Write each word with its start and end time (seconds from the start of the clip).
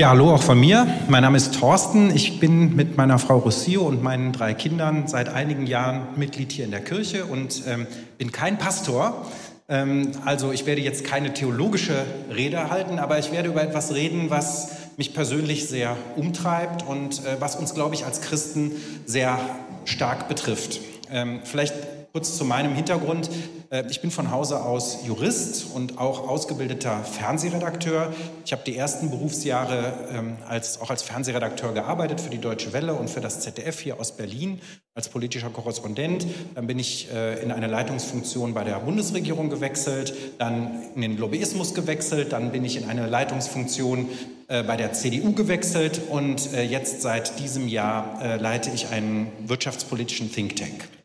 Ja, 0.00 0.08
hallo 0.08 0.32
auch 0.32 0.42
von 0.42 0.58
mir. 0.58 0.86
Mein 1.08 1.24
Name 1.24 1.36
ist 1.36 1.60
Thorsten. 1.60 2.10
Ich 2.16 2.40
bin 2.40 2.74
mit 2.74 2.96
meiner 2.96 3.18
Frau 3.18 3.36
Rossio 3.36 3.82
und 3.82 4.02
meinen 4.02 4.32
drei 4.32 4.54
Kindern 4.54 5.08
seit 5.08 5.28
einigen 5.28 5.66
Jahren 5.66 6.06
Mitglied 6.16 6.52
hier 6.52 6.64
in 6.64 6.70
der 6.70 6.80
Kirche 6.80 7.26
und 7.26 7.64
ähm, 7.66 7.86
bin 8.16 8.32
kein 8.32 8.56
Pastor. 8.56 9.26
Ähm, 9.68 10.12
also 10.24 10.52
ich 10.52 10.64
werde 10.64 10.80
jetzt 10.80 11.04
keine 11.04 11.34
theologische 11.34 12.06
Rede 12.34 12.70
halten, 12.70 12.98
aber 12.98 13.18
ich 13.18 13.30
werde 13.30 13.50
über 13.50 13.62
etwas 13.62 13.92
reden, 13.92 14.30
was 14.30 14.70
mich 14.96 15.12
persönlich 15.12 15.68
sehr 15.68 15.98
umtreibt 16.16 16.82
und 16.88 17.18
äh, 17.26 17.38
was 17.38 17.56
uns, 17.56 17.74
glaube 17.74 17.94
ich, 17.94 18.06
als 18.06 18.22
Christen 18.22 18.72
sehr 19.04 19.38
stark 19.84 20.28
betrifft. 20.28 20.80
Ähm, 21.12 21.40
vielleicht 21.44 21.74
kurz 22.12 22.36
zu 22.36 22.44
meinem 22.44 22.74
Hintergrund. 22.74 23.30
Äh, 23.70 23.84
ich 23.90 24.00
bin 24.00 24.10
von 24.10 24.30
Hause 24.30 24.62
aus 24.62 24.98
Jurist 25.06 25.66
und 25.74 25.98
auch 25.98 26.28
ausgebildeter 26.28 27.04
Fernsehredakteur. 27.04 28.12
Ich 28.44 28.52
habe 28.52 28.62
die 28.66 28.76
ersten 28.76 29.10
Berufsjahre 29.10 29.92
ähm, 30.12 30.36
als, 30.48 30.80
auch 30.80 30.90
als 30.90 31.02
Fernsehredakteur 31.02 31.72
gearbeitet 31.72 32.20
für 32.20 32.30
die 32.30 32.38
Deutsche 32.38 32.72
Welle 32.72 32.94
und 32.94 33.08
für 33.08 33.20
das 33.20 33.40
ZDF 33.40 33.80
hier 33.80 34.00
aus 34.00 34.16
Berlin 34.16 34.60
als 34.94 35.08
politischer 35.08 35.50
Korrespondent. 35.50 36.26
Dann 36.54 36.66
bin 36.66 36.78
ich 36.78 37.12
äh, 37.12 37.42
in 37.42 37.52
eine 37.52 37.68
Leitungsfunktion 37.68 38.54
bei 38.54 38.64
der 38.64 38.80
Bundesregierung 38.80 39.48
gewechselt, 39.48 40.14
dann 40.38 40.82
in 40.96 41.02
den 41.02 41.16
Lobbyismus 41.16 41.74
gewechselt, 41.74 42.32
dann 42.32 42.50
bin 42.50 42.64
ich 42.64 42.76
in 42.76 42.88
eine 42.88 43.06
Leitungsfunktion 43.06 44.08
äh, 44.48 44.64
bei 44.64 44.76
der 44.76 44.92
CDU 44.92 45.32
gewechselt 45.32 46.00
und 46.10 46.52
jetzt 46.52 47.02
seit 47.02 47.38
diesem 47.38 47.68
Jahr 47.68 48.38
leite 48.38 48.70
ich 48.74 48.88
einen 48.88 49.30
wirtschaftspolitischen 49.46 50.32
Think 50.32 50.56
Tank. 50.56 50.99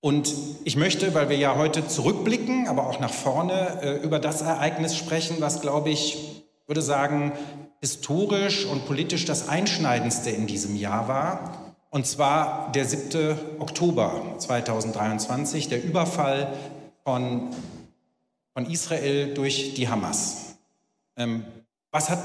Und 0.00 0.32
ich 0.64 0.76
möchte, 0.76 1.12
weil 1.14 1.28
wir 1.28 1.36
ja 1.36 1.56
heute 1.56 1.86
zurückblicken, 1.86 2.68
aber 2.68 2.86
auch 2.86 3.00
nach 3.00 3.12
vorne, 3.12 3.82
äh, 3.82 3.96
über 3.96 4.20
das 4.20 4.42
Ereignis 4.42 4.96
sprechen, 4.96 5.36
was, 5.40 5.60
glaube 5.60 5.90
ich, 5.90 6.44
würde 6.66 6.82
sagen, 6.82 7.32
historisch 7.80 8.64
und 8.66 8.86
politisch 8.86 9.24
das 9.24 9.48
Einschneidendste 9.48 10.30
in 10.30 10.46
diesem 10.46 10.76
Jahr 10.76 11.08
war. 11.08 11.74
Und 11.90 12.06
zwar 12.06 12.70
der 12.72 12.84
7. 12.84 13.60
Oktober 13.60 14.34
2023, 14.38 15.68
der 15.68 15.82
Überfall 15.82 16.52
von, 17.02 17.50
von 18.52 18.66
Israel 18.66 19.34
durch 19.34 19.74
die 19.74 19.88
Hamas. 19.88 20.58
Ähm, 21.16 21.44
was 21.90 22.10
hat 22.10 22.20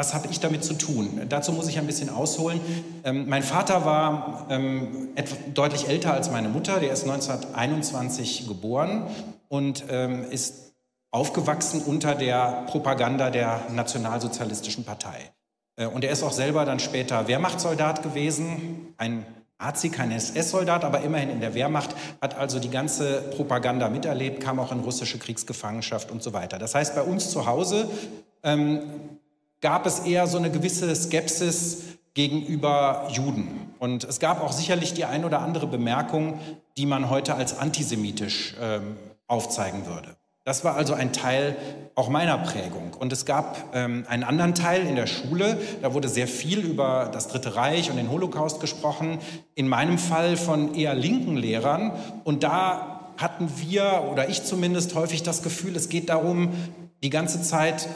was 0.00 0.14
habe 0.14 0.28
ich 0.30 0.40
damit 0.40 0.64
zu 0.64 0.72
tun? 0.72 1.20
Dazu 1.28 1.52
muss 1.52 1.68
ich 1.68 1.78
ein 1.78 1.86
bisschen 1.86 2.08
ausholen. 2.08 2.58
Ähm, 3.04 3.28
mein 3.28 3.42
Vater 3.42 3.84
war 3.84 4.46
ähm, 4.48 5.08
deutlich 5.52 5.88
älter 5.88 6.14
als 6.14 6.30
meine 6.30 6.48
Mutter. 6.48 6.80
Der 6.80 6.90
ist 6.90 7.02
1921 7.02 8.48
geboren 8.48 9.08
und 9.48 9.84
ähm, 9.90 10.24
ist 10.30 10.72
aufgewachsen 11.10 11.82
unter 11.82 12.14
der 12.14 12.64
Propaganda 12.66 13.28
der 13.28 13.60
Nationalsozialistischen 13.74 14.84
Partei. 14.84 15.32
Äh, 15.76 15.84
und 15.84 16.02
er 16.02 16.12
ist 16.12 16.22
auch 16.22 16.32
selber 16.32 16.64
dann 16.64 16.80
später 16.80 17.28
Wehrmachtssoldat 17.28 18.02
gewesen, 18.02 18.94
ein 18.96 19.26
Nazi, 19.58 19.90
kein 19.90 20.12
SS-Soldat, 20.12 20.82
aber 20.82 21.02
immerhin 21.02 21.28
in 21.28 21.40
der 21.40 21.52
Wehrmacht, 21.52 21.94
hat 22.22 22.38
also 22.38 22.58
die 22.58 22.70
ganze 22.70 23.20
Propaganda 23.36 23.90
miterlebt, 23.90 24.42
kam 24.42 24.58
auch 24.60 24.72
in 24.72 24.80
russische 24.80 25.18
Kriegsgefangenschaft 25.18 26.10
und 26.10 26.22
so 26.22 26.32
weiter. 26.32 26.58
Das 26.58 26.74
heißt, 26.74 26.94
bei 26.94 27.02
uns 27.02 27.28
zu 27.28 27.44
Hause 27.44 27.86
ähm, 28.42 28.80
gab 29.60 29.86
es 29.86 30.00
eher 30.00 30.26
so 30.26 30.38
eine 30.38 30.50
gewisse 30.50 30.94
Skepsis 30.94 31.84
gegenüber 32.14 33.08
Juden. 33.12 33.72
Und 33.78 34.04
es 34.04 34.20
gab 34.20 34.42
auch 34.42 34.52
sicherlich 34.52 34.94
die 34.94 35.04
ein 35.04 35.24
oder 35.24 35.40
andere 35.40 35.66
Bemerkung, 35.66 36.38
die 36.76 36.86
man 36.86 37.08
heute 37.10 37.34
als 37.34 37.58
antisemitisch 37.58 38.54
ähm, 38.60 38.96
aufzeigen 39.26 39.86
würde. 39.86 40.16
Das 40.44 40.64
war 40.64 40.74
also 40.74 40.94
ein 40.94 41.12
Teil 41.12 41.54
auch 41.94 42.08
meiner 42.08 42.38
Prägung. 42.38 42.94
Und 42.98 43.12
es 43.12 43.26
gab 43.26 43.74
ähm, 43.74 44.04
einen 44.08 44.24
anderen 44.24 44.54
Teil 44.54 44.86
in 44.86 44.96
der 44.96 45.06
Schule, 45.06 45.58
da 45.82 45.92
wurde 45.92 46.08
sehr 46.08 46.26
viel 46.26 46.60
über 46.60 47.10
das 47.12 47.28
Dritte 47.28 47.56
Reich 47.56 47.90
und 47.90 47.96
den 47.96 48.10
Holocaust 48.10 48.58
gesprochen, 48.58 49.18
in 49.54 49.68
meinem 49.68 49.98
Fall 49.98 50.36
von 50.36 50.74
eher 50.74 50.94
linken 50.94 51.36
Lehrern. 51.36 51.92
Und 52.24 52.42
da 52.42 53.12
hatten 53.18 53.50
wir, 53.58 54.08
oder 54.10 54.28
ich 54.30 54.42
zumindest, 54.42 54.94
häufig 54.94 55.22
das 55.22 55.42
Gefühl, 55.42 55.76
es 55.76 55.90
geht 55.90 56.08
darum, 56.08 56.50
die 57.02 57.10
ganze 57.10 57.42
Zeit 57.42 57.88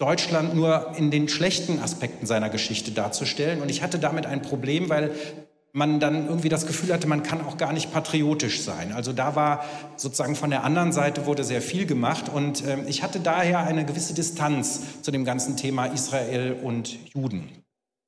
Deutschland 0.00 0.54
nur 0.54 0.94
in 0.96 1.10
den 1.10 1.28
schlechten 1.28 1.78
Aspekten 1.78 2.24
seiner 2.24 2.48
Geschichte 2.48 2.90
darzustellen. 2.90 3.60
Und 3.60 3.70
ich 3.70 3.82
hatte 3.82 3.98
damit 3.98 4.24
ein 4.24 4.40
Problem, 4.40 4.88
weil 4.88 5.12
man 5.72 6.00
dann 6.00 6.26
irgendwie 6.26 6.48
das 6.48 6.66
Gefühl 6.66 6.92
hatte, 6.92 7.06
man 7.06 7.22
kann 7.22 7.42
auch 7.42 7.58
gar 7.58 7.74
nicht 7.74 7.92
patriotisch 7.92 8.62
sein. 8.62 8.92
Also 8.92 9.12
da 9.12 9.36
war 9.36 9.64
sozusagen 9.96 10.34
von 10.36 10.50
der 10.50 10.64
anderen 10.64 10.92
Seite 10.92 11.26
wurde 11.26 11.44
sehr 11.44 11.62
viel 11.62 11.86
gemacht 11.86 12.28
und 12.28 12.64
äh, 12.64 12.78
ich 12.88 13.02
hatte 13.02 13.20
daher 13.20 13.60
eine 13.60 13.84
gewisse 13.84 14.14
Distanz 14.14 15.02
zu 15.02 15.10
dem 15.10 15.24
ganzen 15.24 15.56
Thema 15.56 15.86
Israel 15.86 16.56
und 16.62 16.96
Juden. 17.12 17.48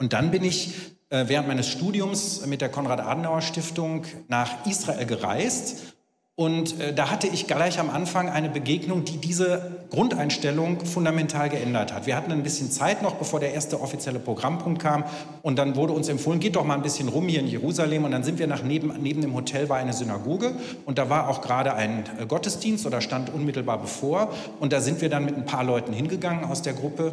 Und 0.01 0.13
dann 0.13 0.33
bin 0.33 0.43
ich 0.43 0.97
äh, 1.11 1.29
während 1.29 1.47
meines 1.47 1.69
Studiums 1.69 2.45
mit 2.47 2.63
der 2.63 2.71
Konrad-Adenauer-Stiftung 2.71 4.07
nach 4.29 4.67
Israel 4.67 5.07
gereist 5.07 5.92
und 6.35 6.81
äh, 6.81 6.95
da 6.95 7.11
hatte 7.11 7.27
ich 7.27 7.47
gleich 7.47 7.79
am 7.79 7.91
Anfang 7.91 8.31
eine 8.31 8.49
Begegnung, 8.49 9.05
die 9.05 9.19
diese 9.19 9.85
Grundeinstellung 9.91 10.81
fundamental 10.87 11.51
geändert 11.51 11.93
hat. 11.93 12.07
Wir 12.07 12.17
hatten 12.17 12.33
ein 12.33 12.43
bisschen 12.43 12.71
Zeit 12.71 13.03
noch, 13.03 13.17
bevor 13.17 13.39
der 13.39 13.53
erste 13.53 13.83
offizielle 13.83 14.19
Programmpunkt 14.19 14.81
kam. 14.81 15.05
Und 15.43 15.59
dann 15.59 15.77
wurde 15.77 15.93
uns 15.93 16.09
empfohlen, 16.09 16.41
geht 16.41 16.57
doch 16.57 16.65
mal 16.65 16.75
ein 16.75 16.83
bisschen 16.83 17.09
rum 17.09 17.29
hier 17.29 17.41
in 17.41 17.49
Jerusalem. 17.49 18.05
Und 18.05 18.13
dann 18.13 18.25
sind 18.25 18.39
wir 18.39 18.47
nach 18.47 18.63
neben, 18.63 18.95
neben 19.03 19.21
dem 19.21 19.35
Hotel 19.35 19.69
war 19.69 19.77
eine 19.77 19.93
Synagoge. 19.93 20.57
Und 20.87 20.97
da 20.97 21.11
war 21.11 21.29
auch 21.29 21.43
gerade 21.43 21.75
ein 21.75 22.05
äh, 22.19 22.25
Gottesdienst 22.25 22.87
oder 22.87 23.03
stand 23.03 23.29
unmittelbar 23.29 23.79
bevor. 23.79 24.33
Und 24.59 24.73
da 24.73 24.81
sind 24.81 25.03
wir 25.03 25.11
dann 25.11 25.27
mit 25.27 25.37
ein 25.37 25.45
paar 25.45 25.65
Leuten 25.65 25.93
hingegangen 25.93 26.47
aus 26.47 26.63
der 26.63 26.73
Gruppe 26.73 27.13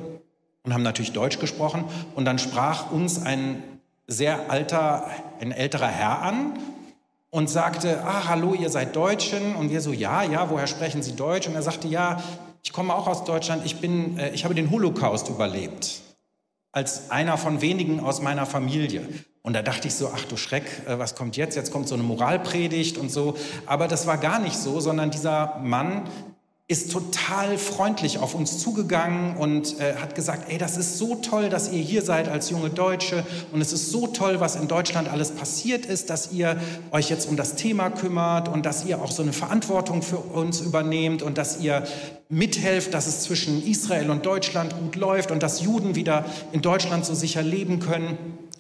und 0.64 0.74
haben 0.74 0.84
natürlich 0.84 1.12
Deutsch 1.12 1.40
gesprochen. 1.40 1.84
Und 2.16 2.24
dann 2.24 2.40
sprach 2.40 2.90
uns 2.90 3.22
ein 3.22 3.64
sehr 4.08 4.50
alter, 4.50 5.08
ein 5.42 5.52
älterer 5.52 5.88
Herr 5.88 6.22
an 6.22 6.54
und 7.32 7.50
sagte, 7.50 8.04
ah, 8.04 8.28
hallo, 8.28 8.54
ihr 8.54 8.70
seid 8.70 8.96
Deutschen. 8.96 9.56
Und 9.56 9.70
wir 9.70 9.82
so, 9.82 9.92
ja, 9.92 10.24
ja, 10.24 10.50
woher 10.50 10.68
sprechen 10.68 11.04
Sie 11.04 11.16
Deutsch? 11.16 11.48
Und 11.48 11.56
er 11.56 11.62
sagte, 11.62 11.88
ja, 11.88 12.22
ich 12.64 12.74
komme 12.74 12.94
auch 12.94 13.08
aus 13.08 13.24
Deutschland, 13.24 13.66
ich, 13.66 13.80
bin, 13.80 14.18
äh, 14.18 14.32
ich 14.32 14.44
habe 14.44 14.56
den 14.56 14.72
Holocaust 14.72 15.30
überlebt. 15.30 16.02
Als 16.72 17.10
einer 17.10 17.38
von 17.38 17.62
wenigen 17.62 18.00
aus 18.00 18.22
meiner 18.22 18.46
Familie. 18.46 19.08
Und 19.42 19.54
da 19.54 19.62
dachte 19.62 19.88
ich 19.88 19.96
so, 19.96 20.12
ach 20.14 20.26
du 20.26 20.38
Schreck, 20.38 20.66
äh, 20.88 21.00
was 21.00 21.16
kommt 21.16 21.38
jetzt? 21.38 21.56
Jetzt 21.56 21.72
kommt 21.72 21.88
so 21.88 21.96
eine 21.96 22.04
Moralpredigt 22.04 22.98
und 22.98 23.12
so. 23.12 23.36
Aber 23.66 23.88
das 23.88 24.08
war 24.08 24.18
gar 24.18 24.40
nicht 24.40 24.56
so, 24.56 24.80
sondern 24.80 25.12
dieser 25.12 25.58
Mann 25.60 26.04
ist 26.70 26.92
total 26.92 27.58
freundlich 27.58 28.20
auf 28.20 28.36
uns 28.36 28.60
zugegangen 28.60 29.36
und 29.38 29.80
äh, 29.80 29.96
hat 29.96 30.14
gesagt, 30.14 30.52
ey, 30.52 30.60
das 30.60 30.78
ist 30.78 31.00
so 31.00 31.16
toll, 31.16 31.50
dass 31.50 31.72
ihr 31.72 31.82
hier 31.82 32.04
seid 32.04 32.30
als 32.30 32.52
junge 32.52 32.70
Deutsche 32.70 33.26
und 33.52 33.60
es 33.60 33.74
ist 33.74 33.90
so 33.90 34.06
toll, 34.06 34.40
was 34.40 34.56
in 34.56 34.68
Deutschland 34.68 35.10
alles 35.10 35.32
passiert 35.32 35.88
ist, 35.88 36.12
dass 36.12 36.32
ihr 36.32 36.62
euch 36.92 37.10
jetzt 37.10 37.28
um 37.28 37.36
das 37.36 37.56
Thema 37.56 37.90
kümmert 37.90 38.50
und 38.50 38.68
dass 38.68 38.86
ihr 38.86 39.02
auch 39.02 39.10
so 39.10 39.24
eine 39.24 39.34
Verantwortung 39.34 40.04
für 40.04 40.18
uns 40.20 40.62
übernehmt 40.62 41.24
und 41.24 41.40
dass 41.40 41.60
ihr 41.60 41.88
mithelft, 42.30 42.94
dass 42.94 43.08
es 43.08 43.22
zwischen 43.22 43.66
Israel 43.66 44.12
und 44.12 44.28
Deutschland 44.28 44.78
gut 44.78 44.96
läuft 44.96 45.32
und 45.32 45.42
dass 45.42 45.62
Juden 45.62 45.96
wieder 45.96 46.24
in 46.52 46.62
Deutschland 46.62 47.04
so 47.04 47.16
sicher 47.16 47.42
leben 47.42 47.80
können. 47.80 48.20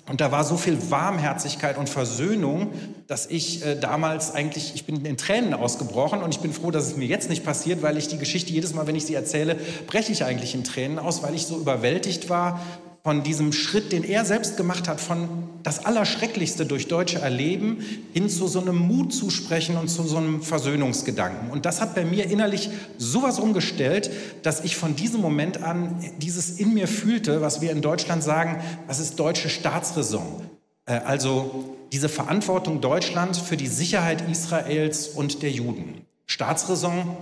Und 0.09 0.21
da 0.21 0.31
war 0.31 0.43
so 0.43 0.57
viel 0.57 0.77
Warmherzigkeit 0.89 1.77
und 1.77 1.87
Versöhnung, 1.87 2.71
dass 3.05 3.27
ich 3.27 3.63
äh, 3.63 3.75
damals 3.79 4.33
eigentlich, 4.33 4.73
ich 4.73 4.85
bin 4.85 5.05
in 5.05 5.17
Tränen 5.17 5.53
ausgebrochen 5.53 6.23
und 6.23 6.33
ich 6.33 6.39
bin 6.39 6.51
froh, 6.51 6.71
dass 6.71 6.87
es 6.87 6.97
mir 6.97 7.05
jetzt 7.05 7.29
nicht 7.29 7.45
passiert, 7.45 7.83
weil 7.83 7.95
ich 7.95 8.07
die 8.07 8.17
Geschichte 8.17 8.51
jedes 8.51 8.73
Mal, 8.73 8.87
wenn 8.87 8.95
ich 8.95 9.05
sie 9.05 9.13
erzähle, 9.13 9.55
breche 9.85 10.11
ich 10.11 10.23
eigentlich 10.23 10.55
in 10.55 10.63
Tränen 10.63 10.97
aus, 10.97 11.21
weil 11.21 11.35
ich 11.35 11.45
so 11.45 11.57
überwältigt 11.57 12.27
war 12.27 12.59
von 13.03 13.23
diesem 13.23 13.53
Schritt, 13.53 13.91
den 13.91 14.03
er 14.03 14.25
selbst 14.25 14.57
gemacht 14.57 14.87
hat, 14.87 14.99
von 14.99 15.29
das 15.63 15.85
Allerschrecklichste 15.85 16.65
durch 16.65 16.87
Deutsche 16.87 17.19
erleben, 17.19 17.77
hin 18.13 18.29
zu 18.29 18.47
so 18.47 18.59
einem 18.59 18.77
Mut 18.77 19.13
zu 19.13 19.29
sprechen 19.29 19.77
und 19.77 19.87
zu 19.87 20.03
so 20.03 20.17
einem 20.17 20.41
Versöhnungsgedanken. 20.41 21.49
Und 21.49 21.65
das 21.65 21.79
hat 21.79 21.95
bei 21.95 22.03
mir 22.03 22.29
innerlich 22.29 22.69
sowas 22.97 23.39
umgestellt, 23.39 24.11
dass 24.43 24.63
ich 24.63 24.75
von 24.75 24.95
diesem 24.95 25.21
Moment 25.21 25.63
an 25.63 26.03
dieses 26.17 26.59
in 26.59 26.73
mir 26.73 26.87
fühlte, 26.87 27.41
was 27.41 27.61
wir 27.61 27.71
in 27.71 27.81
Deutschland 27.81 28.23
sagen, 28.23 28.61
das 28.87 28.99
ist 28.99 29.19
deutsche 29.19 29.49
Staatsräson. 29.49 30.49
Äh, 30.85 30.99
also 31.05 31.77
diese 31.91 32.09
Verantwortung 32.09 32.81
Deutschlands 32.81 33.39
für 33.39 33.57
die 33.57 33.67
Sicherheit 33.67 34.29
Israels 34.29 35.07
und 35.07 35.41
der 35.41 35.51
Juden. 35.51 36.05
Staatsräson 36.27 37.17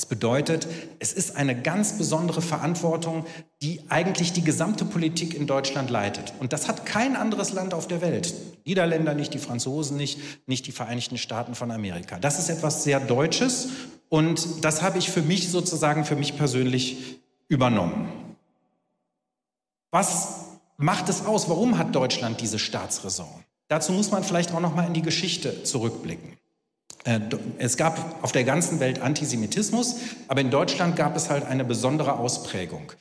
das 0.00 0.06
bedeutet, 0.06 0.66
es 0.98 1.12
ist 1.12 1.36
eine 1.36 1.60
ganz 1.60 1.98
besondere 1.98 2.40
Verantwortung, 2.40 3.26
die 3.60 3.82
eigentlich 3.90 4.32
die 4.32 4.42
gesamte 4.42 4.86
Politik 4.86 5.34
in 5.34 5.46
Deutschland 5.46 5.90
leitet. 5.90 6.32
Und 6.40 6.54
das 6.54 6.68
hat 6.68 6.86
kein 6.86 7.16
anderes 7.16 7.52
Land 7.52 7.74
auf 7.74 7.86
der 7.86 8.00
Welt. 8.00 8.32
Die 8.64 8.70
Niederländer 8.70 9.12
nicht, 9.12 9.34
die 9.34 9.38
Franzosen 9.38 9.98
nicht, 9.98 10.18
nicht 10.48 10.66
die 10.66 10.72
Vereinigten 10.72 11.18
Staaten 11.18 11.54
von 11.54 11.70
Amerika. 11.70 12.18
Das 12.18 12.38
ist 12.38 12.48
etwas 12.48 12.82
sehr 12.82 12.98
Deutsches 12.98 13.68
und 14.08 14.64
das 14.64 14.80
habe 14.80 14.96
ich 14.96 15.10
für 15.10 15.20
mich 15.20 15.50
sozusagen, 15.50 16.06
für 16.06 16.16
mich 16.16 16.38
persönlich 16.38 17.20
übernommen. 17.48 18.08
Was 19.90 20.46
macht 20.78 21.10
es 21.10 21.26
aus? 21.26 21.50
Warum 21.50 21.76
hat 21.76 21.94
Deutschland 21.94 22.40
diese 22.40 22.58
Staatsräson? 22.58 23.44
Dazu 23.68 23.92
muss 23.92 24.10
man 24.10 24.24
vielleicht 24.24 24.54
auch 24.54 24.60
noch 24.60 24.74
mal 24.74 24.86
in 24.86 24.94
die 24.94 25.02
Geschichte 25.02 25.62
zurückblicken. 25.62 26.38
Äh, 27.04 27.20
es 27.58 27.76
gab 27.76 28.22
auf 28.22 28.32
der 28.32 28.44
ganzen 28.44 28.80
Welt 28.80 29.00
Antisemitismus, 29.00 29.96
aber 30.28 30.40
in 30.40 30.50
Deutschland 30.50 30.96
gab 30.96 31.16
es 31.16 31.30
halt 31.30 31.44
eine 31.46 31.64
besondere 31.64 32.18
Ausprägung. 32.18 32.92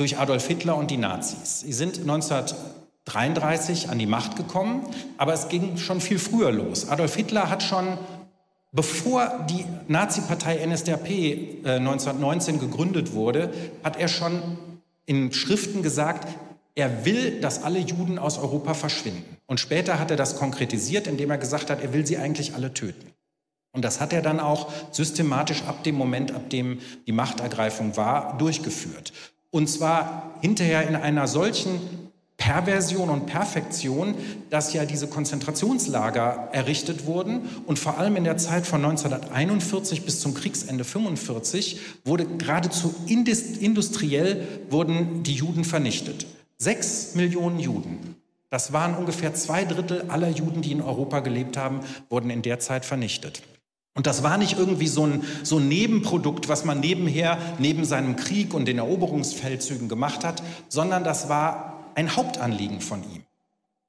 durch 0.00 0.18
Adolf 0.18 0.46
Hitler 0.46 0.76
und 0.76 0.90
die 0.90 0.96
Nazis. 0.96 1.60
Sie 1.60 1.74
sind 1.74 1.98
1933 1.98 3.90
an 3.90 3.98
die 3.98 4.06
Macht 4.06 4.34
gekommen, 4.34 4.86
aber 5.18 5.34
es 5.34 5.50
ging 5.50 5.76
schon 5.76 6.00
viel 6.00 6.18
früher 6.18 6.50
los. 6.50 6.88
Adolf 6.88 7.16
Hitler 7.16 7.50
hat 7.50 7.62
schon, 7.62 7.98
bevor 8.72 9.44
die 9.50 9.66
Nazi-Partei 9.88 10.64
NSDAP 10.66 11.10
äh, 11.10 11.76
1919 11.76 12.60
gegründet 12.60 13.12
wurde, 13.12 13.52
hat 13.84 13.98
er 13.98 14.08
schon 14.08 14.40
in 15.04 15.32
Schriften 15.32 15.82
gesagt, 15.82 16.28
er 16.74 17.04
will, 17.04 17.40
dass 17.40 17.62
alle 17.62 17.78
Juden 17.78 18.18
aus 18.18 18.38
Europa 18.38 18.74
verschwinden. 18.74 19.36
Und 19.46 19.60
später 19.60 19.98
hat 19.98 20.10
er 20.10 20.16
das 20.16 20.36
konkretisiert, 20.36 21.06
indem 21.06 21.30
er 21.30 21.38
gesagt 21.38 21.70
hat, 21.70 21.82
er 21.82 21.92
will 21.92 22.06
sie 22.06 22.18
eigentlich 22.18 22.54
alle 22.54 22.72
töten. 22.72 23.12
Und 23.72 23.84
das 23.84 24.00
hat 24.00 24.12
er 24.12 24.22
dann 24.22 24.40
auch 24.40 24.72
systematisch 24.90 25.62
ab 25.64 25.84
dem 25.84 25.94
Moment, 25.94 26.32
ab 26.32 26.50
dem 26.50 26.80
die 27.06 27.12
Machtergreifung 27.12 27.96
war, 27.96 28.36
durchgeführt. 28.38 29.12
Und 29.50 29.68
zwar 29.68 30.34
hinterher 30.40 30.88
in 30.88 30.96
einer 30.96 31.28
solchen 31.28 31.80
Perversion 32.36 33.10
und 33.10 33.26
Perfektion, 33.26 34.14
dass 34.48 34.72
ja 34.72 34.86
diese 34.86 35.06
Konzentrationslager 35.06 36.48
errichtet 36.52 37.04
wurden 37.04 37.42
und 37.66 37.78
vor 37.78 37.98
allem 37.98 38.16
in 38.16 38.24
der 38.24 38.38
Zeit 38.38 38.66
von 38.66 38.82
1941 38.82 40.06
bis 40.06 40.20
zum 40.20 40.32
Kriegsende 40.32 40.84
45 40.84 41.80
wurde 42.04 42.24
geradezu 42.24 42.94
industriell 43.06 44.48
wurden 44.70 45.22
die 45.22 45.34
Juden 45.34 45.64
vernichtet. 45.64 46.26
Sechs 46.62 47.14
Millionen 47.14 47.58
Juden. 47.58 48.16
Das 48.50 48.74
waren 48.74 48.94
ungefähr 48.94 49.32
zwei 49.32 49.64
Drittel 49.64 50.04
aller 50.10 50.28
Juden, 50.28 50.60
die 50.60 50.72
in 50.72 50.82
Europa 50.82 51.20
gelebt 51.20 51.56
haben, 51.56 51.80
wurden 52.10 52.28
in 52.28 52.42
der 52.42 52.58
Zeit 52.58 52.84
vernichtet. 52.84 53.42
Und 53.94 54.06
das 54.06 54.22
war 54.22 54.36
nicht 54.36 54.58
irgendwie 54.58 54.86
so 54.86 55.06
ein, 55.06 55.24
so 55.42 55.56
ein 55.56 55.68
Nebenprodukt, 55.68 56.50
was 56.50 56.66
man 56.66 56.80
nebenher 56.80 57.38
neben 57.58 57.86
seinem 57.86 58.14
Krieg 58.16 58.52
und 58.52 58.68
den 58.68 58.76
Eroberungsfeldzügen 58.76 59.88
gemacht 59.88 60.22
hat, 60.22 60.42
sondern 60.68 61.02
das 61.02 61.30
war 61.30 61.92
ein 61.94 62.14
Hauptanliegen 62.14 62.82
von 62.82 63.02
ihm. 63.04 63.22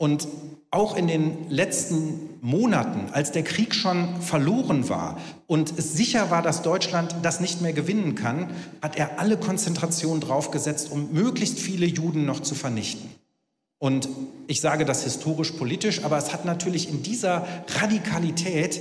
Und 0.01 0.27
auch 0.71 0.97
in 0.97 1.05
den 1.05 1.47
letzten 1.51 2.39
Monaten, 2.41 3.13
als 3.13 3.31
der 3.33 3.43
Krieg 3.43 3.75
schon 3.75 4.19
verloren 4.19 4.89
war 4.89 5.19
und 5.45 5.77
es 5.77 5.93
sicher 5.93 6.31
war, 6.31 6.41
dass 6.41 6.63
Deutschland 6.63 7.13
das 7.21 7.39
nicht 7.39 7.61
mehr 7.61 7.71
gewinnen 7.71 8.15
kann, 8.15 8.49
hat 8.81 8.95
er 8.97 9.19
alle 9.19 9.37
Konzentration 9.37 10.19
draufgesetzt, 10.19 10.91
um 10.91 11.11
möglichst 11.11 11.59
viele 11.59 11.85
Juden 11.85 12.25
noch 12.25 12.39
zu 12.39 12.55
vernichten. 12.55 13.11
Und 13.77 14.09
ich 14.47 14.59
sage 14.59 14.85
das 14.85 15.03
historisch-politisch, 15.03 16.03
aber 16.03 16.17
es 16.17 16.33
hat 16.33 16.45
natürlich 16.45 16.89
in 16.89 17.03
dieser 17.03 17.45
Radikalität 17.79 18.79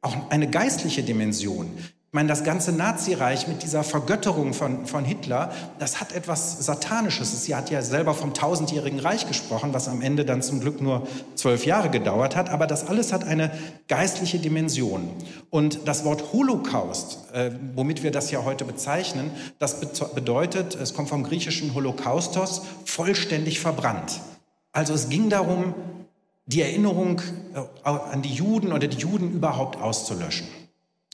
auch 0.00 0.30
eine 0.30 0.48
geistliche 0.48 1.02
Dimension. 1.02 1.72
Ich 2.12 2.14
meine, 2.14 2.28
das 2.28 2.44
ganze 2.44 2.72
Nazireich 2.72 3.48
mit 3.48 3.62
dieser 3.62 3.82
Vergötterung 3.82 4.52
von, 4.52 4.84
von 4.84 5.02
Hitler, 5.02 5.50
das 5.78 5.98
hat 5.98 6.12
etwas 6.12 6.62
Satanisches. 6.62 7.42
Sie 7.42 7.54
hat 7.54 7.70
ja 7.70 7.80
selber 7.80 8.12
vom 8.12 8.34
tausendjährigen 8.34 9.00
Reich 9.00 9.26
gesprochen, 9.26 9.72
was 9.72 9.88
am 9.88 10.02
Ende 10.02 10.26
dann 10.26 10.42
zum 10.42 10.60
Glück 10.60 10.82
nur 10.82 11.06
zwölf 11.36 11.64
Jahre 11.64 11.88
gedauert 11.88 12.36
hat. 12.36 12.50
Aber 12.50 12.66
das 12.66 12.86
alles 12.86 13.14
hat 13.14 13.24
eine 13.24 13.50
geistliche 13.88 14.38
Dimension. 14.38 15.08
Und 15.48 15.88
das 15.88 16.04
Wort 16.04 16.34
Holocaust, 16.34 17.32
äh, 17.32 17.50
womit 17.74 18.02
wir 18.02 18.10
das 18.10 18.30
ja 18.30 18.44
heute 18.44 18.66
bezeichnen, 18.66 19.30
das 19.58 19.80
bedeutet, 20.14 20.74
es 20.74 20.92
kommt 20.92 21.08
vom 21.08 21.22
griechischen 21.22 21.72
Holocaustos, 21.72 22.60
vollständig 22.84 23.58
verbrannt. 23.58 24.20
Also 24.72 24.92
es 24.92 25.08
ging 25.08 25.30
darum, 25.30 25.72
die 26.44 26.60
Erinnerung 26.60 27.22
äh, 27.54 27.88
an 27.88 28.20
die 28.20 28.34
Juden 28.34 28.70
oder 28.70 28.86
die 28.86 28.98
Juden 28.98 29.32
überhaupt 29.32 29.80
auszulöschen. 29.80 30.46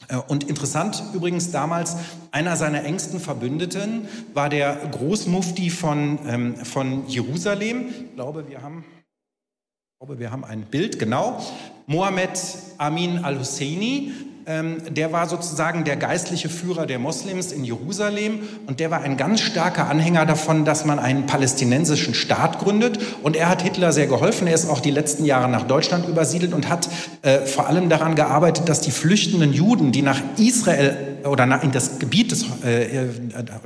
Äh, 0.06 0.16
und 0.16 0.44
interessant 0.44 1.02
übrigens 1.12 1.50
damals, 1.50 1.96
einer 2.30 2.56
seiner 2.56 2.84
engsten 2.84 3.18
Verbündeten 3.18 4.08
war 4.34 4.48
der 4.48 4.76
Großmufti 4.76 5.70
von, 5.70 6.18
ähm, 6.26 6.56
von 6.56 7.08
Jerusalem. 7.08 7.88
Ich 7.88 8.14
glaube, 8.14 8.48
wir 8.48 8.62
haben, 8.62 8.84
ich 8.84 10.06
glaube, 10.06 10.20
wir 10.20 10.30
haben 10.30 10.44
ein 10.44 10.62
Bild, 10.62 10.98
genau. 10.98 11.42
Mohammed 11.86 12.38
Amin 12.76 13.24
al-Husseini, 13.24 14.12
der 14.48 15.12
war 15.12 15.28
sozusagen 15.28 15.84
der 15.84 15.96
geistliche 15.96 16.48
Führer 16.48 16.86
der 16.86 16.98
Moslems 16.98 17.52
in 17.52 17.64
Jerusalem 17.64 18.40
und 18.66 18.80
der 18.80 18.90
war 18.90 19.02
ein 19.02 19.18
ganz 19.18 19.42
starker 19.42 19.90
Anhänger 19.90 20.24
davon, 20.24 20.64
dass 20.64 20.86
man 20.86 20.98
einen 20.98 21.26
palästinensischen 21.26 22.14
Staat 22.14 22.58
gründet. 22.58 22.98
Und 23.22 23.36
er 23.36 23.50
hat 23.50 23.60
Hitler 23.60 23.92
sehr 23.92 24.06
geholfen. 24.06 24.46
Er 24.46 24.54
ist 24.54 24.70
auch 24.70 24.80
die 24.80 24.90
letzten 24.90 25.26
Jahre 25.26 25.50
nach 25.50 25.64
Deutschland 25.64 26.08
übersiedelt 26.08 26.54
und 26.54 26.70
hat 26.70 26.88
äh, 27.20 27.40
vor 27.40 27.68
allem 27.68 27.90
daran 27.90 28.14
gearbeitet, 28.14 28.70
dass 28.70 28.80
die 28.80 28.90
flüchtenden 28.90 29.52
Juden, 29.52 29.92
die 29.92 30.00
nach 30.00 30.20
Israel 30.38 30.96
oder 31.24 31.62
in 31.62 31.70
das 31.72 31.98
Gebiet 31.98 32.30
des, 32.30 32.44
äh, 32.64 33.06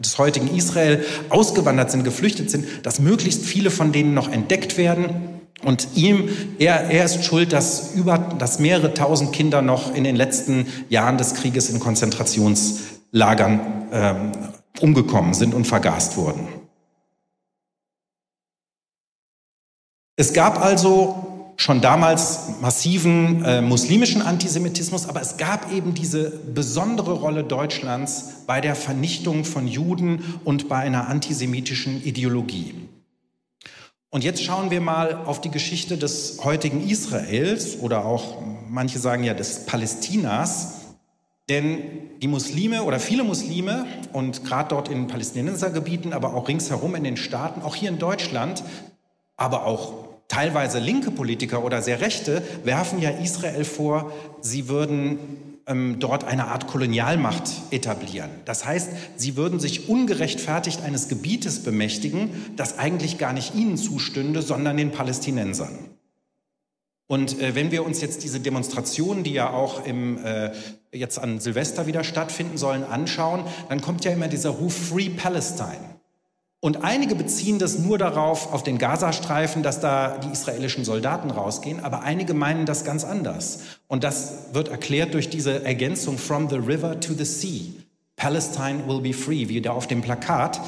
des 0.03 0.19
heutigen 0.19 0.53
Israel 0.53 1.05
ausgewandert 1.29 1.93
sind, 1.93 2.03
geflüchtet 2.03 2.51
sind, 2.51 2.67
dass 2.83 2.99
möglichst 2.99 3.45
viele 3.45 3.71
von 3.71 3.93
denen 3.93 4.15
noch 4.15 4.33
entdeckt 4.33 4.77
werden 4.79 5.32
und 5.65 5.89
ihm, 5.95 6.29
er, 6.59 6.91
er 6.91 7.05
ist 7.05 7.25
schuld, 7.25 7.53
dass, 7.53 7.95
über, 7.95 8.19
dass 8.19 8.59
mehrere 8.59 8.95
tausend 8.95 9.33
Kinder 9.33 9.63
noch 9.63 9.95
in 9.95 10.05
den 10.05 10.17
letzten 10.17 10.67
Jahren 10.89 11.19
des 11.19 11.35
Krieges 11.35 11.71
in 11.71 11.79
Konzentrationslagern 11.81 13.61
ähm, 13.93 14.33
umgekommen 14.81 15.35
sind 15.35 15.55
und 15.55 15.67
vergast 15.67 16.17
wurden. 16.17 16.49
Es 20.17 20.33
gab 20.33 20.63
also 20.63 21.55
schon 21.57 21.81
damals 21.81 22.61
massiven 22.61 23.45
äh, 23.45 23.63
muslimischen 23.63 24.21
Antisemitismus, 24.21 25.09
aber 25.09 25.21
es 25.21 25.37
gab 25.37 25.73
eben 25.73 25.95
diese 25.95 26.31
besondere 26.31 27.13
Rolle 27.13 27.45
Deutschlands 27.45 28.45
bei 28.47 28.61
der 28.61 28.75
Vernichtung 28.75 29.45
von 29.45 29.69
Juden 29.69 30.41
und 30.45 30.69
bei 30.69 30.79
einer 30.79 31.09
antisemitischen 31.09 32.03
Ideologie. 32.03 32.75
Und 34.15 34.25
jetzt 34.25 34.45
schauen 34.45 34.71
wir 34.71 34.83
mal 34.83 35.25
auf 35.25 35.41
die 35.41 35.51
Geschichte 35.51 35.97
des 35.97 36.39
heutigen 36.45 36.87
Israels 36.87 37.81
oder 37.81 38.05
auch, 38.05 38.43
manche 38.69 38.99
sagen 38.99 39.25
ja, 39.25 39.33
des 39.33 39.65
Palästinas. 39.65 40.83
Denn 41.49 41.81
die 42.21 42.29
Muslime 42.29 42.83
oder 42.83 43.01
viele 43.01 43.25
Muslime 43.25 43.87
und 44.13 44.45
gerade 44.45 44.69
dort 44.69 44.91
in 44.91 45.07
Palästinensergebieten, 45.07 46.13
aber 46.13 46.35
auch 46.35 46.47
ringsherum 46.47 46.95
in 46.95 47.05
den 47.05 47.17
Staaten, 47.17 47.63
auch 47.63 47.75
hier 47.75 47.89
in 47.89 47.99
Deutschland, 47.99 48.63
aber 49.39 49.65
auch 49.65 49.95
teilweise 50.29 50.79
linke 50.79 51.11
Politiker 51.11 51.65
oder 51.65 51.81
sehr 51.81 52.03
rechte, 52.03 52.43
werfen 52.65 53.01
ja 53.01 53.09
Israel 53.09 53.65
vor, 53.65 54.13
sie 54.43 54.69
würden 54.69 55.52
ähm, 55.67 55.97
dort 55.99 56.25
eine 56.25 56.49
Art 56.49 56.67
Kolonialmacht 56.67 57.51
etablieren. 57.71 58.31
Das 58.45 58.65
heißt, 58.65 58.91
sie 59.17 59.37
würden 59.37 59.61
sich 59.61 59.89
ungerechtfertigt 59.89 60.83
eines 60.83 61.09
Gebietes 61.09 61.63
bemächtigen, 61.63 62.31
das 62.57 62.79
eigentlich 62.79 63.19
gar 63.19 63.33
nicht 63.33 63.55
ihnen 63.55 63.77
zustünde, 63.77 64.43
sondern 64.43 64.77
den 64.77 64.93
Palästinensern. 64.93 65.79
Und 67.07 67.41
äh, 67.41 67.55
wenn 67.55 67.71
wir 67.71 67.85
uns 67.85 68.01
jetzt 68.01 68.23
diese 68.25 68.41
Demonstrationen, 68.41 69.23
die 69.23 69.35
ja 69.35 69.51
auch 69.51 69.85
im, 69.85 70.25
äh, 70.25 70.53
jetzt 70.93 71.19
an 71.19 71.41
Silvester 71.41 71.87
wieder 71.87 72.05
stattfinden 72.05 72.57
sollen, 72.57 72.85
anschauen, 72.85 73.45
dann 73.69 73.81
kommt 73.81 74.05
ja 74.05 74.13
immer 74.13 74.29
dieser 74.29 74.51
Ruf 74.51 74.89
Free 74.89 75.11
Palestine. 75.11 75.92
Und 76.65 76.85
einige 76.85 77.17
beziehen 77.17 77.59
das 77.59 77.81
nur 77.81 77.99
darauf, 77.99 78.53
auf 78.53 78.63
den 78.63 78.79
Gazastreifen, 78.79 79.65
dass 79.65 79.81
da 79.81 80.19
die 80.19 80.31
israelischen 80.31 80.85
Soldaten 80.85 81.33
rausgehen, 81.33 81.81
aber 81.83 82.03
einige 82.03 82.35
meinen 82.35 82.67
das 82.67 82.85
ganz 82.85 83.03
anders. 83.03 83.63
Und 83.89 84.05
das 84.05 84.45
wird 84.53 84.69
erklärt 84.69 85.13
durch 85.13 85.29
diese 85.29 85.65
Ergänzung 85.65 86.19
From 86.19 86.49
the 86.49 86.59
River 86.59 87.01
to 87.01 87.15
the 87.15 87.25
Sea. 87.25 87.73
Palestine 88.15 88.87
will 88.87 89.01
be 89.01 89.13
free, 89.13 89.49
wie 89.49 89.61
da 89.61 89.73
auf 89.73 89.89
dem 89.89 90.03
Plakat. 90.03 90.61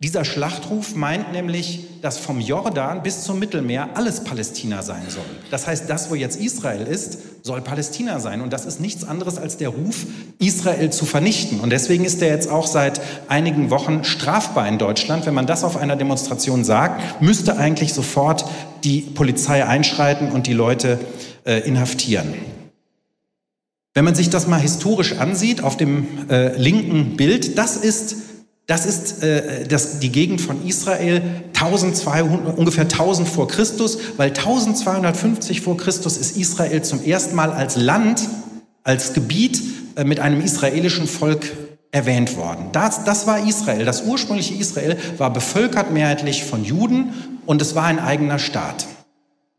Dieser 0.00 0.24
Schlachtruf 0.24 0.96
meint 0.96 1.32
nämlich, 1.32 2.00
dass 2.02 2.18
vom 2.18 2.40
Jordan 2.40 3.02
bis 3.02 3.22
zum 3.22 3.38
Mittelmeer 3.38 3.90
alles 3.94 4.24
Palästina 4.24 4.82
sein 4.82 5.04
soll. 5.08 5.24
Das 5.50 5.66
heißt, 5.68 5.88
das, 5.88 6.10
wo 6.10 6.16
jetzt 6.16 6.36
Israel 6.38 6.86
ist, 6.86 7.18
soll 7.44 7.60
Palästina 7.62 8.18
sein. 8.18 8.40
Und 8.40 8.52
das 8.52 8.66
ist 8.66 8.80
nichts 8.80 9.04
anderes 9.04 9.38
als 9.38 9.56
der 9.56 9.68
Ruf, 9.68 10.04
Israel 10.40 10.90
zu 10.90 11.06
vernichten. 11.06 11.60
Und 11.60 11.70
deswegen 11.70 12.04
ist 12.04 12.20
er 12.22 12.28
jetzt 12.28 12.50
auch 12.50 12.66
seit 12.66 13.00
einigen 13.28 13.70
Wochen 13.70 14.02
strafbar 14.02 14.66
in 14.66 14.78
Deutschland. 14.78 15.26
Wenn 15.26 15.34
man 15.34 15.46
das 15.46 15.62
auf 15.62 15.76
einer 15.76 15.96
Demonstration 15.96 16.64
sagt, 16.64 17.22
müsste 17.22 17.56
eigentlich 17.56 17.94
sofort 17.94 18.44
die 18.82 19.00
Polizei 19.00 19.64
einschreiten 19.64 20.32
und 20.32 20.48
die 20.48 20.54
Leute 20.54 20.98
äh, 21.44 21.60
inhaftieren. 21.60 22.34
Wenn 23.94 24.04
man 24.04 24.16
sich 24.16 24.28
das 24.28 24.48
mal 24.48 24.60
historisch 24.60 25.18
ansieht, 25.18 25.62
auf 25.62 25.76
dem 25.76 26.28
äh, 26.28 26.56
linken 26.58 27.16
Bild, 27.16 27.56
das 27.56 27.76
ist 27.76 28.33
das 28.66 28.86
ist 28.86 29.22
äh, 29.22 29.66
das, 29.66 29.98
die 29.98 30.10
Gegend 30.10 30.40
von 30.40 30.66
Israel 30.66 31.22
1200, 31.54 32.56
ungefähr 32.56 32.84
1000 32.84 33.28
vor 33.28 33.46
Christus, 33.46 33.98
weil 34.16 34.28
1250 34.28 35.60
vor 35.60 35.76
Christus 35.76 36.16
ist 36.16 36.36
Israel 36.36 36.82
zum 36.82 37.04
ersten 37.04 37.36
Mal 37.36 37.52
als 37.52 37.76
Land, 37.76 38.22
als 38.82 39.12
Gebiet 39.12 39.60
äh, 39.96 40.04
mit 40.04 40.18
einem 40.18 40.40
israelischen 40.40 41.06
Volk 41.06 41.52
erwähnt 41.90 42.36
worden. 42.36 42.70
Das, 42.72 43.04
das 43.04 43.26
war 43.26 43.46
Israel. 43.46 43.84
Das 43.84 44.02
ursprüngliche 44.02 44.54
Israel 44.54 44.96
war 45.18 45.32
bevölkert 45.32 45.92
mehrheitlich 45.92 46.44
von 46.44 46.64
Juden 46.64 47.12
und 47.46 47.60
es 47.60 47.74
war 47.74 47.84
ein 47.84 47.98
eigener 47.98 48.38
Staat. 48.38 48.86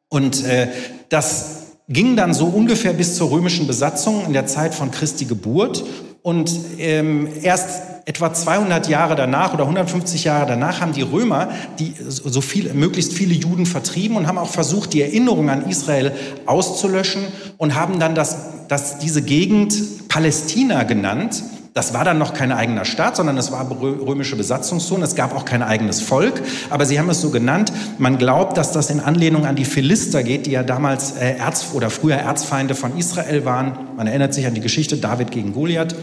Und 0.09 0.43
äh, 0.45 0.67
das 1.09 1.77
ging 1.87 2.15
dann 2.15 2.33
so 2.33 2.47
ungefähr 2.47 2.93
bis 2.93 3.15
zur 3.15 3.29
römischen 3.31 3.67
Besatzung 3.67 4.25
in 4.25 4.33
der 4.33 4.47
Zeit 4.47 4.73
von 4.73 4.91
Christi 4.91 5.25
Geburt. 5.25 5.85
Und 6.23 6.51
ähm, 6.79 7.29
erst 7.43 7.94
etwa 8.05 8.33
200 8.33 8.87
Jahre 8.87 9.15
danach 9.15 9.53
oder 9.53 9.63
150 9.63 10.23
Jahre 10.23 10.45
danach 10.45 10.79
haben 10.79 10.93
die 10.93 11.01
Römer 11.01 11.49
die 11.79 11.93
so 11.99 12.41
viel, 12.41 12.73
möglichst 12.73 13.13
viele 13.13 13.33
Juden 13.33 13.65
vertrieben 13.65 14.15
und 14.15 14.27
haben 14.27 14.37
auch 14.37 14.49
versucht, 14.49 14.93
die 14.93 15.01
Erinnerung 15.01 15.49
an 15.49 15.67
Israel 15.69 16.11
auszulöschen 16.45 17.23
und 17.57 17.75
haben 17.75 17.99
dann 17.99 18.15
das, 18.15 18.67
das, 18.67 18.99
diese 18.99 19.21
Gegend 19.21 20.07
Palästina 20.07 20.83
genannt. 20.83 21.43
Das 21.73 21.93
war 21.93 22.05
dann 22.05 22.17
noch 22.17 22.33
kein 22.33 22.53
eigener 22.53 22.85
Staat, 22.85 23.17
sondern 23.17 23.37
es 23.37 23.51
war 23.51 23.69
römische 23.69 24.37
Besatzungszone. 24.37 25.03
Es 25.03 25.15
gab 25.15 25.35
auch 25.35 25.43
kein 25.43 25.61
eigenes 25.61 25.99
Volk, 25.99 26.41
aber 26.69 26.85
sie 26.85 26.97
haben 26.97 27.09
es 27.09 27.19
so 27.19 27.31
genannt. 27.31 27.73
Man 27.97 28.17
glaubt, 28.17 28.55
dass 28.55 28.71
das 28.71 28.89
in 28.89 29.01
Anlehnung 29.01 29.45
an 29.45 29.57
die 29.57 29.65
Philister 29.65 30.23
geht, 30.23 30.45
die 30.45 30.51
ja 30.51 30.63
damals 30.63 31.17
äh, 31.17 31.35
Erz 31.35 31.71
oder 31.73 31.89
früher 31.89 32.15
Erzfeinde 32.15 32.75
von 32.75 32.97
Israel 32.97 33.43
waren. 33.43 33.77
Man 33.97 34.07
erinnert 34.07 34.33
sich 34.33 34.47
an 34.47 34.53
die 34.53 34.61
Geschichte 34.61 34.95
David 34.95 35.31
gegen 35.31 35.51
Goliath. 35.51 35.95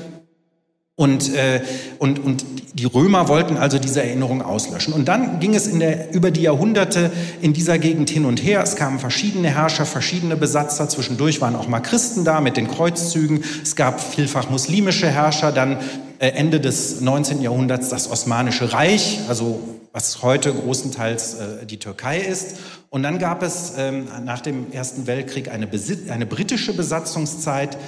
Und, 0.95 1.35
äh, 1.35 1.63
und, 1.99 2.19
und 2.19 2.45
die 2.75 2.85
Römer 2.85 3.29
wollten 3.29 3.57
also 3.57 3.79
diese 3.79 4.03
Erinnerung 4.03 4.43
auslöschen. 4.43 4.93
Und 4.93 5.07
dann 5.07 5.41
ging 5.41 5.55
es 5.55 5.67
in 5.67 5.81
der, 5.81 6.13
über 6.13 6.31
die 6.31 6.43
Jahrhunderte 6.43 7.11
in 7.41 7.55
dieser 7.55 7.79
Gegend 7.79 8.11
hin 8.11 8.27
und 8.27 8.43
her. 8.43 8.63
Es 8.63 8.77
kamen 8.77 8.99
verschiedene 8.99 9.49
Herrscher, 9.49 9.87
verschiedene 9.87 10.37
Besatzer. 10.37 10.89
Zwischendurch 10.91 11.41
waren 11.41 11.57
auch 11.57 11.67
mal 11.67 11.81
Christen 11.81 12.25
da 12.25 12.43
mit 12.43 12.59
den 12.59 12.69
Kreuzzügen. 12.69 13.43
Es 13.63 13.75
gab 13.75 14.01
vielfach 14.01 14.51
muslimische 14.51 15.09
Herrscher. 15.09 15.51
Dann 15.51 15.79
äh, 16.19 16.29
Ende 16.29 16.61
des 16.61 17.01
19. 17.01 17.41
Jahrhunderts 17.41 17.89
das 17.89 18.11
Osmanische 18.11 18.75
Reich, 18.75 19.21
also 19.29 19.61
was 19.93 20.23
heute 20.23 20.53
großenteils 20.53 21.35
äh, 21.35 21.67
die 21.67 21.79
Türkei 21.79 22.19
ist. 22.19 22.59
Und 22.91 23.03
dann 23.03 23.19
gab 23.19 23.43
es 23.43 23.73
ähm, 23.79 24.09
nach 24.25 24.41
dem 24.41 24.71
Ersten 24.73 25.07
Weltkrieg 25.07 25.51
eine, 25.51 25.69
eine 26.11 26.27
britische 26.27 26.75
Besatzungszeit, 26.75 27.79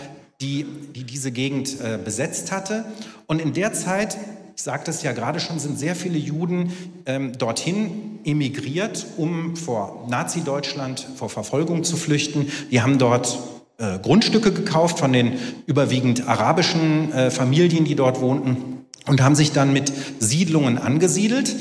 die, 0.40 0.66
die 0.94 1.04
diese 1.04 1.32
Gegend 1.32 1.80
äh, 1.80 1.98
besetzt 2.02 2.52
hatte. 2.52 2.84
Und 3.26 3.40
in 3.40 3.52
der 3.52 3.72
Zeit, 3.72 4.16
ich 4.56 4.62
sagte 4.62 4.90
es 4.90 5.02
ja 5.02 5.12
gerade 5.12 5.40
schon, 5.40 5.58
sind 5.58 5.78
sehr 5.78 5.96
viele 5.96 6.18
Juden 6.18 6.72
ähm, 7.06 7.36
dorthin 7.38 8.20
emigriert, 8.24 9.06
um 9.16 9.56
vor 9.56 10.06
Nazi-Deutschland, 10.08 11.06
vor 11.16 11.28
Verfolgung 11.28 11.84
zu 11.84 11.96
flüchten. 11.96 12.50
Die 12.70 12.82
haben 12.82 12.98
dort 12.98 13.38
äh, 13.78 13.98
Grundstücke 13.98 14.52
gekauft 14.52 14.98
von 14.98 15.12
den 15.12 15.34
überwiegend 15.66 16.28
arabischen 16.28 17.12
äh, 17.12 17.30
Familien, 17.30 17.84
die 17.84 17.96
dort 17.96 18.20
wohnten 18.20 18.84
und 19.06 19.20
haben 19.22 19.34
sich 19.34 19.52
dann 19.52 19.72
mit 19.72 19.92
Siedlungen 20.18 20.78
angesiedelt. 20.78 21.54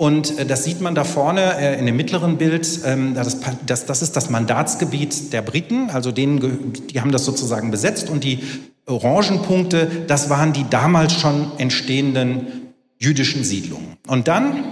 Und 0.00 0.38
äh, 0.38 0.46
das 0.46 0.64
sieht 0.64 0.80
man 0.80 0.94
da 0.94 1.04
vorne 1.04 1.58
äh, 1.58 1.78
in 1.78 1.84
dem 1.84 1.94
mittleren 1.94 2.38
Bild. 2.38 2.80
Ähm, 2.86 3.14
das, 3.14 3.84
das, 3.84 4.00
ist 4.00 4.16
das 4.16 4.30
Mandatsgebiet 4.30 5.30
der 5.34 5.42
Briten, 5.42 5.90
also 5.90 6.10
denen, 6.10 6.72
die 6.72 7.02
haben 7.02 7.12
das 7.12 7.26
sozusagen 7.26 7.70
besetzt. 7.70 8.08
Und 8.08 8.24
die 8.24 8.38
Orangenpunkte, 8.86 10.06
das 10.06 10.30
waren 10.30 10.54
die 10.54 10.64
damals 10.70 11.12
schon 11.12 11.52
entstehenden 11.58 12.46
jüdischen 12.98 13.44
Siedlungen. 13.44 13.98
Und 14.06 14.26
dann, 14.26 14.64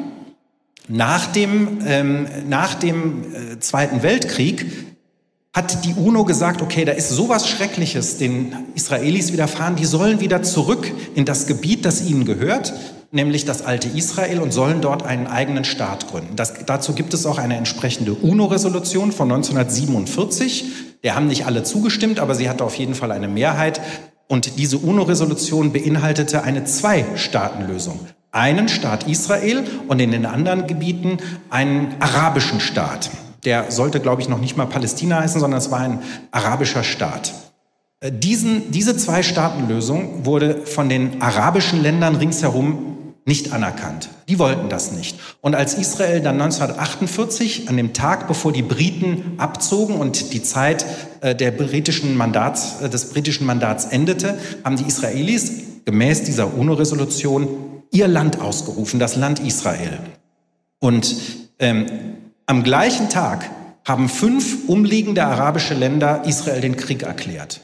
nach 0.89 1.27
dem, 1.27 1.81
ähm, 1.87 2.27
nach 2.49 2.73
dem 2.77 3.25
äh, 3.35 3.61
Zweiten 3.61 4.03
Weltkrieg, 4.03 4.65
hat 5.53 5.85
die 5.85 5.93
UNO 5.93 6.25
gesagt, 6.25 6.63
okay, 6.63 6.87
da 6.87 6.93
ist 6.93 7.11
sowas 7.11 7.47
Schreckliches 7.47 8.17
den 8.17 8.55
Israelis 8.75 9.31
widerfahren, 9.35 9.77
die 9.77 9.85
sollen 9.85 10.21
wieder 10.21 10.43
zurück 10.43 10.91
in 11.15 11.27
das 11.27 11.47
Gebiet, 11.47 11.85
das 11.85 12.09
ihnen 12.09 12.25
gehört 12.25 12.73
nämlich 13.11 13.45
das 13.45 13.65
alte 13.65 13.89
Israel 13.89 14.41
und 14.41 14.53
sollen 14.53 14.81
dort 14.81 15.03
einen 15.03 15.27
eigenen 15.27 15.65
Staat 15.65 16.09
gründen. 16.09 16.37
Das, 16.37 16.55
dazu 16.67 16.93
gibt 16.93 17.15
es 17.15 17.27
auch 17.27 17.39
eine 17.39 17.57
entsprechende 17.57 18.15
UNO-Resolution 18.15 19.13
von 19.13 19.31
1947. 19.33 20.65
Der 21.03 21.15
haben 21.15 21.27
nicht 21.27 21.47
alle 21.47 21.63
zugestimmt, 21.63 22.21
aber 22.21 22.35
sie 22.35 22.49
hatte 22.49 22.65
auf 22.65 22.75
jeden 22.75 22.95
Fall 22.95 23.13
eine 23.13 23.29
Mehrheit. 23.29 23.81
Und 24.27 24.59
diese 24.59 24.79
UNO-Resolution 24.79 25.73
beinhaltete 25.73 26.43
eine 26.43 26.65
Zwei-Staaten-Lösung. 26.65 28.01
Einen 28.31 28.69
Staat 28.69 29.09
Israel 29.09 29.65
und 29.89 30.01
in 30.01 30.11
den 30.11 30.27
anderen 30.27 30.67
Gebieten 30.67 31.19
einen 31.49 31.95
arabischen 32.01 32.61
Staat. 32.61 33.11
Der 33.45 33.71
sollte, 33.71 34.01
glaube 34.01 34.21
ich, 34.21 34.29
noch 34.29 34.41
nicht 34.41 34.57
mal 34.57 34.67
Palästina 34.67 35.21
heißen, 35.21 35.41
sondern 35.41 35.59
es 35.59 35.71
war 35.71 35.81
ein 35.81 36.03
arabischer 36.31 36.85
Staat. 36.85 37.33
Äh, 38.01 38.13
diesen, 38.13 38.71
diese 38.71 38.97
Zwei-Staaten-Lösung 38.97 40.27
wurde 40.27 40.67
von 40.67 40.91
den 40.91 41.23
arabischen 41.23 41.83
Ländern 41.83 42.17
ringsherum 42.17 42.98
nicht 43.29 43.53
anerkannt. 43.53 44.09
Die 44.27 44.39
wollten 44.39 44.69
das 44.69 44.91
nicht. 44.91 45.21
Und 45.43 45.55
als 45.55 45.75
Israel 45.75 46.21
dann 46.21 46.41
1948, 46.41 47.69
an 47.69 47.77
dem 47.77 47.93
Tag, 47.93 48.27
bevor 48.27 48.53
die 48.53 48.63
Briten 48.63 49.35
abzogen 49.37 49.97
und 49.97 50.33
die 50.33 50.43
Zeit 50.43 50.87
äh, 51.21 51.35
der 51.35 51.53
britischen 51.53 52.17
Mandats, 52.17 52.81
äh, 52.81 52.89
des 52.89 53.11
britischen 53.11 53.47
Mandats 53.47 53.85
endete, 53.85 54.39
haben 54.65 54.77
die 54.77 54.87
Israelis 54.87 55.53
gemäß 55.85 56.25
dieser 56.25 56.55
UNO-Resolution 56.55 57.49
ihr 57.91 58.09
Land 58.09 58.41
ausgerufen, 58.41 58.99
das 58.99 59.15
Land 59.17 59.41
Israel. 59.41 59.99
Und 60.81 61.15
ähm, 61.59 61.87
am 62.47 62.63
gleichen 62.63 63.11
Tag 63.11 63.51
haben 63.85 64.09
fünf 64.09 64.69
umliegende 64.69 65.25
arabische 65.25 65.75
Länder 65.75 66.23
Israel 66.25 66.63
den 66.63 66.77
Krieg 66.77 67.03
erklärt. 67.03 67.61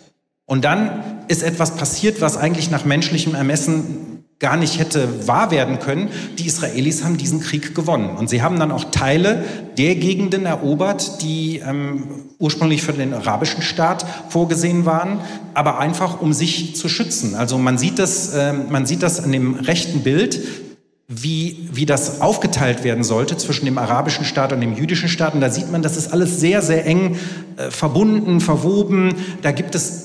Und 0.46 0.64
dann 0.64 1.24
ist 1.28 1.42
etwas 1.42 1.76
passiert, 1.76 2.20
was 2.20 2.36
eigentlich 2.36 2.70
nach 2.70 2.84
menschlichem 2.84 3.34
Ermessen 3.34 4.13
gar 4.40 4.56
nicht 4.56 4.78
hätte 4.78 5.26
wahr 5.26 5.50
werden 5.50 5.78
können, 5.78 6.10
die 6.38 6.46
Israelis 6.46 7.04
haben 7.04 7.16
diesen 7.16 7.40
Krieg 7.40 7.74
gewonnen. 7.74 8.16
Und 8.16 8.28
sie 8.28 8.42
haben 8.42 8.58
dann 8.58 8.72
auch 8.72 8.84
Teile 8.90 9.44
der 9.78 9.94
Gegenden 9.94 10.44
erobert, 10.44 11.22
die 11.22 11.62
ähm, 11.64 12.04
ursprünglich 12.38 12.82
für 12.82 12.92
den 12.92 13.14
arabischen 13.14 13.62
Staat 13.62 14.04
vorgesehen 14.28 14.84
waren, 14.84 15.20
aber 15.54 15.78
einfach 15.78 16.20
um 16.20 16.32
sich 16.32 16.76
zu 16.76 16.88
schützen. 16.88 17.34
Also 17.34 17.58
man 17.58 17.78
sieht 17.78 17.98
das, 17.98 18.34
äh, 18.34 18.52
man 18.52 18.86
sieht 18.86 19.02
das 19.02 19.22
an 19.22 19.32
dem 19.32 19.54
rechten 19.54 20.00
Bild, 20.00 20.40
wie, 21.06 21.68
wie 21.72 21.86
das 21.86 22.20
aufgeteilt 22.20 22.82
werden 22.82 23.04
sollte 23.04 23.36
zwischen 23.36 23.66
dem 23.66 23.78
arabischen 23.78 24.24
Staat 24.24 24.52
und 24.52 24.60
dem 24.60 24.74
jüdischen 24.74 25.08
Staat. 25.08 25.34
Und 25.34 25.40
da 25.40 25.50
sieht 25.50 25.70
man, 25.70 25.82
das 25.82 25.96
ist 25.96 26.12
alles 26.12 26.40
sehr, 26.40 26.60
sehr 26.62 26.86
eng 26.86 27.16
äh, 27.56 27.70
verbunden, 27.70 28.40
verwoben. 28.40 29.14
Da 29.42 29.52
gibt 29.52 29.74
es 29.74 30.03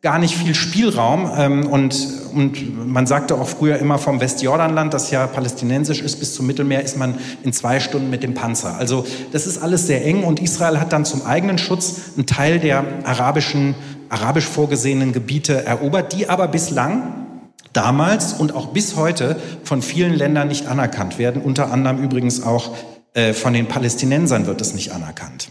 gar 0.00 0.18
nicht 0.18 0.36
viel 0.36 0.54
Spielraum. 0.54 1.30
Ähm, 1.36 1.66
und, 1.66 1.96
und 2.32 2.86
man 2.86 3.06
sagte 3.06 3.34
auch 3.34 3.48
früher 3.48 3.78
immer 3.78 3.98
vom 3.98 4.20
Westjordanland, 4.20 4.94
das 4.94 5.10
ja 5.10 5.26
palästinensisch 5.26 6.00
ist, 6.00 6.20
bis 6.20 6.34
zum 6.34 6.46
Mittelmeer 6.46 6.82
ist 6.82 6.96
man 6.96 7.18
in 7.42 7.52
zwei 7.52 7.80
Stunden 7.80 8.10
mit 8.10 8.22
dem 8.22 8.34
Panzer. 8.34 8.76
Also 8.76 9.04
das 9.32 9.46
ist 9.46 9.58
alles 9.58 9.86
sehr 9.86 10.04
eng 10.04 10.24
und 10.24 10.40
Israel 10.40 10.78
hat 10.78 10.92
dann 10.92 11.04
zum 11.04 11.26
eigenen 11.26 11.58
Schutz 11.58 12.12
einen 12.16 12.26
Teil 12.26 12.60
der 12.60 12.84
arabischen, 13.04 13.74
arabisch 14.08 14.46
vorgesehenen 14.46 15.12
Gebiete 15.12 15.64
erobert, 15.64 16.12
die 16.12 16.28
aber 16.28 16.48
bislang 16.48 17.26
damals 17.72 18.32
und 18.32 18.54
auch 18.54 18.68
bis 18.68 18.96
heute 18.96 19.36
von 19.64 19.82
vielen 19.82 20.14
Ländern 20.14 20.48
nicht 20.48 20.66
anerkannt 20.66 21.18
werden. 21.18 21.42
Unter 21.42 21.70
anderem 21.72 22.02
übrigens 22.02 22.42
auch 22.42 22.74
äh, 23.14 23.32
von 23.32 23.52
den 23.52 23.66
Palästinensern 23.66 24.46
wird 24.46 24.60
es 24.60 24.74
nicht 24.74 24.92
anerkannt. 24.92 25.48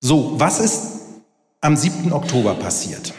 So, 0.00 0.34
was 0.38 0.60
ist 0.60 0.91
am 1.62 1.76
7. 1.76 2.12
Oktober 2.12 2.54
passiert. 2.54 3.14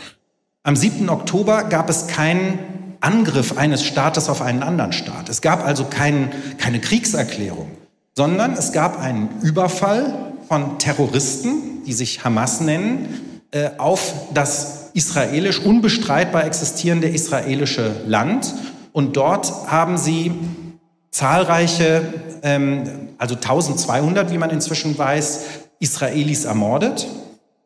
Am 0.63 0.75
7. 0.75 1.09
Oktober 1.09 1.63
gab 1.63 1.89
es 1.89 2.07
keinen 2.07 2.59
Angriff 2.99 3.57
eines 3.57 3.83
Staates 3.83 4.29
auf 4.29 4.41
einen 4.41 4.63
anderen 4.63 4.93
Staat. 4.93 5.29
Es 5.29 5.41
gab 5.41 5.65
also 5.65 5.85
kein, 5.85 6.31
keine 6.57 6.79
Kriegserklärung, 6.79 7.71
sondern 8.15 8.53
es 8.53 8.71
gab 8.73 8.99
einen 8.99 9.29
Überfall 9.41 10.33
von 10.47 10.77
Terroristen, 10.77 11.83
die 11.85 11.93
sich 11.93 12.23
Hamas 12.23 12.59
nennen, 12.61 13.41
äh, 13.51 13.71
auf 13.77 14.13
das 14.33 14.91
israelisch 14.93 15.59
unbestreitbar 15.59 16.45
existierende 16.45 17.07
israelische 17.07 17.95
Land. 18.05 18.53
Und 18.91 19.15
dort 19.15 19.71
haben 19.71 19.97
sie 19.97 20.33
zahlreiche, 21.11 22.13
ähm, 22.43 22.83
also 23.17 23.35
1200, 23.35 24.31
wie 24.31 24.37
man 24.37 24.49
inzwischen 24.49 24.97
weiß, 24.97 25.45
Israelis 25.79 26.43
ermordet 26.45 27.07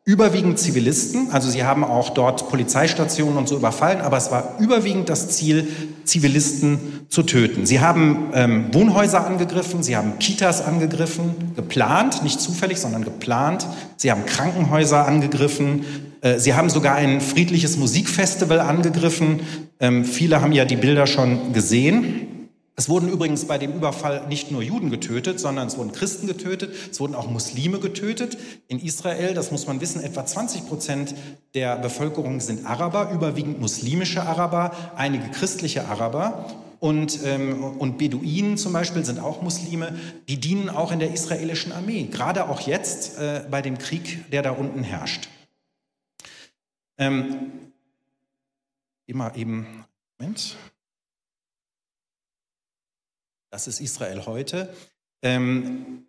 überwiegend 0.08 0.58
Zivilisten, 0.58 1.32
also 1.32 1.50
sie 1.50 1.64
haben 1.64 1.84
auch 1.84 2.08
dort 2.08 2.48
Polizeistationen 2.48 3.36
und 3.36 3.46
so 3.46 3.58
überfallen, 3.58 4.00
aber 4.00 4.16
es 4.16 4.30
war 4.30 4.54
überwiegend 4.58 5.10
das 5.10 5.28
Ziel, 5.28 5.68
Zivilisten 6.04 6.78
zu 7.10 7.24
töten. 7.24 7.66
Sie 7.66 7.80
haben 7.80 8.30
ähm, 8.32 8.68
Wohnhäuser 8.72 9.26
angegriffen, 9.26 9.82
sie 9.82 9.96
haben 9.96 10.18
Kitas 10.18 10.62
angegriffen, 10.62 11.52
geplant, 11.54 12.22
nicht 12.22 12.40
zufällig, 12.40 12.78
sondern 12.78 13.04
geplant. 13.04 13.66
Sie 13.98 14.10
haben 14.10 14.24
Krankenhäuser 14.24 15.06
angegriffen, 15.06 15.84
äh, 16.22 16.38
sie 16.38 16.54
haben 16.54 16.70
sogar 16.70 16.94
ein 16.94 17.20
friedliches 17.20 17.76
Musikfestival 17.76 18.60
angegriffen. 18.60 19.40
Ähm, 19.78 20.06
viele 20.06 20.40
haben 20.40 20.52
ja 20.52 20.64
die 20.64 20.76
Bilder 20.76 21.06
schon 21.06 21.52
gesehen. 21.52 22.27
Es 22.78 22.88
wurden 22.88 23.08
übrigens 23.08 23.44
bei 23.46 23.58
dem 23.58 23.72
Überfall 23.72 24.28
nicht 24.28 24.52
nur 24.52 24.62
Juden 24.62 24.88
getötet, 24.88 25.40
sondern 25.40 25.66
es 25.66 25.76
wurden 25.76 25.90
Christen 25.90 26.28
getötet, 26.28 26.72
es 26.92 27.00
wurden 27.00 27.16
auch 27.16 27.28
Muslime 27.28 27.80
getötet. 27.80 28.38
In 28.68 28.78
Israel, 28.78 29.34
das 29.34 29.50
muss 29.50 29.66
man 29.66 29.80
wissen, 29.80 30.00
etwa 30.00 30.24
20 30.24 30.68
Prozent 30.68 31.16
der 31.54 31.74
Bevölkerung 31.74 32.38
sind 32.38 32.64
Araber, 32.66 33.10
überwiegend 33.10 33.60
muslimische 33.60 34.22
Araber, 34.22 34.94
einige 34.94 35.28
christliche 35.32 35.86
Araber. 35.86 36.46
Und, 36.78 37.18
ähm, 37.24 37.64
und 37.80 37.98
Beduinen 37.98 38.56
zum 38.56 38.74
Beispiel 38.74 39.04
sind 39.04 39.18
auch 39.18 39.42
Muslime, 39.42 39.98
die 40.28 40.38
dienen 40.38 40.68
auch 40.68 40.92
in 40.92 41.00
der 41.00 41.12
israelischen 41.12 41.72
Armee, 41.72 42.04
gerade 42.04 42.48
auch 42.48 42.60
jetzt 42.60 43.18
äh, 43.18 43.44
bei 43.50 43.60
dem 43.60 43.78
Krieg, 43.78 44.30
der 44.30 44.42
da 44.42 44.52
unten 44.52 44.84
herrscht. 44.84 45.28
Ähm, 46.96 47.50
immer 49.06 49.34
eben, 49.34 49.66
Moment. 50.20 50.56
Das 53.50 53.66
ist 53.66 53.80
Israel 53.80 54.26
heute, 54.26 54.68
ähm, 55.22 56.04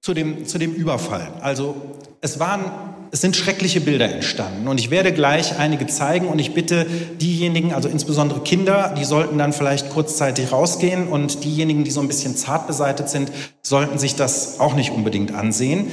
zu, 0.00 0.14
dem, 0.14 0.46
zu 0.46 0.58
dem 0.58 0.74
Überfall. 0.74 1.32
Also 1.40 1.98
es 2.20 2.38
waren 2.38 2.70
es 3.10 3.20
sind 3.20 3.36
schreckliche 3.36 3.80
Bilder 3.80 4.10
entstanden 4.12 4.68
und 4.68 4.78
ich 4.78 4.90
werde 4.90 5.12
gleich 5.12 5.58
einige 5.58 5.86
zeigen 5.86 6.28
und 6.28 6.38
ich 6.38 6.54
bitte 6.54 6.86
diejenigen, 7.20 7.72
also 7.72 7.88
insbesondere 7.88 8.40
Kinder, 8.40 8.94
die 8.98 9.04
sollten 9.04 9.38
dann 9.38 9.52
vielleicht 9.52 9.90
kurzzeitig 9.90 10.52
rausgehen 10.52 11.08
und 11.08 11.44
diejenigen, 11.44 11.84
die 11.84 11.90
so 11.90 12.00
ein 12.00 12.08
bisschen 12.08 12.36
zart 12.36 12.66
beseitet 12.66 13.08
sind, 13.08 13.32
sollten 13.62 13.98
sich 13.98 14.14
das 14.14 14.60
auch 14.60 14.74
nicht 14.74 14.92
unbedingt 14.92 15.34
ansehen. 15.34 15.90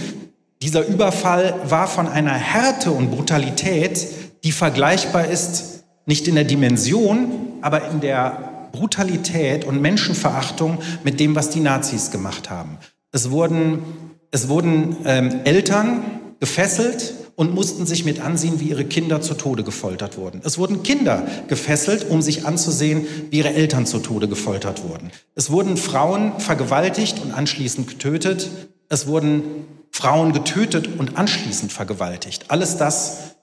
Dieser 0.61 0.85
Überfall 0.85 1.53
war 1.65 1.87
von 1.87 2.07
einer 2.07 2.33
Härte 2.33 2.91
und 2.91 3.11
Brutalität, 3.11 4.07
die 4.43 4.51
vergleichbar 4.51 5.25
ist, 5.25 5.83
nicht 6.05 6.27
in 6.27 6.35
der 6.35 6.43
Dimension, 6.43 7.31
aber 7.61 7.89
in 7.89 8.01
der 8.01 8.54
Brutalität 8.75 9.65
und 9.65 9.81
Menschenverachtung 9.81 10.79
mit 11.03 11.19
dem, 11.19 11.35
was 11.35 11.49
die 11.49 11.61
Nazis 11.61 12.11
gemacht 12.11 12.49
haben. 12.49 12.77
Es 13.11 13.31
wurden, 13.31 13.83
es 14.31 14.49
wurden 14.49 14.97
ähm, 15.05 15.41
Eltern 15.45 16.03
gefesselt 16.39 17.13
und 17.35 17.53
mussten 17.53 17.85
sich 17.85 18.05
mit 18.05 18.19
ansehen, 18.19 18.59
wie 18.59 18.69
ihre 18.69 18.85
Kinder 18.85 19.21
zu 19.21 19.33
Tode 19.33 19.63
gefoltert 19.63 20.17
wurden. 20.17 20.41
Es 20.43 20.57
wurden 20.57 20.83
Kinder 20.83 21.25
gefesselt, 21.47 22.09
um 22.09 22.21
sich 22.21 22.45
anzusehen, 22.45 23.07
wie 23.29 23.39
ihre 23.39 23.53
Eltern 23.53 23.85
zu 23.85 23.99
Tode 23.99 24.27
gefoltert 24.27 24.83
wurden. 24.83 25.11
Es 25.35 25.49
wurden 25.49 25.77
Frauen 25.77 26.39
vergewaltigt 26.39 27.21
und 27.23 27.31
anschließend 27.31 27.87
getötet. 27.87 28.49
Es 28.89 29.07
wurden 29.07 29.43
Frauen 29.91 30.33
getötet 30.33 30.89
und 30.97 31.17
anschließend 31.17 31.71
vergewaltigt. 31.71 32.45
Alles 32.49 32.77
das 32.77 33.34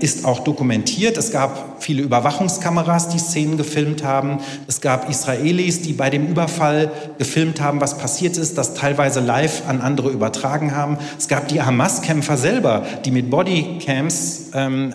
ist 0.00 0.26
auch 0.26 0.40
dokumentiert. 0.40 1.16
Es 1.16 1.32
gab 1.32 1.82
viele 1.82 2.02
Überwachungskameras, 2.02 3.08
die 3.08 3.18
Szenen 3.18 3.56
gefilmt 3.56 4.04
haben. 4.04 4.40
Es 4.66 4.82
gab 4.82 5.08
Israelis, 5.08 5.80
die 5.80 5.94
bei 5.94 6.10
dem 6.10 6.26
Überfall 6.26 6.90
gefilmt 7.16 7.62
haben, 7.62 7.80
was 7.80 7.96
passiert 7.96 8.36
ist, 8.36 8.58
das 8.58 8.74
teilweise 8.74 9.20
live 9.20 9.62
an 9.66 9.80
andere 9.80 10.10
übertragen 10.10 10.76
haben. 10.76 10.98
Es 11.18 11.26
gab 11.28 11.48
die 11.48 11.62
Hamas-Kämpfer 11.62 12.36
selber, 12.36 12.84
die 13.06 13.10
mit 13.10 13.30
Bodycams 13.30 14.50
ähm, 14.52 14.92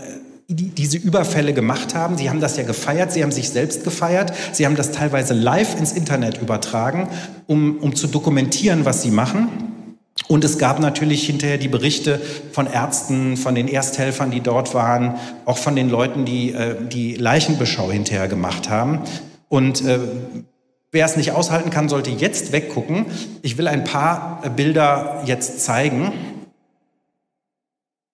die, 0.48 0.70
diese 0.70 0.98
Überfälle 0.98 1.54
gemacht 1.54 1.96
haben. 1.96 2.18
Sie 2.18 2.30
haben 2.30 2.40
das 2.40 2.58
ja 2.58 2.64
gefeiert, 2.64 3.12
sie 3.12 3.24
haben 3.24 3.32
sich 3.32 3.50
selbst 3.50 3.84
gefeiert, 3.84 4.34
sie 4.52 4.66
haben 4.66 4.76
das 4.76 4.92
teilweise 4.92 5.34
live 5.34 5.78
ins 5.80 5.94
Internet 5.94 6.40
übertragen, 6.42 7.08
um, 7.48 7.78
um 7.80 7.96
zu 7.96 8.08
dokumentieren, 8.08 8.86
was 8.86 9.02
sie 9.02 9.12
machen. 9.12 9.71
Und 10.28 10.44
es 10.44 10.58
gab 10.58 10.80
natürlich 10.80 11.26
hinterher 11.26 11.58
die 11.58 11.68
Berichte 11.68 12.22
von 12.52 12.68
Ärzten, 12.68 13.38
von 13.38 13.56
den 13.56 13.68
Ersthelfern, 13.68 14.32
die 14.32 14.42
dort 14.42 14.74
waren, 14.74 15.16
auch 15.46 15.58
von 15.58 15.76
den 15.76 15.90
Leuten, 15.90 16.26
die 16.26 16.54
äh, 16.54 16.76
die 16.88 17.16
Leichenbeschau 17.16 17.92
hinterher 17.92 18.28
gemacht 18.28 18.70
haben. 18.70 19.02
Und 19.50 19.84
äh, 19.84 20.00
wer 20.92 21.06
es 21.06 21.18
nicht 21.18 21.32
aushalten 21.32 21.70
kann, 21.70 21.90
sollte 21.90 22.12
jetzt 22.12 22.52
weggucken. 22.52 23.08
Ich 23.42 23.58
will 23.58 23.68
ein 23.68 23.84
paar 23.84 24.42
äh, 24.44 24.50
Bilder 24.50 25.24
jetzt 25.26 25.62
zeigen. 25.62 26.14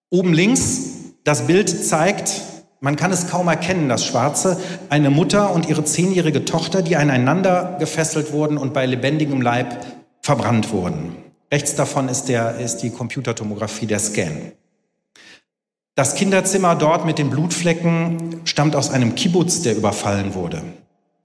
Oben 0.10 0.34
links, 0.34 1.14
das 1.24 1.46
Bild 1.48 1.70
zeigt, 1.70 2.42
man 2.80 2.96
kann 2.96 3.12
es 3.12 3.28
kaum 3.28 3.48
erkennen, 3.48 3.90
das 3.90 4.06
Schwarze, 4.06 4.60
eine 4.90 5.10
Mutter 5.10 5.54
und 5.54 5.68
ihre 5.68 5.84
zehnjährige 5.84 6.46
Tochter, 6.46 6.82
die 6.82 6.96
aneinander 6.96 7.76
gefesselt 7.80 8.32
wurden 8.32 8.58
und 8.58 8.74
bei 8.74 8.86
lebendigem 8.86 9.42
Leib 9.42 9.86
verbrannt 10.22 10.72
wurden. 10.72 11.16
Rechts 11.52 11.76
davon 11.76 12.10
ist, 12.10 12.26
der, 12.26 12.58
ist 12.60 12.78
die 12.78 12.90
Computertomographie, 12.90 13.86
der 13.86 14.00
Scan. 14.00 14.52
Das 15.96 16.16
Kinderzimmer 16.16 16.76
dort 16.76 17.06
mit 17.06 17.18
den 17.18 17.30
Blutflecken 17.30 18.42
stammt 18.46 18.76
aus 18.76 18.92
einem 18.92 19.16
Kibbutz, 19.16 19.62
der 19.62 19.76
überfallen 19.76 20.36
wurde. 20.36 20.62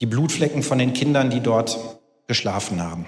Die 0.01 0.05
Blutflecken 0.05 0.63
von 0.63 0.79
den 0.79 0.93
Kindern, 0.93 1.29
die 1.29 1.41
dort 1.41 1.99
geschlafen 2.27 2.81
haben. 2.81 3.05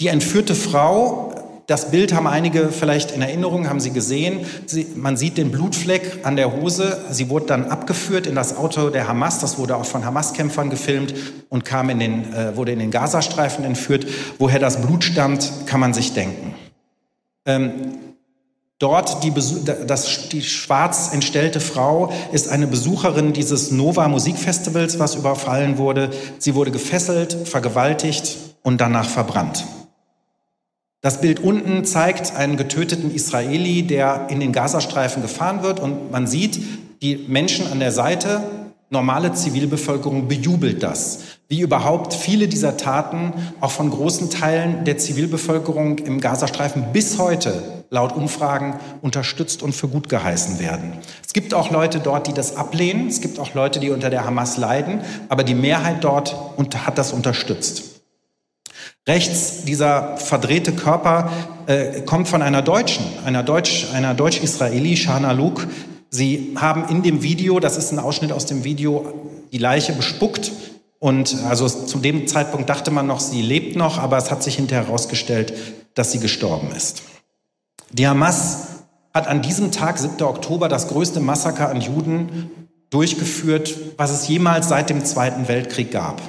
Die 0.00 0.08
entführte 0.08 0.54
Frau 0.54 1.31
das 1.72 1.90
Bild 1.90 2.12
haben 2.12 2.26
einige 2.26 2.68
vielleicht 2.68 3.12
in 3.12 3.22
Erinnerung, 3.22 3.66
haben 3.66 3.80
Sie 3.80 3.92
gesehen. 3.92 4.44
Sie, 4.66 4.86
man 4.94 5.16
sieht 5.16 5.38
den 5.38 5.50
Blutfleck 5.50 6.18
an 6.22 6.36
der 6.36 6.52
Hose. 6.52 7.00
Sie 7.10 7.30
wurde 7.30 7.46
dann 7.46 7.64
abgeführt 7.64 8.26
in 8.26 8.34
das 8.34 8.54
Auto 8.54 8.90
der 8.90 9.08
Hamas. 9.08 9.38
Das 9.38 9.56
wurde 9.56 9.74
auch 9.76 9.86
von 9.86 10.04
Hamas-Kämpfern 10.04 10.68
gefilmt 10.68 11.14
und 11.48 11.64
kam 11.64 11.88
in 11.88 11.98
den, 11.98 12.34
äh, 12.34 12.54
wurde 12.58 12.72
in 12.72 12.78
den 12.78 12.90
Gazastreifen 12.90 13.64
entführt. 13.64 14.06
Woher 14.38 14.58
das 14.58 14.82
Blut 14.82 15.02
stammt, 15.02 15.50
kann 15.64 15.80
man 15.80 15.94
sich 15.94 16.12
denken. 16.12 16.54
Ähm, 17.46 17.70
Dort 18.78 19.22
die, 19.22 19.32
das, 19.86 20.28
die 20.30 20.42
schwarz 20.42 21.10
entstellte 21.12 21.60
Frau 21.60 22.12
ist 22.32 22.48
eine 22.48 22.66
Besucherin 22.66 23.32
dieses 23.32 23.70
Nova 23.70 24.08
Musikfestivals, 24.08 24.98
was 24.98 25.14
überfallen 25.14 25.78
wurde. 25.78 26.10
Sie 26.38 26.56
wurde 26.56 26.72
gefesselt, 26.72 27.48
vergewaltigt 27.48 28.38
und 28.64 28.80
danach 28.80 29.08
verbrannt. 29.08 29.64
Das 31.04 31.20
Bild 31.20 31.40
unten 31.40 31.84
zeigt 31.84 32.36
einen 32.36 32.56
getöteten 32.56 33.12
Israeli, 33.12 33.82
der 33.82 34.28
in 34.30 34.38
den 34.38 34.52
Gazastreifen 34.52 35.20
gefahren 35.20 35.64
wird 35.64 35.80
und 35.80 36.12
man 36.12 36.28
sieht, 36.28 36.62
die 37.02 37.16
Menschen 37.26 37.66
an 37.66 37.80
der 37.80 37.90
Seite, 37.90 38.40
normale 38.88 39.32
Zivilbevölkerung 39.32 40.28
bejubelt 40.28 40.84
das. 40.84 41.18
Wie 41.48 41.60
überhaupt 41.60 42.14
viele 42.14 42.46
dieser 42.46 42.76
Taten 42.76 43.32
auch 43.60 43.72
von 43.72 43.90
großen 43.90 44.30
Teilen 44.30 44.84
der 44.84 44.96
Zivilbevölkerung 44.96 45.98
im 45.98 46.20
Gazastreifen 46.20 46.92
bis 46.92 47.18
heute 47.18 47.82
laut 47.90 48.14
Umfragen 48.14 48.78
unterstützt 49.00 49.64
und 49.64 49.74
für 49.74 49.88
gut 49.88 50.08
geheißen 50.08 50.60
werden. 50.60 50.92
Es 51.26 51.32
gibt 51.32 51.52
auch 51.52 51.72
Leute 51.72 51.98
dort, 51.98 52.28
die 52.28 52.32
das 52.32 52.56
ablehnen. 52.56 53.08
Es 53.08 53.20
gibt 53.20 53.40
auch 53.40 53.54
Leute, 53.54 53.80
die 53.80 53.90
unter 53.90 54.08
der 54.08 54.24
Hamas 54.24 54.56
leiden. 54.56 55.00
Aber 55.28 55.42
die 55.42 55.56
Mehrheit 55.56 56.04
dort 56.04 56.36
hat 56.86 56.96
das 56.96 57.12
unterstützt. 57.12 57.91
Rechts 59.08 59.64
dieser 59.64 60.16
verdrehte 60.16 60.72
Körper 60.72 61.30
äh, 61.66 62.02
kommt 62.02 62.28
von 62.28 62.40
einer 62.40 62.62
Deutschen, 62.62 63.04
einer 63.24 63.42
Deutsch, 63.42 63.88
einer 63.92 64.14
Deutsch-Israeli, 64.14 64.96
Shana 64.96 65.32
Luke. 65.32 65.66
Sie 66.08 66.54
haben 66.56 66.88
in 66.88 67.02
dem 67.02 67.22
Video, 67.22 67.58
das 67.58 67.76
ist 67.76 67.90
ein 67.90 67.98
Ausschnitt 67.98 68.30
aus 68.30 68.46
dem 68.46 68.62
Video, 68.62 69.12
die 69.50 69.58
Leiche 69.58 69.92
bespuckt. 69.92 70.52
Und 71.00 71.36
also 71.48 71.68
zu 71.68 71.98
dem 71.98 72.28
Zeitpunkt 72.28 72.70
dachte 72.70 72.92
man 72.92 73.08
noch, 73.08 73.18
sie 73.18 73.42
lebt 73.42 73.74
noch, 73.74 73.98
aber 73.98 74.18
es 74.18 74.30
hat 74.30 74.44
sich 74.44 74.54
hinterher 74.54 74.86
herausgestellt, 74.86 75.52
dass 75.94 76.12
sie 76.12 76.20
gestorben 76.20 76.70
ist. 76.70 77.02
Die 77.90 78.06
Hamas 78.06 78.84
hat 79.12 79.26
an 79.26 79.42
diesem 79.42 79.72
Tag, 79.72 79.98
7. 79.98 80.22
Oktober, 80.22 80.68
das 80.68 80.86
größte 80.86 81.18
Massaker 81.18 81.70
an 81.70 81.80
Juden 81.80 82.50
durchgeführt, 82.90 83.74
was 83.96 84.12
es 84.12 84.28
jemals 84.28 84.68
seit 84.68 84.90
dem 84.90 85.04
Zweiten 85.04 85.48
Weltkrieg 85.48 85.90
gab. 85.90 86.22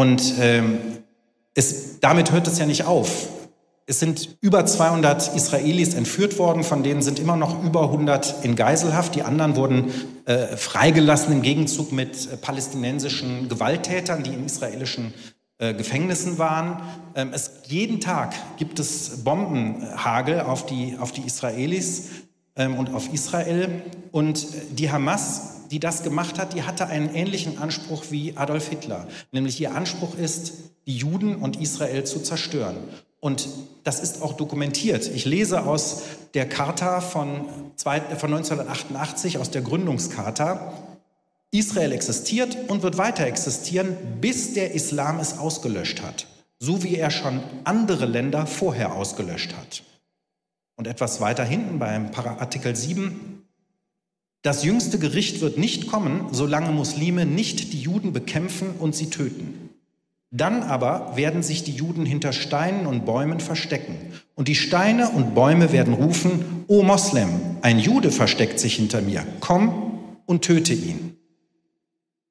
Und 0.00 0.32
ähm, 0.40 0.78
es, 1.54 2.00
damit 2.00 2.32
hört 2.32 2.46
es 2.46 2.58
ja 2.58 2.64
nicht 2.64 2.84
auf. 2.86 3.28
Es 3.84 4.00
sind 4.00 4.38
über 4.40 4.64
200 4.64 5.36
Israelis 5.36 5.92
entführt 5.92 6.38
worden, 6.38 6.64
von 6.64 6.82
denen 6.82 7.02
sind 7.02 7.18
immer 7.18 7.36
noch 7.36 7.62
über 7.62 7.82
100 7.82 8.42
in 8.42 8.56
Geiselhaft. 8.56 9.14
Die 9.14 9.24
anderen 9.24 9.56
wurden 9.56 9.92
äh, 10.24 10.56
freigelassen 10.56 11.34
im 11.34 11.42
Gegenzug 11.42 11.92
mit 11.92 12.32
äh, 12.32 12.38
palästinensischen 12.38 13.50
Gewalttätern, 13.50 14.22
die 14.22 14.32
in 14.32 14.46
israelischen 14.46 15.12
äh, 15.58 15.74
Gefängnissen 15.74 16.38
waren. 16.38 16.80
Ähm, 17.14 17.32
es, 17.34 17.50
jeden 17.66 18.00
Tag 18.00 18.32
gibt 18.56 18.78
es 18.78 19.22
Bombenhagel 19.22 20.40
auf 20.40 20.64
die, 20.64 20.96
auf 20.98 21.12
die 21.12 21.26
Israelis 21.26 22.08
und 22.54 22.94
auf 22.94 23.12
Israel. 23.12 23.82
Und 24.12 24.46
die 24.78 24.90
Hamas 24.90 25.60
die 25.70 25.78
das 25.78 26.02
gemacht 26.02 26.38
hat, 26.38 26.54
die 26.54 26.64
hatte 26.64 26.86
einen 26.88 27.14
ähnlichen 27.14 27.58
Anspruch 27.58 28.04
wie 28.10 28.36
Adolf 28.36 28.68
Hitler. 28.68 29.06
Nämlich 29.30 29.60
ihr 29.60 29.74
Anspruch 29.74 30.16
ist, 30.16 30.52
die 30.86 30.96
Juden 30.96 31.36
und 31.36 31.60
Israel 31.60 32.04
zu 32.04 32.20
zerstören. 32.20 32.76
Und 33.20 33.48
das 33.84 34.00
ist 34.00 34.22
auch 34.22 34.32
dokumentiert. 34.32 35.06
Ich 35.06 35.24
lese 35.24 35.64
aus 35.64 36.02
der 36.34 36.48
Charta 36.48 37.00
von, 37.00 37.46
von 37.76 38.34
1988, 38.34 39.38
aus 39.38 39.50
der 39.50 39.62
Gründungscharta. 39.62 40.72
Israel 41.52 41.92
existiert 41.92 42.56
und 42.68 42.82
wird 42.82 42.98
weiter 42.98 43.26
existieren, 43.26 43.96
bis 44.20 44.54
der 44.54 44.74
Islam 44.74 45.20
es 45.20 45.38
ausgelöscht 45.38 46.02
hat, 46.02 46.26
so 46.58 46.82
wie 46.82 46.96
er 46.96 47.10
schon 47.10 47.40
andere 47.64 48.06
Länder 48.06 48.46
vorher 48.46 48.94
ausgelöscht 48.94 49.54
hat. 49.56 49.82
Und 50.80 50.86
etwas 50.86 51.20
weiter 51.20 51.44
hinten 51.44 51.78
beim 51.78 52.08
Artikel 52.16 52.74
7 52.74 53.44
das 54.40 54.64
jüngste 54.64 54.98
Gericht 54.98 55.42
wird 55.42 55.58
nicht 55.58 55.88
kommen, 55.88 56.28
solange 56.30 56.70
Muslime 56.72 57.26
nicht 57.26 57.74
die 57.74 57.82
Juden 57.82 58.14
bekämpfen 58.14 58.70
und 58.78 58.96
sie 58.96 59.10
töten. 59.10 59.68
Dann 60.30 60.62
aber 60.62 61.12
werden 61.16 61.42
sich 61.42 61.64
die 61.64 61.74
Juden 61.74 62.06
hinter 62.06 62.32
Steinen 62.32 62.86
und 62.86 63.04
Bäumen 63.04 63.40
verstecken. 63.40 63.94
Und 64.34 64.48
die 64.48 64.54
Steine 64.54 65.10
und 65.10 65.34
Bäume 65.34 65.70
werden 65.70 65.92
rufen, 65.92 66.64
O 66.66 66.82
Moslem, 66.82 67.28
ein 67.60 67.78
Jude 67.78 68.10
versteckt 68.10 68.58
sich 68.58 68.76
hinter 68.76 69.02
mir, 69.02 69.26
komm 69.40 69.98
und 70.24 70.46
töte 70.46 70.72
ihn. 70.72 71.18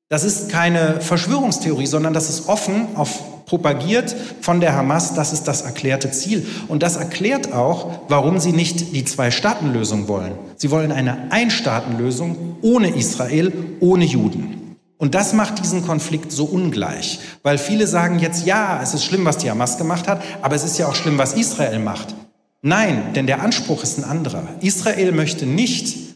Das 0.07 0.23
ist 0.23 0.49
keine 0.49 1.01
Verschwörungstheorie, 1.01 1.85
sondern 1.85 2.15
das 2.15 2.29
ist 2.29 2.49
offen 2.49 2.95
auf, 2.95 3.21
propagiert 3.49 4.15
von 4.41 4.59
der 4.61 4.75
Hamas. 4.75 5.15
Das 5.15 5.33
ist 5.33 5.47
das 5.47 5.63
erklärte 5.63 6.11
Ziel. 6.11 6.45
Und 6.67 6.83
das 6.83 6.97
erklärt 6.97 7.51
auch, 7.51 8.01
warum 8.07 8.39
sie 8.39 8.51
nicht 8.51 8.93
die 8.95 9.03
Zwei-Staaten-Lösung 9.03 10.07
wollen. 10.07 10.33
Sie 10.55 10.69
wollen 10.69 10.91
eine 10.91 11.31
Ein-Staaten-Lösung 11.31 12.57
ohne 12.61 12.95
Israel, 12.95 13.51
ohne 13.79 14.05
Juden. 14.05 14.77
Und 14.99 15.15
das 15.15 15.33
macht 15.33 15.63
diesen 15.63 15.85
Konflikt 15.85 16.31
so 16.31 16.45
ungleich, 16.45 17.19
weil 17.41 17.57
viele 17.57 17.87
sagen 17.87 18.19
jetzt, 18.19 18.45
ja, 18.45 18.79
es 18.83 18.93
ist 18.93 19.05
schlimm, 19.05 19.25
was 19.25 19.37
die 19.37 19.49
Hamas 19.49 19.77
gemacht 19.77 20.07
hat, 20.07 20.21
aber 20.41 20.55
es 20.55 20.63
ist 20.63 20.77
ja 20.77 20.87
auch 20.87 20.95
schlimm, 20.95 21.17
was 21.17 21.33
Israel 21.33 21.79
macht. 21.79 22.13
Nein, 22.61 23.13
denn 23.15 23.25
der 23.25 23.41
Anspruch 23.41 23.81
ist 23.81 23.97
ein 23.97 24.03
anderer. 24.03 24.43
Israel 24.59 25.13
möchte 25.13 25.45
nicht 25.45 26.08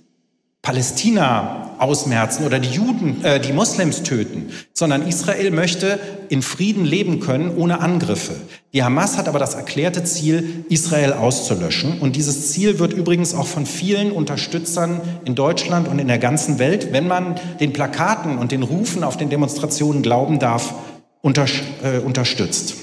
Palästina 0.63 1.75
ausmerzen 1.77 2.45
oder 2.45 2.57
die 2.57 2.69
Juden, 2.69 3.21
äh, 3.25 3.37
die 3.37 3.51
Moslems 3.51 4.03
töten, 4.03 4.49
sondern 4.71 5.05
Israel 5.05 5.51
möchte 5.51 5.99
in 6.29 6.41
Frieden 6.41 6.85
leben 6.85 7.19
können 7.19 7.57
ohne 7.57 7.81
Angriffe. 7.81 8.33
Die 8.71 8.81
Hamas 8.81 9.17
hat 9.17 9.27
aber 9.27 9.39
das 9.39 9.55
erklärte 9.55 10.05
Ziel, 10.05 10.63
Israel 10.69 11.11
auszulöschen. 11.11 11.99
Und 11.99 12.15
dieses 12.15 12.53
Ziel 12.53 12.79
wird 12.79 12.93
übrigens 12.93 13.35
auch 13.35 13.45
von 13.45 13.65
vielen 13.65 14.13
Unterstützern 14.13 15.01
in 15.25 15.35
Deutschland 15.35 15.89
und 15.89 15.99
in 15.99 16.07
der 16.07 16.17
ganzen 16.17 16.59
Welt, 16.59 16.93
wenn 16.93 17.09
man 17.09 17.35
den 17.59 17.73
Plakaten 17.73 18.37
und 18.37 18.53
den 18.53 18.63
Rufen 18.63 19.03
auf 19.03 19.17
den 19.17 19.29
Demonstrationen 19.29 20.01
glauben 20.01 20.39
darf, 20.39 20.75
unter, 21.21 21.45
äh, 21.83 21.99
unterstützt. 21.99 22.75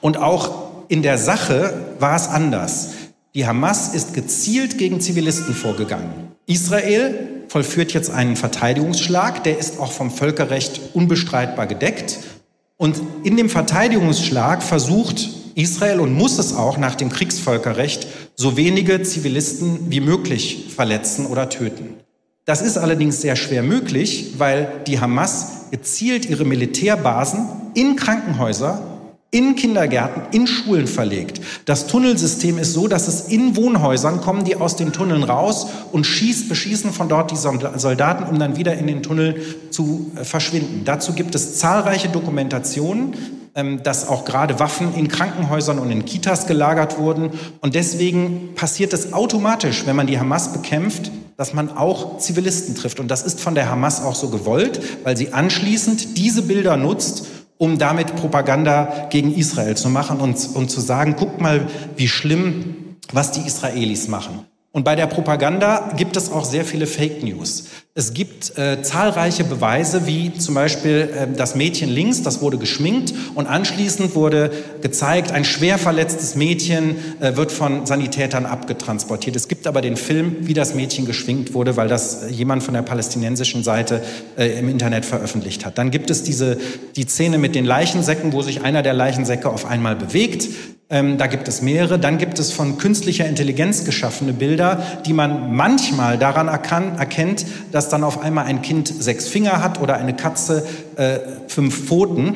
Und 0.00 0.16
auch 0.16 0.72
in 0.88 1.02
der 1.02 1.18
Sache 1.18 1.74
war 1.98 2.16
es 2.16 2.28
anders. 2.28 2.92
Die 3.34 3.46
Hamas 3.46 3.94
ist 3.94 4.12
gezielt 4.12 4.76
gegen 4.76 5.00
Zivilisten 5.00 5.54
vorgegangen. 5.54 6.32
Israel 6.46 7.14
vollführt 7.48 7.92
jetzt 7.94 8.10
einen 8.10 8.36
Verteidigungsschlag, 8.36 9.42
der 9.44 9.58
ist 9.58 9.80
auch 9.80 9.90
vom 9.90 10.10
Völkerrecht 10.10 10.80
unbestreitbar 10.92 11.66
gedeckt. 11.66 12.18
Und 12.76 13.00
in 13.24 13.38
dem 13.38 13.48
Verteidigungsschlag 13.48 14.62
versucht 14.62 15.30
Israel 15.54 16.00
und 16.00 16.12
muss 16.12 16.38
es 16.38 16.54
auch 16.54 16.76
nach 16.76 16.94
dem 16.94 17.08
Kriegsvölkerrecht 17.08 18.06
so 18.34 18.58
wenige 18.58 19.02
Zivilisten 19.02 19.90
wie 19.90 20.00
möglich 20.00 20.66
verletzen 20.74 21.24
oder 21.24 21.48
töten. 21.48 21.94
Das 22.44 22.60
ist 22.60 22.76
allerdings 22.76 23.22
sehr 23.22 23.36
schwer 23.36 23.62
möglich, 23.62 24.34
weil 24.36 24.70
die 24.86 25.00
Hamas 25.00 25.70
gezielt 25.70 26.28
ihre 26.28 26.44
Militärbasen 26.44 27.48
in 27.72 27.96
Krankenhäuser 27.96 28.91
in 29.32 29.56
Kindergärten, 29.56 30.22
in 30.32 30.46
Schulen 30.46 30.86
verlegt. 30.86 31.40
Das 31.64 31.86
Tunnelsystem 31.86 32.58
ist 32.58 32.74
so, 32.74 32.86
dass 32.86 33.08
es 33.08 33.22
in 33.22 33.56
Wohnhäusern 33.56 34.20
kommen, 34.20 34.44
die 34.44 34.56
aus 34.56 34.76
den 34.76 34.92
Tunneln 34.92 35.24
raus 35.24 35.66
und 35.90 36.06
schießt, 36.06 36.50
beschießen 36.50 36.92
von 36.92 37.08
dort 37.08 37.30
die 37.30 37.36
Soldaten, 37.36 38.24
um 38.24 38.38
dann 38.38 38.56
wieder 38.56 38.74
in 38.74 38.86
den 38.86 39.02
Tunnel 39.02 39.42
zu 39.70 40.12
äh, 40.16 40.24
verschwinden. 40.24 40.82
Dazu 40.84 41.14
gibt 41.14 41.34
es 41.34 41.58
zahlreiche 41.58 42.10
Dokumentationen, 42.10 43.14
ähm, 43.54 43.82
dass 43.82 44.06
auch 44.06 44.26
gerade 44.26 44.60
Waffen 44.60 44.94
in 44.94 45.08
Krankenhäusern 45.08 45.78
und 45.78 45.90
in 45.90 46.04
Kitas 46.04 46.46
gelagert 46.46 46.98
wurden. 46.98 47.30
Und 47.62 47.74
deswegen 47.74 48.50
passiert 48.54 48.92
es 48.92 49.14
automatisch, 49.14 49.86
wenn 49.86 49.96
man 49.96 50.06
die 50.06 50.18
Hamas 50.18 50.52
bekämpft, 50.52 51.10
dass 51.38 51.54
man 51.54 51.70
auch 51.70 52.18
Zivilisten 52.18 52.74
trifft. 52.74 53.00
Und 53.00 53.08
das 53.08 53.22
ist 53.22 53.40
von 53.40 53.54
der 53.54 53.70
Hamas 53.70 54.02
auch 54.02 54.14
so 54.14 54.28
gewollt, 54.28 54.80
weil 55.04 55.16
sie 55.16 55.32
anschließend 55.32 56.18
diese 56.18 56.42
Bilder 56.42 56.76
nutzt, 56.76 57.26
um 57.62 57.78
damit 57.78 58.16
Propaganda 58.16 59.06
gegen 59.08 59.32
Israel 59.32 59.76
zu 59.76 59.88
machen 59.88 60.18
und, 60.18 60.48
und 60.54 60.68
zu 60.68 60.80
sagen, 60.80 61.14
guckt 61.14 61.40
mal, 61.40 61.68
wie 61.94 62.08
schlimm, 62.08 62.96
was 63.12 63.30
die 63.30 63.46
Israelis 63.46 64.08
machen. 64.08 64.44
Und 64.74 64.84
bei 64.84 64.96
der 64.96 65.06
Propaganda 65.06 65.92
gibt 65.98 66.16
es 66.16 66.32
auch 66.32 66.46
sehr 66.46 66.64
viele 66.64 66.86
Fake 66.86 67.22
News. 67.22 67.64
Es 67.94 68.14
gibt 68.14 68.56
äh, 68.56 68.80
zahlreiche 68.80 69.44
Beweise, 69.44 70.06
wie 70.06 70.32
zum 70.32 70.54
Beispiel 70.54 71.10
äh, 71.14 71.36
das 71.36 71.54
Mädchen 71.54 71.90
links, 71.90 72.22
das 72.22 72.40
wurde 72.40 72.56
geschminkt 72.56 73.12
und 73.34 73.46
anschließend 73.46 74.14
wurde 74.14 74.50
gezeigt, 74.80 75.30
ein 75.30 75.44
schwer 75.44 75.76
verletztes 75.76 76.36
Mädchen 76.36 76.96
äh, 77.20 77.36
wird 77.36 77.52
von 77.52 77.84
Sanitätern 77.84 78.46
abgetransportiert. 78.46 79.36
Es 79.36 79.46
gibt 79.46 79.66
aber 79.66 79.82
den 79.82 79.98
Film, 79.98 80.36
wie 80.40 80.54
das 80.54 80.74
Mädchen 80.74 81.04
geschminkt 81.04 81.52
wurde, 81.52 81.76
weil 81.76 81.88
das 81.88 82.30
jemand 82.30 82.62
von 82.62 82.72
der 82.72 82.80
palästinensischen 82.80 83.62
Seite 83.64 84.02
äh, 84.38 84.58
im 84.58 84.70
Internet 84.70 85.04
veröffentlicht 85.04 85.66
hat. 85.66 85.76
Dann 85.76 85.90
gibt 85.90 86.08
es 86.08 86.22
diese, 86.22 86.56
die 86.96 87.02
Szene 87.02 87.36
mit 87.36 87.54
den 87.54 87.66
Leichensäcken, 87.66 88.32
wo 88.32 88.40
sich 88.40 88.62
einer 88.62 88.82
der 88.82 88.94
Leichensäcke 88.94 89.50
auf 89.50 89.66
einmal 89.66 89.96
bewegt. 89.96 90.48
Ähm, 90.92 91.16
da 91.16 91.26
gibt 91.26 91.48
es 91.48 91.62
mehrere. 91.62 91.98
Dann 91.98 92.18
gibt 92.18 92.38
es 92.38 92.52
von 92.52 92.76
künstlicher 92.76 93.26
Intelligenz 93.26 93.84
geschaffene 93.84 94.34
Bilder, 94.34 94.82
die 95.06 95.14
man 95.14 95.56
manchmal 95.56 96.18
daran 96.18 96.48
erkan 96.48 96.98
erkennt, 96.98 97.46
dass 97.72 97.88
dann 97.88 98.04
auf 98.04 98.20
einmal 98.20 98.44
ein 98.44 98.60
Kind 98.60 98.88
sechs 98.88 99.26
Finger 99.26 99.62
hat 99.62 99.80
oder 99.80 99.96
eine 99.96 100.14
Katze 100.14 100.66
äh, 100.96 101.18
fünf 101.48 101.86
Pfoten. 101.86 102.34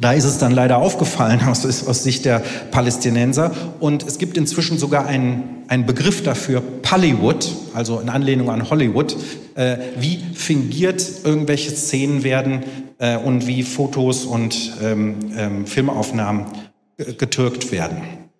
Da 0.00 0.12
ist 0.12 0.24
es 0.24 0.38
dann 0.38 0.52
leider 0.52 0.78
aufgefallen 0.78 1.40
aus, 1.48 1.66
aus, 1.66 2.02
Sicht 2.04 2.26
der 2.26 2.42
Palästinenser. 2.70 3.50
Und 3.80 4.06
es 4.06 4.18
gibt 4.18 4.36
inzwischen 4.36 4.78
sogar 4.78 5.06
einen, 5.06 5.64
einen 5.66 5.84
Begriff 5.84 6.22
dafür, 6.22 6.62
Pollywood, 6.82 7.48
also 7.74 7.98
in 7.98 8.08
Anlehnung 8.08 8.50
an 8.50 8.70
Hollywood, 8.70 9.16
äh, 9.56 9.78
wie 9.98 10.20
fingiert 10.34 11.04
irgendwelche 11.24 11.72
Szenen 11.72 12.22
werden 12.22 12.60
äh, 12.98 13.16
und 13.16 13.48
wie 13.48 13.64
Fotos 13.64 14.26
und 14.26 14.74
ähm, 14.80 15.16
ähm, 15.36 15.66
Filmaufnahmen 15.66 16.46
getürkt 17.04 17.72
werden. 17.72 18.30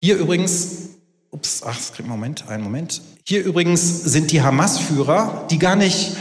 Hier 0.00 0.16
übrigens, 0.16 0.90
ups, 1.30 1.62
ach, 1.64 1.78
Moment, 2.04 2.48
einen 2.48 2.62
Moment. 2.62 3.02
Hier 3.24 3.44
übrigens 3.44 4.04
sind 4.04 4.30
die 4.32 4.42
Hamas-Führer, 4.42 5.46
die 5.50 5.58
gar 5.58 5.76
nicht 5.76 6.16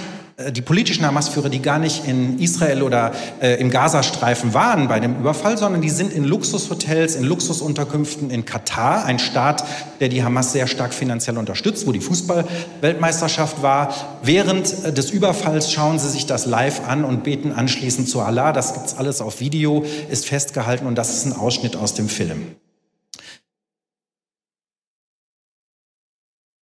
die 0.51 0.61
politischen 0.61 1.03
Hamas-Führer, 1.03 1.49
die 1.49 1.63
gar 1.63 1.79
nicht 1.79 2.07
in 2.07 2.37
Israel 2.37 2.83
oder 2.83 3.11
äh, 3.41 3.59
im 3.59 3.71
Gazastreifen 3.71 4.53
waren 4.53 4.87
bei 4.87 4.99
dem 4.99 5.15
Überfall, 5.19 5.57
sondern 5.57 5.81
die 5.81 5.89
sind 5.89 6.13
in 6.13 6.23
Luxushotels, 6.23 7.15
in 7.15 7.23
Luxusunterkünften 7.23 8.29
in 8.29 8.45
Katar, 8.45 9.03
ein 9.05 9.17
Staat, 9.17 9.63
der 9.99 10.09
die 10.09 10.23
Hamas 10.23 10.51
sehr 10.51 10.67
stark 10.67 10.93
finanziell 10.93 11.39
unterstützt, 11.39 11.87
wo 11.87 11.91
die 11.91 12.01
Fußballweltmeisterschaft 12.01 13.63
war. 13.63 13.91
Während 14.21 14.85
äh, 14.85 14.93
des 14.93 15.09
Überfalls 15.09 15.71
schauen 15.71 15.97
sie 15.97 16.09
sich 16.09 16.27
das 16.27 16.45
live 16.45 16.87
an 16.87 17.03
und 17.03 17.23
beten 17.23 17.51
anschließend 17.51 18.07
zu 18.07 18.21
Allah. 18.21 18.53
Das 18.53 18.75
gibt's 18.75 18.95
alles 18.95 19.21
auf 19.21 19.39
Video, 19.39 19.85
ist 20.11 20.27
festgehalten 20.27 20.85
und 20.85 20.93
das 20.93 21.15
ist 21.15 21.25
ein 21.25 21.33
Ausschnitt 21.33 21.75
aus 21.75 21.95
dem 21.95 22.09
Film. 22.09 22.55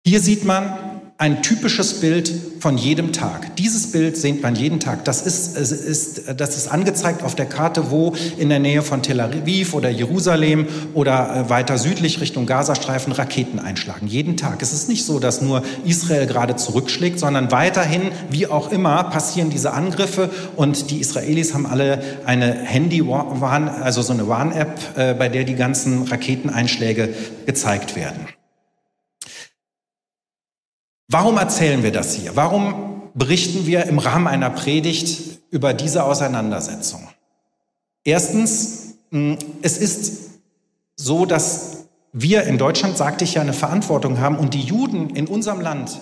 Hier 0.07 0.21
sieht 0.21 0.45
man 0.45 0.84
ein 1.17 1.41
typisches 1.41 2.01
Bild 2.01 2.29
von 2.59 2.77
jedem 2.77 3.13
Tag. 3.13 3.55
Dieses 3.55 3.93
Bild 3.93 4.17
sieht 4.17 4.43
man 4.43 4.53
jeden 4.53 4.81
Tag. 4.81 5.05
Das 5.05 5.21
ist, 5.21 5.55
ist, 5.55 6.23
das 6.35 6.57
ist 6.57 6.67
angezeigt 6.67 7.23
auf 7.23 7.35
der 7.35 7.45
Karte, 7.45 7.89
wo 7.89 8.13
in 8.37 8.49
der 8.49 8.59
Nähe 8.59 8.81
von 8.81 9.01
Tel 9.01 9.21
Aviv 9.21 9.73
oder 9.73 9.89
Jerusalem 9.89 10.67
oder 10.93 11.45
äh, 11.45 11.49
weiter 11.49 11.77
südlich 11.77 12.19
Richtung 12.19 12.45
Gazastreifen 12.45 13.13
Raketen 13.13 13.59
einschlagen. 13.59 14.07
Jeden 14.07 14.35
Tag. 14.35 14.61
Es 14.61 14.73
ist 14.73 14.89
nicht 14.89 15.05
so, 15.05 15.19
dass 15.19 15.41
nur 15.41 15.63
Israel 15.85 16.27
gerade 16.27 16.57
zurückschlägt, 16.57 17.17
sondern 17.17 17.49
weiterhin, 17.49 18.11
wie 18.29 18.47
auch 18.47 18.69
immer, 18.73 19.05
passieren 19.05 19.49
diese 19.49 19.71
Angriffe 19.71 20.29
und 20.57 20.91
die 20.91 20.99
Israelis 20.99 21.53
haben 21.53 21.65
alle 21.65 22.03
eine 22.25 22.51
Handy-Warn, 22.51 23.69
also 23.69 24.01
so 24.01 24.11
eine 24.11 24.27
Warn-App, 24.27 24.79
äh, 24.97 25.13
bei 25.13 25.29
der 25.29 25.45
die 25.45 25.55
ganzen 25.55 26.03
Raketeneinschläge 26.03 27.13
gezeigt 27.45 27.95
werden. 27.95 28.27
Warum 31.07 31.37
erzählen 31.37 31.83
wir 31.83 31.91
das 31.91 32.15
hier? 32.15 32.35
Warum 32.35 33.03
berichten 33.13 33.65
wir 33.67 33.85
im 33.85 33.99
Rahmen 33.99 34.27
einer 34.27 34.49
Predigt 34.49 35.39
über 35.51 35.73
diese 35.73 36.03
Auseinandersetzung? 36.03 37.07
Erstens, 38.03 38.95
hm, 39.11 39.37
es 39.61 39.77
ist 39.77 40.31
so, 40.95 41.25
dass 41.25 41.85
wir 42.11 42.43
in 42.43 42.57
Deutschland, 42.57 42.97
sagte 42.97 43.23
ich 43.23 43.35
ja, 43.35 43.41
eine 43.41 43.53
Verantwortung 43.53 44.19
haben 44.19 44.37
und 44.37 44.53
die 44.53 44.61
Juden 44.61 45.11
in 45.11 45.27
unserem 45.27 45.61
Land, 45.61 45.99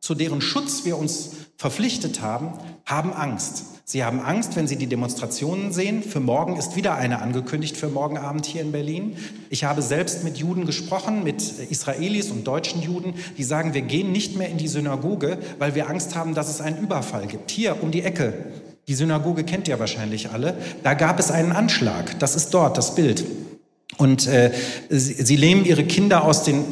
zu 0.00 0.14
deren 0.14 0.40
Schutz 0.40 0.84
wir 0.84 0.98
uns 0.98 1.30
verpflichtet 1.56 2.20
haben, 2.20 2.52
haben 2.84 3.12
Angst. 3.12 3.64
Sie 3.86 4.02
haben 4.02 4.20
Angst, 4.20 4.56
wenn 4.56 4.66
Sie 4.66 4.76
die 4.76 4.86
Demonstrationen 4.86 5.70
sehen. 5.70 6.02
Für 6.02 6.20
morgen 6.20 6.56
ist 6.56 6.74
wieder 6.74 6.94
eine 6.94 7.20
angekündigt 7.20 7.76
für 7.76 7.88
morgen 7.88 8.16
Abend 8.16 8.46
hier 8.46 8.62
in 8.62 8.72
Berlin. 8.72 9.16
Ich 9.50 9.64
habe 9.64 9.82
selbst 9.82 10.24
mit 10.24 10.38
Juden 10.38 10.64
gesprochen, 10.64 11.22
mit 11.22 11.42
Israelis 11.42 12.30
und 12.30 12.46
deutschen 12.46 12.80
Juden, 12.80 13.12
die 13.36 13.44
sagen, 13.44 13.74
wir 13.74 13.82
gehen 13.82 14.10
nicht 14.10 14.36
mehr 14.36 14.48
in 14.48 14.56
die 14.56 14.68
Synagoge, 14.68 15.36
weil 15.58 15.74
wir 15.74 15.90
Angst 15.90 16.14
haben, 16.14 16.34
dass 16.34 16.48
es 16.48 16.62
einen 16.62 16.78
Überfall 16.78 17.26
gibt. 17.26 17.50
Hier 17.50 17.82
um 17.82 17.90
die 17.90 18.02
Ecke. 18.02 18.32
Die 18.88 18.94
Synagoge 18.94 19.44
kennt 19.44 19.68
ihr 19.68 19.78
wahrscheinlich 19.78 20.30
alle. 20.30 20.56
Da 20.82 20.94
gab 20.94 21.18
es 21.18 21.30
einen 21.30 21.52
Anschlag. 21.52 22.18
Das 22.20 22.36
ist 22.36 22.54
dort 22.54 22.78
das 22.78 22.94
Bild. 22.94 23.24
Und 23.98 24.26
äh, 24.26 24.50
sie, 24.88 25.12
sie 25.12 25.36
nehmen 25.36 25.66
ihre 25.66 25.84
Kinder 25.84 26.24
aus 26.24 26.42
den 26.42 26.64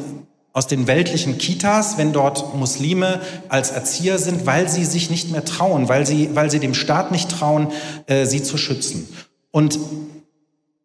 aus 0.53 0.67
den 0.67 0.85
weltlichen 0.87 1.39
Kitas, 1.39 1.97
wenn 1.97 2.13
dort 2.13 2.55
Muslime 2.55 3.21
als 3.49 3.71
Erzieher 3.71 4.19
sind, 4.19 4.45
weil 4.45 4.69
sie 4.69 4.85
sich 4.85 5.09
nicht 5.09 5.31
mehr 5.31 5.43
trauen, 5.43 5.89
weil 5.89 6.05
sie, 6.05 6.29
weil 6.33 6.51
sie 6.51 6.59
dem 6.59 6.75
Staat 6.75 7.11
nicht 7.11 7.29
trauen, 7.29 7.67
äh, 8.05 8.25
sie 8.25 8.43
zu 8.43 8.57
schützen. 8.57 9.09
Und 9.51 9.79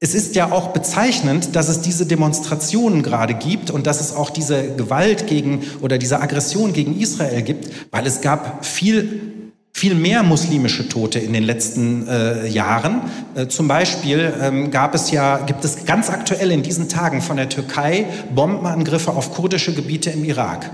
es 0.01 0.15
ist 0.15 0.37
ja 0.37 0.53
auch 0.53 0.69
bezeichnend, 0.69 1.55
dass 1.55 1.69
es 1.69 1.81
diese 1.81 2.07
Demonstrationen 2.07 3.03
gerade 3.03 3.35
gibt 3.35 3.71
und 3.71 3.87
dass 3.87 4.01
es 4.01 4.15
auch 4.15 4.31
diese 4.31 4.75
Gewalt 4.77 5.27
gegen 5.27 5.63
oder 5.83 5.99
diese 5.99 6.21
Aggression 6.21 6.73
gegen 6.73 6.99
Israel 6.99 7.43
gibt, 7.43 7.69
weil 7.91 8.07
es 8.07 8.21
gab 8.21 8.65
viel 8.65 9.38
viel 9.79 9.95
mehr 9.95 10.25
muslimische 10.25 10.89
Tote 10.89 11.21
in 11.21 11.33
den 11.33 11.45
letzten 11.45 12.09
äh, 12.09 12.49
Jahren. 12.49 13.03
Äh, 13.37 13.47
zum 13.47 13.69
Beispiel 13.69 14.35
ähm, 14.41 14.73
gab 14.73 14.93
es 14.97 15.13
ja, 15.13 15.39
gibt 15.39 15.65
es 15.65 15.85
ganz 15.85 16.11
aktuell 16.11 16.51
in 16.51 16.65
diesen 16.65 16.89
Tagen 16.89 17.23
von 17.23 17.37
der 17.37 17.49
Türkei 17.49 18.07
Bombenangriffe 18.35 19.13
auf 19.13 19.33
kurdische 19.33 19.73
Gebiete 19.73 20.11
im 20.11 20.25
Irak. 20.25 20.69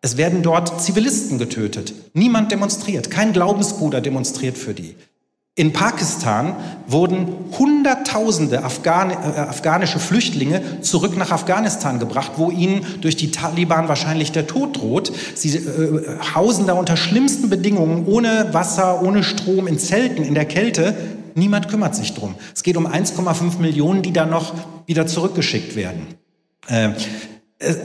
Es 0.00 0.16
werden 0.16 0.42
dort 0.42 0.80
Zivilisten 0.80 1.38
getötet. 1.38 1.92
Niemand 2.14 2.50
demonstriert. 2.50 3.10
Kein 3.10 3.34
Glaubensbruder 3.34 4.00
demonstriert 4.00 4.56
für 4.56 4.72
die. 4.72 4.94
In 5.58 5.72
Pakistan 5.72 6.54
wurden 6.86 7.26
Hunderttausende 7.58 8.62
Afghan, 8.62 9.10
äh, 9.10 9.14
afghanische 9.14 9.98
Flüchtlinge 9.98 10.82
zurück 10.82 11.16
nach 11.16 11.32
Afghanistan 11.32 11.98
gebracht, 11.98 12.30
wo 12.36 12.52
ihnen 12.52 12.86
durch 13.00 13.16
die 13.16 13.32
Taliban 13.32 13.88
wahrscheinlich 13.88 14.30
der 14.30 14.46
Tod 14.46 14.76
droht. 14.76 15.10
Sie 15.34 15.56
äh, 15.56 16.16
hausen 16.32 16.68
da 16.68 16.74
unter 16.74 16.96
schlimmsten 16.96 17.50
Bedingungen, 17.50 18.06
ohne 18.06 18.50
Wasser, 18.52 19.02
ohne 19.02 19.24
Strom, 19.24 19.66
in 19.66 19.80
Zelten, 19.80 20.22
in 20.22 20.34
der 20.34 20.44
Kälte. 20.44 20.94
Niemand 21.34 21.68
kümmert 21.68 21.96
sich 21.96 22.14
drum. 22.14 22.36
Es 22.54 22.62
geht 22.62 22.76
um 22.76 22.86
1,5 22.86 23.58
Millionen, 23.58 24.02
die 24.02 24.12
da 24.12 24.26
noch 24.26 24.54
wieder 24.86 25.08
zurückgeschickt 25.08 25.74
werden. 25.74 26.06
Äh, 26.68 26.90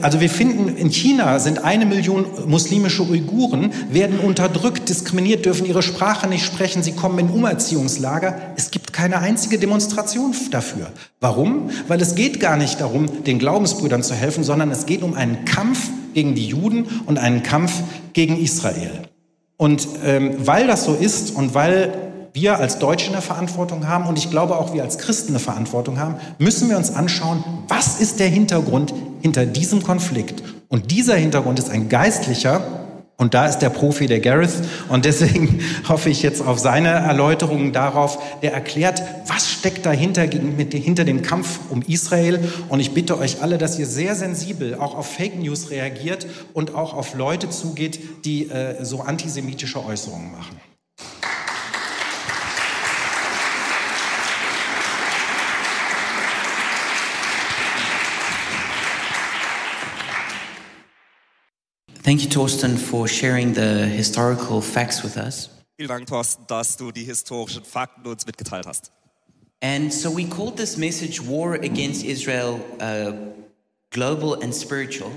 also 0.02 0.20
wir 0.20 0.30
finden, 0.30 0.76
in 0.76 0.90
China 0.90 1.40
sind 1.40 1.64
eine 1.64 1.84
Million 1.84 2.26
muslimische 2.46 3.02
Uiguren, 3.02 3.72
werden 3.90 4.20
unterdrückt, 4.20 4.88
diskriminiert, 4.88 5.44
dürfen 5.46 5.66
ihre 5.66 5.82
Sprache 5.82 6.28
nicht 6.28 6.44
sprechen, 6.44 6.84
sie 6.84 6.92
kommen 6.92 7.18
in 7.18 7.28
Umerziehungslager. 7.28 8.40
Es 8.56 8.70
gibt 8.70 8.92
keine 8.92 9.18
einzige 9.18 9.58
Demonstration 9.58 10.32
dafür. 10.52 10.92
Warum? 11.20 11.70
Weil 11.88 12.00
es 12.00 12.14
geht 12.14 12.38
gar 12.38 12.56
nicht 12.56 12.80
darum, 12.80 13.24
den 13.24 13.40
Glaubensbrüdern 13.40 14.04
zu 14.04 14.14
helfen, 14.14 14.44
sondern 14.44 14.70
es 14.70 14.86
geht 14.86 15.02
um 15.02 15.14
einen 15.14 15.44
Kampf 15.44 15.90
gegen 16.14 16.36
die 16.36 16.46
Juden 16.46 16.86
und 17.06 17.18
einen 17.18 17.42
Kampf 17.42 17.72
gegen 18.12 18.38
Israel. 18.38 18.92
Und 19.56 19.88
ähm, 20.04 20.36
weil 20.38 20.68
das 20.68 20.84
so 20.84 20.94
ist 20.94 21.34
und 21.34 21.54
weil 21.54 22.03
wir 22.34 22.58
als 22.58 22.80
Deutsche 22.80 23.12
eine 23.12 23.22
Verantwortung 23.22 23.86
haben 23.86 24.06
und 24.06 24.18
ich 24.18 24.28
glaube 24.28 24.58
auch 24.58 24.74
wir 24.74 24.82
als 24.82 24.98
Christen 24.98 25.30
eine 25.30 25.38
Verantwortung 25.38 26.00
haben, 26.00 26.16
müssen 26.38 26.68
wir 26.68 26.76
uns 26.76 26.92
anschauen, 26.92 27.44
was 27.68 28.00
ist 28.00 28.18
der 28.18 28.26
Hintergrund 28.26 28.92
hinter 29.22 29.46
diesem 29.46 29.84
Konflikt. 29.84 30.42
Und 30.68 30.90
dieser 30.90 31.14
Hintergrund 31.14 31.60
ist 31.60 31.70
ein 31.70 31.88
geistlicher 31.88 32.60
und 33.16 33.34
da 33.34 33.46
ist 33.46 33.60
der 33.60 33.70
Profi 33.70 34.08
der 34.08 34.18
Gareth 34.18 34.50
und 34.88 35.04
deswegen 35.04 35.60
hoffe 35.88 36.10
ich 36.10 36.22
jetzt 36.22 36.44
auf 36.44 36.58
seine 36.58 36.88
Erläuterungen 36.88 37.72
darauf, 37.72 38.18
der 38.42 38.52
erklärt, 38.52 39.00
was 39.28 39.48
steckt 39.48 39.86
dahinter 39.86 40.26
mit, 40.56 40.74
hinter 40.74 41.04
dem 41.04 41.22
Kampf 41.22 41.60
um 41.70 41.82
Israel. 41.82 42.40
Und 42.68 42.80
ich 42.80 42.90
bitte 42.90 43.16
euch 43.16 43.42
alle, 43.42 43.58
dass 43.58 43.78
ihr 43.78 43.86
sehr 43.86 44.16
sensibel 44.16 44.74
auch 44.74 44.96
auf 44.96 45.06
Fake 45.06 45.38
News 45.38 45.70
reagiert 45.70 46.26
und 46.52 46.74
auch 46.74 46.94
auf 46.94 47.14
Leute 47.14 47.48
zugeht, 47.48 48.24
die 48.24 48.50
äh, 48.50 48.84
so 48.84 49.02
antisemitische 49.02 49.86
Äußerungen 49.86 50.32
machen. 50.32 50.56
Thank 62.04 62.22
you, 62.22 62.28
Torsten, 62.28 62.76
for 62.76 63.08
sharing 63.08 63.54
the 63.54 63.86
historical 63.86 64.60
facts 64.60 65.02
with 65.02 65.16
us. 65.16 65.48
Vielen 65.78 65.88
Dank, 65.88 66.06
Thorsten, 66.06 66.44
dass 66.46 66.76
du 66.76 66.92
die 66.92 67.04
historischen 67.04 67.64
Fakten 67.64 68.06
uns 68.06 68.26
mitgeteilt 68.26 68.66
hast. 68.66 68.92
And 69.62 69.90
so 69.90 70.14
we 70.14 70.28
called 70.28 70.58
this 70.58 70.76
message 70.76 71.26
War 71.26 71.54
Against 71.54 72.04
Israel 72.04 72.60
uh, 72.78 73.14
Global 73.88 74.34
and 74.42 74.54
Spiritual. 74.54 75.10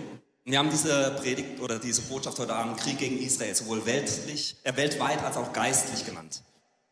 Wir 0.46 0.60
haben 0.60 0.70
diese 0.70 1.18
Predigt 1.22 1.60
oder 1.60 1.78
diese 1.78 2.04
Botschaft 2.04 2.40
heute 2.40 2.56
Abend 2.56 2.78
Krieg 2.78 3.00
gegen 3.00 3.18
Israel 3.18 3.54
sowohl 3.54 3.86
weltlich, 3.86 4.56
äh, 4.64 4.74
weltweit 4.78 5.22
als 5.26 5.36
auch 5.36 5.52
geistlich 5.52 6.06
genannt. 6.06 6.42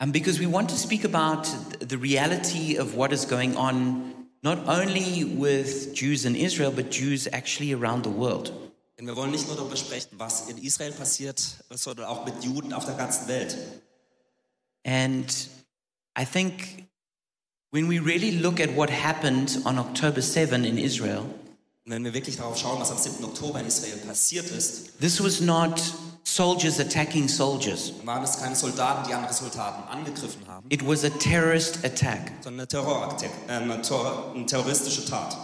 Um, 0.04 0.12
because 0.12 0.42
we 0.42 0.52
want 0.52 0.70
to 0.70 0.76
speak 0.76 1.06
about 1.06 1.48
the 1.80 1.96
reality 1.96 2.78
of 2.78 2.98
what 2.98 3.14
is 3.14 3.26
going 3.26 3.56
on, 3.56 4.14
not 4.42 4.58
only 4.68 5.24
with 5.24 5.94
Jews 5.94 6.26
in 6.26 6.36
Israel, 6.36 6.70
but 6.70 6.92
Jews 6.92 7.28
actually 7.32 7.74
around 7.74 8.04
the 8.04 8.12
world. 8.12 8.52
Denn 8.98 9.08
wir 9.08 9.16
wollen 9.16 9.32
nicht 9.32 9.48
nur 9.48 9.58
darüber 9.58 9.76
sprechen, 9.76 10.12
was 10.18 10.48
in 10.48 10.58
Israel 10.58 10.94
passiert, 10.94 11.42
sondern 11.70 12.06
auch 12.06 12.26
mit 12.26 12.44
Juden 12.44 12.72
auf 12.74 12.86
der 12.86 12.96
ganzen 12.96 13.28
Welt. 13.28 13.58
And 14.86 15.30
I 16.18 16.26
think 16.26 16.86
when 17.72 17.90
we 17.90 18.00
really 18.00 18.32
look 18.32 18.60
at 18.62 18.76
what 18.76 18.90
happened 18.90 19.60
on 19.66 19.78
October 19.80 20.22
7 20.22 20.64
in 20.64 20.78
Israel, 20.78 21.24
wenn 21.86 22.04
wir 22.04 22.14
wirklich 22.14 22.38
darauf 22.38 22.58
schauen, 22.58 22.80
was 22.80 22.90
am 22.92 22.98
7. 22.98 23.24
Oktober 23.26 23.60
in 23.60 23.68
Israel 23.68 23.98
passiert 23.98 24.50
ist, 24.52 24.98
this 25.02 25.22
was 25.22 25.42
not 25.42 25.82
soldiers 26.24 26.80
attacking 26.80 27.28
soldiers. 27.28 27.92
waren 28.06 28.24
es 28.24 28.40
keine 28.40 28.56
Soldaten, 28.56 29.08
die 29.10 29.14
andere 29.14 29.34
Soldaten 29.34 29.88
angegriffen 29.90 30.48
haben, 30.48 30.66
It 30.70 30.88
was 30.88 31.04
a 31.04 31.10
terrorist 31.10 31.84
attack. 31.84 32.32
sondern 32.42 32.62
eine, 32.62 32.68
Terrorakte- 32.68 33.26
äh, 33.48 33.52
eine 33.52 33.82
terroristische 34.46 35.06
Tat. 35.06 35.36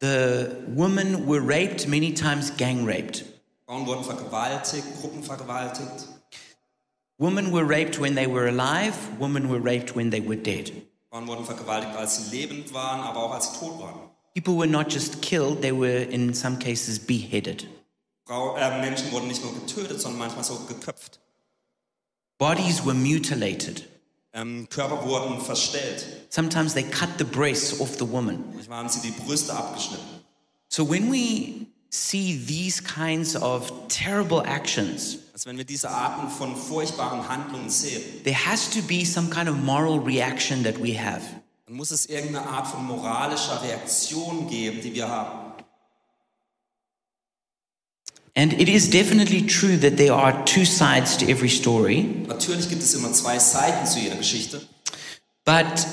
The 0.00 0.64
women 0.68 1.26
were 1.26 1.40
raped, 1.40 1.88
many 1.88 2.12
times 2.12 2.50
gang 2.50 2.84
raped. 2.84 3.24
Frauen 3.66 3.86
wurden 3.86 4.04
vergewaltigt. 4.04 6.06
Women 7.18 7.50
were 7.50 7.64
raped 7.64 7.98
when 7.98 8.14
they 8.14 8.28
were 8.28 8.46
alive, 8.46 8.94
women 9.18 9.48
were 9.48 9.58
raped 9.58 9.96
when 9.96 10.10
they 10.10 10.20
were 10.20 10.36
dead. 10.36 10.70
Frauen 11.10 11.26
wurden 11.26 11.44
vergewaltigt, 11.44 11.96
als 11.96 12.16
sie 12.16 12.30
lebend 12.36 12.72
waren, 12.72 13.00
aber 13.00 13.24
auch 13.24 13.34
als 13.34 13.52
sie 13.52 13.58
tot 13.58 13.80
waren. 13.80 13.98
People 14.34 14.56
were 14.56 14.68
not 14.68 14.88
just 14.88 15.20
killed, 15.20 15.62
they 15.62 15.72
were 15.72 16.04
in 16.10 16.32
some 16.32 16.58
cases 16.58 17.00
beheaded. 17.00 17.66
Frau, 18.24 18.54
äh, 18.56 18.80
Menschen 18.80 19.10
wurden 19.10 19.26
nicht 19.26 19.42
nur 19.42 19.52
getötet, 19.52 20.00
sondern 20.00 20.20
manchmal 20.20 20.44
so 20.44 20.60
geköpft. 20.68 21.18
Bodies 22.38 22.84
were 22.84 22.94
mutilated. 22.94 23.82
Ähm, 24.34 24.68
Körper 24.68 25.04
wurden 25.06 25.40
verstellt. 25.40 26.06
Sometimes 26.28 26.74
they 26.74 26.82
cut 26.84 27.08
the 27.18 27.24
breasts 27.24 27.80
off 27.80 27.96
the 27.98 28.08
woman. 28.10 28.44
Manchmal 28.54 28.78
haben 28.78 28.88
sie 28.88 29.00
die 29.00 29.10
Brüste 29.10 29.54
abgeschnitten. 29.54 30.04
So 30.68 30.88
when 30.88 31.10
we 31.10 31.66
see 31.90 32.38
these 32.46 32.82
kinds 32.82 33.34
of 33.36 33.72
terrible 33.88 34.42
actions, 34.46 35.18
Also 35.32 35.48
wenn 35.48 35.56
wir 35.56 35.64
diese 35.64 35.88
Arten 35.90 36.28
von 36.28 36.54
furchtbaren 36.56 37.26
Handlungen 37.28 37.70
sehen, 37.70 38.02
there 38.24 38.36
has 38.46 38.68
to 38.70 38.82
be 38.82 39.04
some 39.04 39.30
kind 39.30 39.48
of 39.48 39.56
moral 39.56 39.98
reaction 39.98 40.62
that 40.62 40.78
we 40.82 40.92
have. 41.00 41.22
dann 41.66 41.76
muss 41.76 41.90
es 41.90 42.06
irgendeine 42.06 42.46
Art 42.46 42.66
von 42.66 42.84
moralischer 42.86 43.62
Reaktion 43.62 44.48
geben, 44.48 44.80
die 44.82 44.94
wir 44.94 45.08
haben. 45.08 45.47
And 48.38 48.52
it 48.52 48.68
is 48.68 48.88
definitely 48.88 49.42
true 49.42 49.76
that 49.78 49.96
there 49.96 50.12
are 50.12 50.44
two 50.44 50.64
sides 50.64 51.16
to 51.16 51.28
every 51.28 51.48
story, 51.48 52.04
Natürlich 52.28 52.68
gibt 52.68 52.82
es 52.84 52.94
immer 52.94 53.12
zwei 53.12 53.36
Seiten 53.40 53.84
zu 53.84 53.98
jeder 53.98 54.14
Geschichte, 54.14 54.60
but 55.44 55.84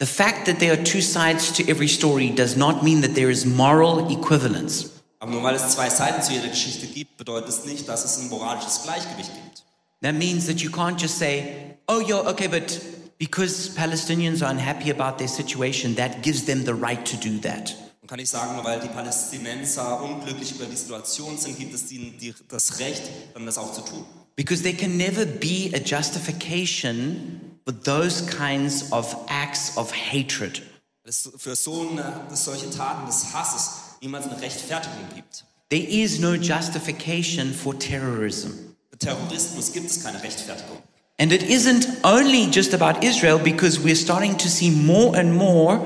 the 0.00 0.06
fact 0.06 0.46
that 0.46 0.58
there 0.58 0.72
are 0.72 0.82
two 0.82 1.00
sides 1.00 1.52
to 1.52 1.62
every 1.70 1.86
story 1.86 2.30
does 2.30 2.56
not 2.56 2.82
mean 2.82 3.00
that 3.02 3.14
there 3.14 3.30
is 3.30 3.46
moral 3.46 4.10
equivalence. 4.10 4.90
aber 5.20 5.30
nur 5.30 5.44
weil 5.44 5.54
es 5.54 5.68
zwei 5.68 5.88
Seiten 5.88 6.20
zu 6.20 6.32
jeder 6.32 6.48
Geschichte 6.48 6.88
gibt, 6.88 7.16
bedeutet 7.16 7.48
es 7.48 7.64
nicht, 7.64 7.88
dass 7.88 8.04
es 8.04 8.18
ein 8.18 8.28
moralisches 8.28 8.82
Gleichgewicht 8.82 9.30
gibt. 9.32 9.62
That 10.02 10.16
means 10.16 10.46
that 10.46 10.60
you 10.60 10.70
can't 10.70 11.00
just 11.00 11.16
say, 11.16 11.76
oh, 11.86 12.00
yeah, 12.00 12.28
okay, 12.28 12.48
but 12.48 12.80
because 13.18 13.68
Palestinians 13.76 14.42
are 14.42 14.50
unhappy 14.50 14.90
about 14.90 15.18
their 15.18 15.28
situation, 15.28 15.94
that 15.94 16.22
gives 16.22 16.44
them 16.44 16.64
the 16.64 16.74
right 16.74 17.04
to 17.06 17.16
do 17.16 17.38
that. 17.42 17.72
Kann 18.08 18.18
nicht 18.18 18.30
sagen, 18.30 18.54
nur 18.54 18.64
weil 18.64 18.80
die 18.80 18.88
Palästinenser 18.88 20.02
unglücklich 20.02 20.52
über 20.52 20.64
die 20.64 20.76
Situation 20.76 21.36
sind, 21.36 21.58
gibt 21.58 21.74
es 21.74 21.92
ihnen 21.92 22.16
die, 22.18 22.34
das 22.48 22.78
Recht, 22.78 23.02
dann 23.34 23.44
das 23.44 23.58
auch 23.58 23.70
zu 23.70 23.82
tun. 23.82 24.06
Because 24.34 24.62
there 24.62 24.74
can 24.74 24.96
never 24.96 25.26
be 25.26 25.70
a 25.74 25.78
justification 25.78 27.58
for 27.66 27.78
those 27.82 28.24
kinds 28.24 28.90
of 28.92 29.14
acts 29.28 29.76
of 29.76 29.92
hatred. 29.92 30.62
Es 31.04 31.30
für 31.36 31.54
so 31.54 31.86
eine, 31.90 32.22
solche 32.32 32.70
Taten 32.70 33.06
des 33.06 33.34
Hasses 33.34 33.72
niemals 34.00 34.26
eine 34.26 34.40
Rechtfertigung 34.40 35.04
gibt. 35.14 35.44
There 35.68 35.82
is 35.82 36.18
no 36.18 36.32
justification 36.32 37.52
for 37.52 37.78
terrorism. 37.78 38.74
Für 38.90 38.98
Terrorismus 38.98 39.70
gibt 39.72 39.90
es 39.90 40.02
keine 40.02 40.22
Rechtfertigung. 40.22 40.78
And 41.20 41.30
it 41.30 41.42
isn't 41.42 41.88
only 42.04 42.48
just 42.50 42.72
about 42.72 43.04
Israel 43.04 43.38
because 43.38 43.78
we're 43.82 43.96
starting 43.96 44.38
to 44.38 44.48
see 44.48 44.70
more 44.70 45.14
and 45.18 45.34
more 45.34 45.84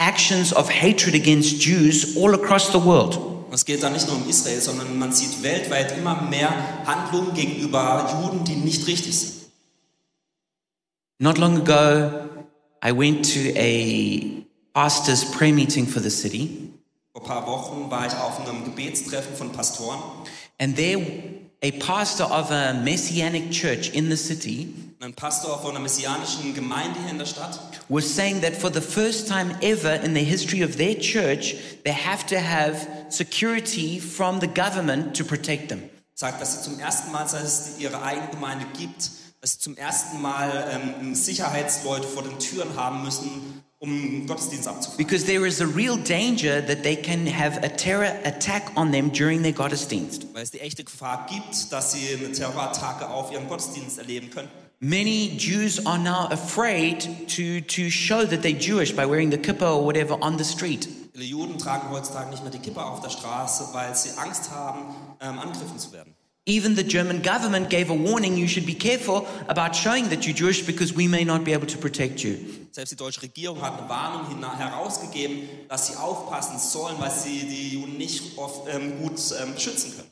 actions 0.00 0.52
of 0.52 0.68
hatred 0.68 1.14
against 1.14 1.60
Jews 1.60 2.16
all 2.16 2.34
across 2.34 2.72
the 2.72 2.78
world. 2.78 3.18
Es 3.52 3.64
geht 3.64 3.82
da 3.82 3.90
nicht 3.90 4.06
nur 4.06 4.16
um 4.16 4.28
Israel, 4.28 4.60
sondern 4.60 4.98
man 4.98 5.12
sieht 5.12 5.42
weltweit 5.42 5.96
immer 5.98 6.22
mehr 6.22 6.86
Handlungen 6.86 7.34
gegenüber 7.34 8.22
Juden, 8.22 8.44
die 8.44 8.56
nicht 8.56 8.86
richtig 8.86 9.18
sind. 9.18 9.34
Not 11.18 11.36
long 11.36 11.58
ago, 11.58 12.28
I 12.82 12.92
went 12.92 13.30
to 13.34 13.52
a 13.56 14.44
pastor's 14.72 15.24
prayer 15.24 15.52
meeting 15.52 15.86
for 15.86 16.00
the 16.00 16.10
city, 16.10 16.70
Vor 17.12 17.22
ein 17.22 17.26
paar 17.26 17.46
Wochen 17.46 17.90
war 17.90 18.06
ich 18.06 18.14
auf 18.14 18.40
einem 18.40 18.64
Gebetstreffen 18.64 19.36
von 19.36 19.52
Pastoren 19.52 19.98
and 20.58 20.76
there, 20.76 21.00
a 21.62 21.72
pastor 21.72 22.24
of 22.24 22.50
a 22.50 22.72
messianic 22.72 23.50
church 23.50 23.90
in 23.90 24.08
the 24.08 24.16
city 24.16 24.72
ein 25.00 25.14
Pastor 25.14 25.60
von 25.60 25.70
einer 25.70 25.80
messianischen 25.80 26.54
Gemeinde 26.54 27.00
hier 27.00 27.10
in 27.10 27.18
der 27.18 27.26
Stadt 27.26 27.58
was 27.90 28.04
saying 28.14 28.40
that 28.40 28.54
for 28.54 28.70
the 28.72 28.80
first 28.80 29.26
time 29.26 29.56
ever 29.60 30.00
in 30.02 30.14
the 30.14 30.22
history 30.22 30.62
of 30.62 30.76
their 30.76 30.94
church, 30.94 31.56
they 31.84 31.92
have 31.92 32.24
to 32.26 32.36
have 32.36 32.86
security 33.08 33.98
from 33.98 34.40
the 34.40 34.46
government 34.46 35.16
to 35.16 35.24
protect 35.24 35.68
them. 35.68 35.82
sagt, 36.14 36.40
dass 36.40 36.54
sie 36.54 36.70
zum 36.70 36.78
ersten 36.78 37.10
Mal, 37.10 37.28
seit 37.28 37.42
es 37.42 37.78
ihre 37.78 38.00
eigene 38.02 38.28
Gemeinde 38.28 38.66
gibt, 38.78 39.10
dass 39.40 39.54
sie 39.54 39.58
zum 39.58 39.76
ersten 39.76 40.20
Mal 40.22 40.70
ähm, 40.70 41.14
Sicherheitsleute 41.14 42.06
vor 42.06 42.22
den 42.22 42.38
Türen 42.38 42.76
haben 42.76 43.02
müssen, 43.02 43.64
um 43.78 44.26
Gottesdienst 44.26 44.68
abzufangen. 44.68 44.98
Because 44.98 45.24
there 45.24 45.46
is 45.46 45.60
a 45.60 45.66
real 45.66 45.96
danger 45.96 46.64
that 46.64 46.82
they 46.84 46.94
can 46.94 47.26
have 47.26 47.58
a 47.64 47.68
terror 47.68 48.12
attack 48.24 48.70
on 48.76 48.92
them 48.92 49.10
during 49.10 49.42
their 49.42 49.52
Gottesdienst. 49.52 50.26
Weil 50.34 50.42
es 50.42 50.50
die 50.52 50.60
echte 50.60 50.84
Gefahr 50.84 51.26
gibt, 51.28 51.72
dass 51.72 51.92
sie 51.92 52.14
eine 52.14 52.30
Terrorattacke 52.30 53.08
auf 53.08 53.32
ihrem 53.32 53.48
Gottesdienst 53.48 53.98
erleben 53.98 54.30
können. 54.30 54.48
Many 54.82 55.36
Jews 55.36 55.84
are 55.84 55.98
now 55.98 56.28
afraid 56.30 57.00
to, 57.28 57.60
to 57.60 57.90
show 57.90 58.24
that 58.24 58.40
they're 58.40 58.58
Jewish 58.58 58.92
by 58.92 59.04
wearing 59.04 59.28
the 59.28 59.36
kippah 59.36 59.76
or 59.76 59.84
whatever 59.84 60.16
on 60.22 60.38
the 60.38 60.44
street. 60.44 60.88
Viele 61.12 61.26
Juden 61.26 61.58
tragen 61.58 61.90
heutzutage 61.90 62.30
nicht 62.30 62.42
mehr 62.42 62.50
die 62.50 62.60
Kippe 62.60 62.82
auf 62.82 63.02
der 63.02 63.10
Straße, 63.10 63.74
weil 63.74 63.94
sie 63.94 64.16
Angst 64.16 64.50
haben, 64.50 64.94
ähm, 65.20 65.38
angegriffen 65.38 65.78
zu 65.78 65.92
werden. 65.92 66.14
Even 66.46 66.74
the 66.74 66.82
German 66.82 67.20
government 67.20 67.68
gave 67.68 67.90
a 67.90 67.94
warning 67.94 68.38
you 68.38 68.48
should 68.48 68.64
be 68.64 68.72
careful 68.72 69.26
about 69.48 69.76
showing 69.76 70.08
that 70.08 70.24
you're 70.24 70.34
Jewish 70.34 70.64
because 70.64 70.96
we 70.96 71.06
may 71.06 71.24
not 71.24 71.44
be 71.44 71.52
able 71.52 71.66
to 71.66 71.76
protect 71.76 72.24
you. 72.24 72.38
Selbst 72.70 72.92
die 72.92 72.96
deutsche 72.96 73.20
Regierung 73.20 73.60
hat 73.60 73.78
eine 73.78 73.86
Warnung 73.86 74.42
herausgegeben, 74.56 75.46
dass 75.68 75.88
sie 75.88 75.96
aufpassen 75.96 76.58
sollen, 76.58 76.96
weil 76.98 77.10
sie 77.10 77.40
die 77.40 77.74
Juden 77.74 77.98
nicht 77.98 78.38
oft, 78.38 78.66
ähm, 78.74 79.02
gut 79.02 79.20
ähm, 79.42 79.58
schützen 79.58 79.92
können. 79.94 80.08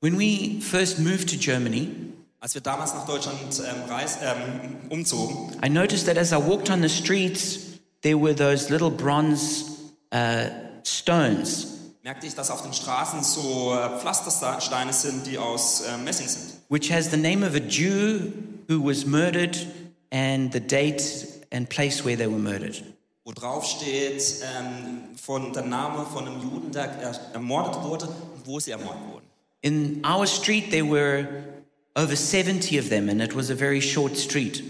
When 0.00 0.18
we 0.18 0.62
first 0.62 0.98
moved 0.98 1.28
to 1.28 1.36
Germany, 1.36 2.13
Als 2.44 2.52
wir 2.52 2.60
damals 2.60 2.92
nach 2.92 3.06
Deutschland 3.06 3.38
ähm, 3.58 3.90
reis, 3.90 4.18
ähm, 4.22 4.76
umzogen, 4.90 5.56
I 5.64 5.70
noticed 5.70 6.04
that 6.04 6.18
as 6.18 6.30
I 6.30 6.36
walked 6.36 6.68
on 6.68 6.82
the 6.82 6.90
streets, 6.90 7.58
there 8.02 8.20
were 8.20 8.34
those 8.34 8.70
little 8.70 8.90
bronze 8.90 9.64
uh, 10.12 10.50
stones 10.84 11.68
merkte 12.02 12.26
ich, 12.26 12.34
dass 12.34 12.50
auf 12.50 12.60
den 12.60 12.74
Straßen 12.74 13.24
so 13.24 13.72
äh, 13.72 13.98
Pflastersteine 13.98 14.92
sind, 14.92 15.26
die 15.26 15.38
aus 15.38 15.84
äh, 15.84 15.96
Messing 15.96 16.28
sind. 16.28 16.60
which 16.68 16.92
has 16.92 17.10
the 17.10 17.16
name 17.16 17.42
of 17.42 17.54
a 17.54 17.60
Jew 17.60 18.30
who 18.68 18.78
was 18.78 19.06
murdered 19.06 19.56
and 20.12 20.52
the 20.52 20.60
date 20.60 21.02
and 21.50 21.66
place 21.70 22.04
where 22.04 22.14
they 22.14 22.26
were 22.26 22.38
murdered. 22.38 22.84
Wo 23.24 23.32
drauf 23.32 23.64
steht 23.64 24.22
ähm, 24.42 25.16
von, 25.16 25.54
der 25.54 25.62
Name 25.62 26.04
von 26.04 26.28
einem 26.28 26.42
Juden, 26.42 26.70
der 26.72 26.90
er, 26.92 27.18
ermordet 27.32 27.82
wurde 27.82 28.04
und 28.04 28.46
wo 28.46 28.60
sie 28.60 28.72
ermordet 28.72 29.00
wurden. 29.10 29.24
In 29.62 30.04
our 30.04 30.26
street, 30.26 30.70
there 30.70 30.84
were 30.84 31.53
over 31.96 32.16
70 32.16 32.78
of 32.78 32.88
them, 32.88 33.08
and 33.08 33.20
it 33.20 33.34
was 33.34 33.50
a 33.50 33.54
very 33.54 33.80
short 33.80 34.16
street. 34.16 34.62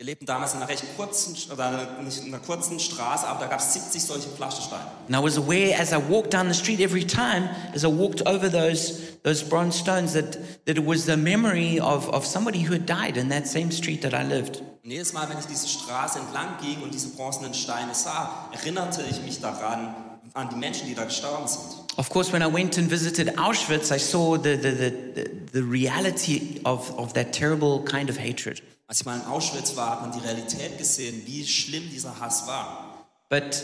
Wir 0.00 0.06
lebten 0.06 0.24
damals 0.24 0.54
in 0.54 0.60
einer 0.60 0.68
recht 0.70 0.82
kurzen, 0.96 1.36
oder 1.52 2.00
nicht 2.02 2.24
in 2.24 2.32
einer 2.32 2.42
kurzen 2.42 2.80
Straße, 2.80 3.26
aber 3.26 3.40
da 3.40 3.48
gab 3.48 3.60
es 3.60 3.74
70 3.74 4.02
solche 4.02 4.28
Pflastersteine. 4.30 4.86
And 5.06 5.14
I 5.14 5.22
was 5.22 5.36
aware 5.36 5.78
as 5.78 5.92
I 5.92 5.98
walked 5.98 6.32
down 6.32 6.48
the 6.48 6.54
street 6.54 6.80
every 6.80 7.04
time, 7.04 7.50
as 7.74 7.84
I 7.84 7.88
walked 7.88 8.26
over 8.26 8.50
those, 8.50 9.18
those 9.24 9.44
bronze 9.44 9.78
stones, 9.78 10.14
that, 10.14 10.38
that 10.64 10.78
it 10.78 10.86
was 10.86 11.04
the 11.04 11.18
memory 11.18 11.78
of, 11.78 12.08
of 12.14 12.24
somebody 12.24 12.60
who 12.66 12.72
had 12.72 12.86
died 12.86 13.18
in 13.18 13.28
that 13.28 13.46
same 13.46 13.70
street 13.70 14.00
that 14.00 14.14
I 14.14 14.22
lived. 14.22 14.62
Und 14.82 14.90
jedes 14.90 15.12
Mal, 15.12 15.28
wenn 15.28 15.38
ich 15.38 15.44
diese 15.44 15.68
Straße 15.68 16.18
entlang 16.18 16.56
ging 16.62 16.80
und 16.82 16.94
diese 16.94 17.08
bronzenen 17.10 17.52
Steine 17.52 17.94
sah, 17.94 18.48
erinnerte 18.52 19.02
ich 19.02 19.20
mich 19.20 19.38
daran, 19.38 19.94
an 20.32 20.48
die 20.48 20.56
Menschen, 20.56 20.86
die 20.86 20.94
da 20.94 21.04
gestorben 21.04 21.46
sind. 21.46 21.89
Of 21.96 22.08
course, 22.08 22.32
when 22.32 22.42
I 22.42 22.46
went 22.46 22.78
and 22.78 22.88
visited 22.88 23.28
Auschwitz, 23.36 23.90
I 23.90 23.98
saw 23.98 24.36
the, 24.36 24.56
the, 24.56 24.70
the, 24.70 25.30
the, 25.52 25.62
reality 25.62 26.60
of, 26.64 26.96
of 26.98 27.14
that 27.14 27.32
terrible 27.32 27.82
kind 27.82 28.08
of 28.08 28.16
hatred. 28.16 28.62
Als 28.86 29.00
ich 29.00 29.06
mal 29.06 29.16
in 29.16 29.26
Auschwitz 29.26 29.76
war, 29.76 29.90
hat 29.90 30.00
man 30.02 30.12
die 30.12 30.20
Realität 30.26 30.78
gesehen, 30.78 31.22
wie 31.26 31.46
schlimm 31.46 31.88
dieser 31.90 32.18
Hass 32.20 32.46
war. 32.46 33.06
But 33.28 33.62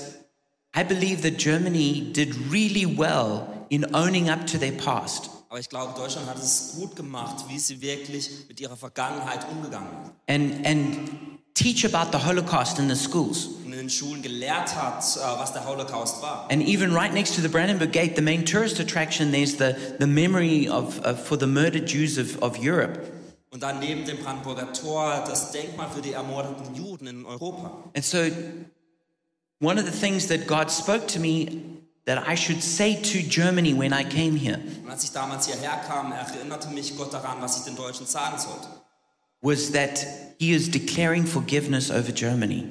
I 0.75 0.85
believe 0.85 1.23
that 1.23 1.39
Germany 1.39 2.13
did 2.13 2.35
really 2.51 2.87
well 2.87 3.47
in 3.71 3.95
owning 3.95 4.29
up 4.29 4.47
to 4.49 4.59
their 4.59 4.73
past. 4.73 5.31
Aber 5.49 5.61
ich 5.61 5.69
glaube, 5.69 5.95
Deutschland 5.97 6.29
hat 6.29 6.39
es 6.39 6.75
gut 6.77 6.97
gemacht, 6.97 7.45
wie 7.49 7.59
sie 7.59 7.81
wirklich 7.81 8.31
mit 8.49 8.61
ihrer 8.61 8.77
Vergangenheit 8.77 9.47
umgegangen 9.51 9.89
ist. 10.03 10.13
and, 10.29 10.67
and 10.67 11.36
teach 11.57 11.85
about 11.85 12.13
the 12.13 12.25
Holocaust 12.25 12.79
in 12.79 12.89
the 12.89 12.95
schools. 12.95 13.49
In 13.67 13.91
Schulen 13.91 14.23
gelehrt 14.23 14.75
hat, 14.75 15.03
äh, 15.03 15.39
was 15.39 15.53
der 15.53 15.65
Holocaust 15.65 16.23
war. 16.23 16.49
And 16.51 16.63
even 16.63 16.93
right 16.93 17.13
next 17.13 17.35
to 17.37 17.43
the 17.43 17.49
Brandenburg 17.49 17.93
Gate, 17.93 18.17
the 18.17 18.23
main 18.23 18.45
tourist 18.45 18.81
attraction, 18.81 19.33
there's 19.33 19.57
the, 19.57 19.77
the 19.99 20.07
memory 20.07 20.69
of, 20.69 20.99
of 21.05 21.21
for 21.21 21.37
the 21.39 21.47
murdered 21.47 21.87
Jews 21.87 22.19
of, 22.19 22.43
of 22.43 22.59
Europe. 22.59 22.99
Und 23.51 23.63
dann 23.63 23.79
neben 23.79 24.05
dem 24.05 24.19
Brandenburger 24.19 24.73
Tor 24.73 25.25
das 25.27 25.53
Denkmal 25.53 25.89
für 25.95 26.01
die 26.01 26.13
ermordeten 26.13 26.75
Juden 26.75 27.07
in 27.07 27.27
Europa. 27.27 27.85
And 27.95 28.05
so, 28.05 28.19
one 29.61 29.79
of 29.79 29.85
the 29.85 29.93
things 29.93 30.27
that 30.29 30.47
God 30.47 30.71
spoke 30.71 31.07
to 31.09 31.21
me 31.21 31.63
that 32.07 32.27
I 32.27 32.35
should 32.35 32.63
say 32.63 32.95
to 32.95 33.19
Germany 33.29 33.75
when 33.75 33.93
I 33.93 34.05
came 34.05 34.37
here 34.37 34.59
Und 34.83 34.91
als 34.91 35.05
ich 35.05 35.13
damals 35.13 35.47
hierher 35.47 35.81
kam, 35.87 36.13
erinnerte 36.13 36.69
mich 36.69 36.97
Gott 36.97 37.13
daran, 37.13 37.41
was 37.41 37.59
ich 37.59 37.65
den 37.65 37.77
Deutschen 37.77 38.07
sagen 38.07 38.39
sollte. 38.39 38.69
Was 39.47 39.71
that 39.73 40.07
He 40.39 40.53
is 40.53 40.69
declaring 40.71 41.25
forgiveness 41.25 41.91
over 41.91 42.13
Germany. 42.13 42.65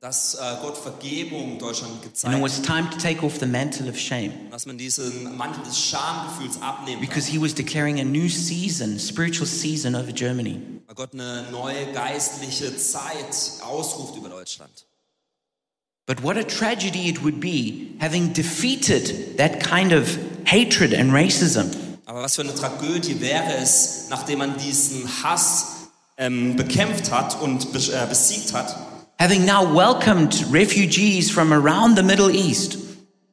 Dass 0.00 0.34
äh, 0.34 0.38
Gott 0.60 0.76
Vergebung 0.76 1.58
Deutschland 1.58 1.94
And 1.94 2.02
gezeigt 2.02 2.34
it 2.34 2.36
hat. 2.36 2.42
was 2.42 2.60
time 2.62 2.90
to 2.90 2.98
take 2.98 3.22
off 3.24 3.38
the 3.40 3.46
mantle 3.46 3.88
of 3.88 3.98
shame 3.98 4.32
Dass 4.50 4.66
man 4.66 4.76
diesen 4.76 5.36
Mantel 5.36 5.62
des 5.64 5.78
Schamgefühls 5.78 6.60
abnehmen 6.60 7.00
because 7.00 7.26
He 7.26 7.38
was 7.40 7.54
declaring 7.54 7.98
a 8.00 8.04
new 8.04 8.28
season, 8.28 8.98
spiritual 8.98 9.46
season 9.46 9.94
over 9.94 10.12
Germany. 10.12 10.60
Weil 10.86 10.94
Gott 10.94 11.14
eine 11.14 11.46
neue 11.50 11.92
geistliche 11.92 12.76
Zeit 12.76 13.62
ausruft 13.66 14.16
über 14.16 14.28
Deutschland. 14.28 14.84
But 16.06 16.22
what 16.22 16.36
a 16.36 16.44
tragedy 16.44 17.08
it 17.08 17.24
would 17.24 17.40
be 17.40 17.96
having 18.00 18.32
defeated 18.32 19.38
that 19.38 19.58
kind 19.60 19.92
of 19.92 20.16
hatred 20.44 20.92
and 20.94 21.12
racism, 21.12 21.70
Aber 22.04 22.22
was 22.22 22.36
für 22.36 22.42
eine 22.42 22.54
Tragödie 22.54 23.20
wäre 23.20 23.56
es, 23.56 24.06
nachdem 24.10 24.38
man 24.38 24.56
diesen 24.58 25.02
Hass 25.24 25.75
ähm, 26.16 26.56
bekämpft 26.56 27.10
hat 27.12 27.40
und 27.40 27.72
be 27.72 27.78
äh, 27.78 28.06
besiegt 28.08 28.52
hat, 28.52 28.76
having 29.20 29.44
now 29.44 29.64
welcomed 29.64 30.44
refugees 30.52 31.30
from 31.30 31.52
around 31.52 31.96
the 31.96 32.02
Middle 32.02 32.30
East, 32.30 32.78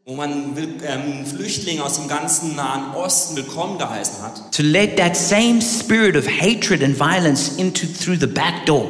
wo 0.05 0.15
man 0.15 0.55
ähm, 0.57 1.25
Flüchtlinge 1.25 1.83
aus 1.83 1.95
dem 1.95 2.07
ganzen 2.07 2.55
Nahen 2.55 2.93
Osten 2.95 3.35
willkommen 3.37 3.77
geheißen 3.77 4.21
hat, 4.21 4.51
to 4.51 4.63
let 4.63 4.97
that 4.97 5.15
same 5.15 5.61
spirit 5.61 6.15
of 6.15 6.25
hatred 6.27 6.83
and 6.83 6.97
violence 6.97 7.57
into 7.57 7.87
through 7.87 8.19
the 8.19 8.27
back 8.27 8.65
door. 8.65 8.85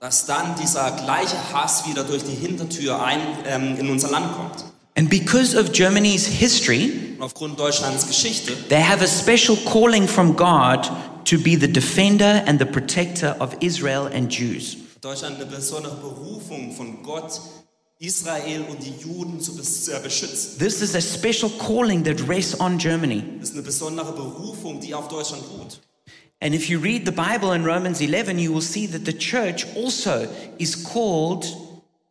dass 0.00 0.24
dann 0.24 0.54
dieser 0.62 0.90
gleiche 0.92 1.36
Hass 1.52 1.86
wieder 1.86 2.04
durch 2.04 2.24
die 2.24 2.34
Hintertür 2.34 3.02
ein, 3.02 3.20
ähm, 3.46 3.76
in 3.78 3.90
unser 3.90 4.10
Land 4.10 4.34
kommt. 4.34 4.64
And 4.96 5.08
because 5.08 5.54
of 5.58 5.72
Germany's 5.72 6.26
history, 6.26 6.92
Und 7.18 7.22
aufgrund 7.22 7.58
Deutschlands 7.60 8.06
Geschichte 8.06 8.52
they 8.68 8.82
have 8.82 9.02
a 9.04 9.06
special 9.06 9.56
calling 9.70 10.08
from 10.08 10.34
God 10.36 10.90
to 11.24 11.38
be 11.38 11.56
the 11.56 11.68
defender 11.68 12.42
and 12.46 12.58
the 12.58 12.66
protector 12.66 13.36
of 13.38 13.56
Israel 13.60 14.06
and 14.06 14.30
Jews. 14.30 14.76
Deutschland 15.00 15.36
eine 15.36 15.46
besondere 15.46 15.96
Berufung 15.96 16.72
von 16.72 17.02
Gott, 17.02 17.40
Israel 17.98 18.64
und 18.68 18.82
die 18.82 18.94
Juden 19.02 19.40
zu 19.40 19.52
äh, 19.52 20.00
beschützen. 20.02 20.58
This 20.58 20.80
is 20.80 20.94
a 20.94 21.00
special 21.00 21.50
calling 21.58 22.02
that 22.04 22.28
rests 22.28 22.58
on 22.58 22.78
Germany. 22.78 23.22
Das 23.38 23.50
ist 23.50 23.54
eine 23.54 23.62
besondere 23.62 24.12
Berufung, 24.12 24.80
die 24.80 24.94
auf 24.94 25.08
Deutschland 25.08 25.42
ruht. 25.58 25.80
And 26.42 26.54
if 26.54 26.70
you 26.70 26.78
read 26.78 27.04
the 27.04 27.12
Bible 27.12 27.54
in 27.54 27.64
Romans 27.64 28.00
11, 28.00 28.38
you 28.38 28.52
will 28.52 28.62
see 28.62 28.86
that 28.86 29.04
the 29.04 29.12
church 29.12 29.66
also 29.76 30.26
is 30.58 30.74
called 30.74 31.44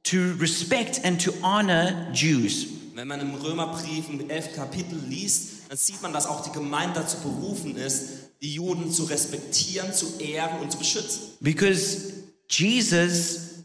to 0.04 0.36
respect 0.40 1.02
and 1.04 1.20
to 1.20 1.32
honor 1.42 2.08
Jews. 2.14 2.68
Wenn 2.94 3.08
man 3.08 3.22
im 3.22 3.34
Römerbrief 3.34 4.10
im 4.10 4.30
11. 4.30 4.56
Kapitel 4.56 5.00
liest, 5.08 5.70
dann 5.70 5.78
sieht 5.78 6.02
man, 6.02 6.14
dass 6.14 6.28
auch 6.28 6.44
die 6.44 6.52
Gemeinde 6.52 7.00
dazu 7.00 7.18
berufen 7.18 7.76
ist, 7.76 8.29
die 8.42 8.54
Juden 8.54 8.92
zu 8.92 9.04
respektieren, 9.04 9.94
zu 9.94 10.20
ehren 10.20 10.60
und 10.62 10.72
zu 10.72 10.78
beschützen. 10.78 11.22
Because 11.42 12.14
Jesus, 12.50 13.64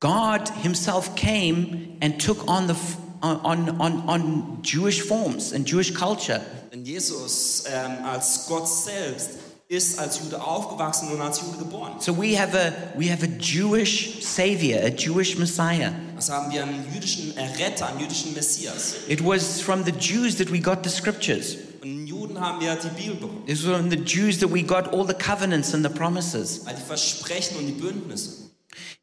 God 0.00 0.48
Himself 0.62 1.14
came 1.14 1.96
and 2.00 2.20
took 2.20 2.48
on 2.48 2.68
the 2.68 2.74
on, 3.22 3.80
on, 3.80 4.08
on 4.08 4.58
Jewish 4.62 5.02
forms 5.02 5.52
and 5.52 5.66
Jewish 5.66 5.94
culture. 5.94 6.40
Denn 6.72 6.84
Jesus 6.84 7.64
ähm, 7.66 8.04
als 8.04 8.46
Gott 8.46 8.68
selbst 8.68 9.30
ist 9.68 9.98
als 9.98 10.20
Jude 10.20 10.42
aufgewachsen 10.42 11.08
und 11.08 11.20
als 11.22 11.40
Jude 11.40 11.58
geboren. 11.58 11.94
So 12.00 12.16
we 12.16 12.38
have 12.38 12.54
a 12.54 12.72
we 12.98 13.10
have 13.10 13.24
a 13.24 13.38
Jewish 13.38 14.22
savior, 14.22 14.80
a 14.84 14.88
Jewish 14.88 15.38
Messiah. 15.38 15.92
Also 16.16 16.34
haben 16.34 16.52
wir 16.52 16.62
einen 16.62 16.84
jüdischen 16.92 17.36
Erretter, 17.36 17.86
einen 17.86 18.00
jüdischen 18.00 18.34
Messias. 18.34 18.94
It 19.08 19.24
was 19.24 19.60
from 19.60 19.84
the 19.84 19.92
Jews 19.92 20.36
that 20.36 20.52
we 20.52 20.60
got 20.60 20.84
the 20.84 20.90
scriptures. 20.90 21.56
Juden 22.34 22.40
haben 22.40 22.60
wir 22.60 22.74
die 22.76 22.88
Bibel 22.88 23.16
bekommen. 23.16 23.42
It 23.46 23.56
was 23.56 23.62
from 23.62 23.90
the 23.90 23.96
Jews 23.96 24.38
that 24.40 24.50
we 24.50 24.62
got 24.62 24.92
all 24.92 25.06
the 25.06 25.14
covenants 25.14 25.74
and 25.74 25.84
the 25.84 25.90
promises. 25.90 26.66
all 26.66 26.74
die 26.74 26.80
Versprechen 26.80 27.56
und 27.58 27.66
die 27.66 27.72
Bündnisse. 27.72 28.50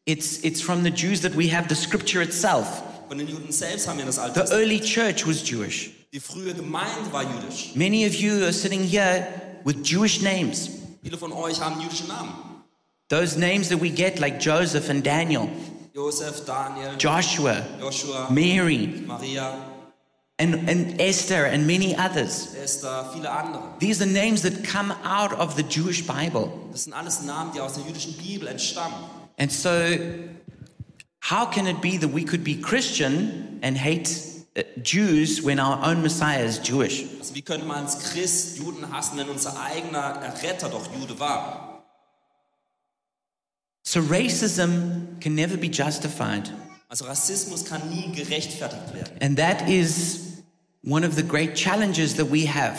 It's, 0.06 0.40
it's 0.44 0.62
from 0.62 0.84
the 0.84 0.90
Jews 0.90 1.22
that 1.22 1.36
we 1.36 1.50
have 1.50 1.68
the 1.70 1.76
scripture 1.76 2.22
itself. 2.22 2.84
Von 3.08 3.18
den 3.18 3.28
Juden 3.28 3.52
selbst 3.52 3.88
haben 3.88 3.98
wir 3.98 4.06
das 4.06 4.20
Alte 4.20 4.46
The 4.46 4.54
early 4.54 4.80
church 4.80 5.26
was 5.28 5.48
Jewish. 5.48 5.92
Die 6.14 6.20
frühe 6.20 6.54
Gemeinde 6.54 7.12
war 7.12 7.24
jüdisch. 7.24 7.72
Many 7.76 8.06
of 8.06 8.14
you 8.14 8.44
are 8.44 8.54
sitting 8.54 8.84
here 8.84 9.28
with 9.64 9.78
Jewish 9.84 10.22
names. 10.22 10.70
Viele 11.04 11.18
von 11.18 11.32
euch 11.32 11.62
haben 11.62 11.80
jüdische 11.82 12.08
Namen. 12.08 12.34
Those 13.10 13.38
names 13.38 13.70
that 13.70 13.82
we 13.82 13.90
get, 13.90 14.20
like 14.20 14.40
Joseph 14.40 14.90
and 14.90 15.06
Daniel, 15.06 15.50
Josef, 15.94 16.46
Daniel, 16.46 16.96
Joshua, 16.98 17.66
Joshua, 17.80 18.30
Mary, 18.32 19.04
Maria, 19.06 19.71
and, 20.40 20.70
and 20.70 21.00
Esther, 21.00 21.46
and 21.46 21.68
many 21.68 21.96
others. 21.96 22.56
Esther, 22.56 23.06
viele 23.14 23.30
andere. 23.30 23.62
These 23.80 24.02
are 24.02 24.08
names 24.08 24.42
that 24.42 24.64
come 24.64 24.92
out 25.04 25.34
of 25.34 25.56
the 25.56 25.64
Jewish 25.64 26.06
Bible. 26.08 26.52
Das 26.72 26.86
sind 26.86 26.94
alles 26.94 27.22
Namen, 27.24 27.52
die 27.54 27.60
aus 27.60 27.74
der 27.74 27.84
jüdischen 27.86 28.14
Bibel 28.18 28.48
entstammen. 28.48 28.98
And 29.38 29.52
so 29.52 29.98
how 31.20 31.46
can 31.46 31.68
it 31.68 31.82
be 31.82 31.98
that 31.98 32.10
we 32.10 32.24
could 32.24 32.44
be 32.44 32.56
Christian 32.56 33.60
and 33.62 33.78
hate 33.78 34.10
uh, 34.56 34.64
Jews 34.82 35.42
when 35.42 35.60
our 35.60 35.80
own 35.84 36.02
Messiah 36.02 36.44
is 36.44 36.60
Jewish? 36.60 37.06
Also 37.20 37.36
wie 37.36 37.42
könnte 37.42 37.66
man 37.66 37.86
als 37.86 38.00
Christ 38.12 38.58
Juden 38.58 38.92
hassen, 38.92 39.18
wenn 39.18 39.30
unser 39.30 39.60
eigener 39.60 40.22
Retter 40.44 40.70
doch 40.70 40.88
Jude 40.94 41.20
war? 41.20 41.84
So 43.84 44.00
racism 44.00 45.20
can 45.20 45.36
never 45.36 45.58
be 45.58 45.68
justified. 45.68 46.52
Also 46.92 47.06
Rassismus 47.06 47.64
kann 47.64 47.90
nie 47.90 48.12
gerechtfertigt 48.12 48.94
werden. 48.94 49.18
And 49.22 49.38
that 49.38 49.70
is 49.70 50.44
one 50.84 51.08
of 51.08 51.16
the 51.16 51.24
great 51.24 51.56
challenges 51.56 52.16
that 52.18 52.30
we 52.30 52.46
have. 52.46 52.76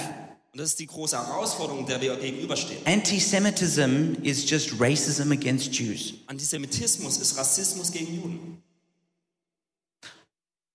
Und 0.53 0.61
das 0.61 0.73
ist 0.73 0.81
die 0.81 0.87
große 0.87 1.17
Herausforderung, 1.17 1.87
der 1.87 1.99
wir 2.03 2.15
gegenüberstehen. 2.17 2.85
Anti 2.85 3.19
Semitism 3.19 4.17
is 4.23 4.45
just 4.51 4.79
racism 4.79 5.33
against 5.33 5.73
Jews. 5.73 6.13
Antisemitismus 6.27 7.17
ist 7.17 7.39
Rassismus 7.39 7.91
gegen 7.91 8.15
Juden. 8.15 8.63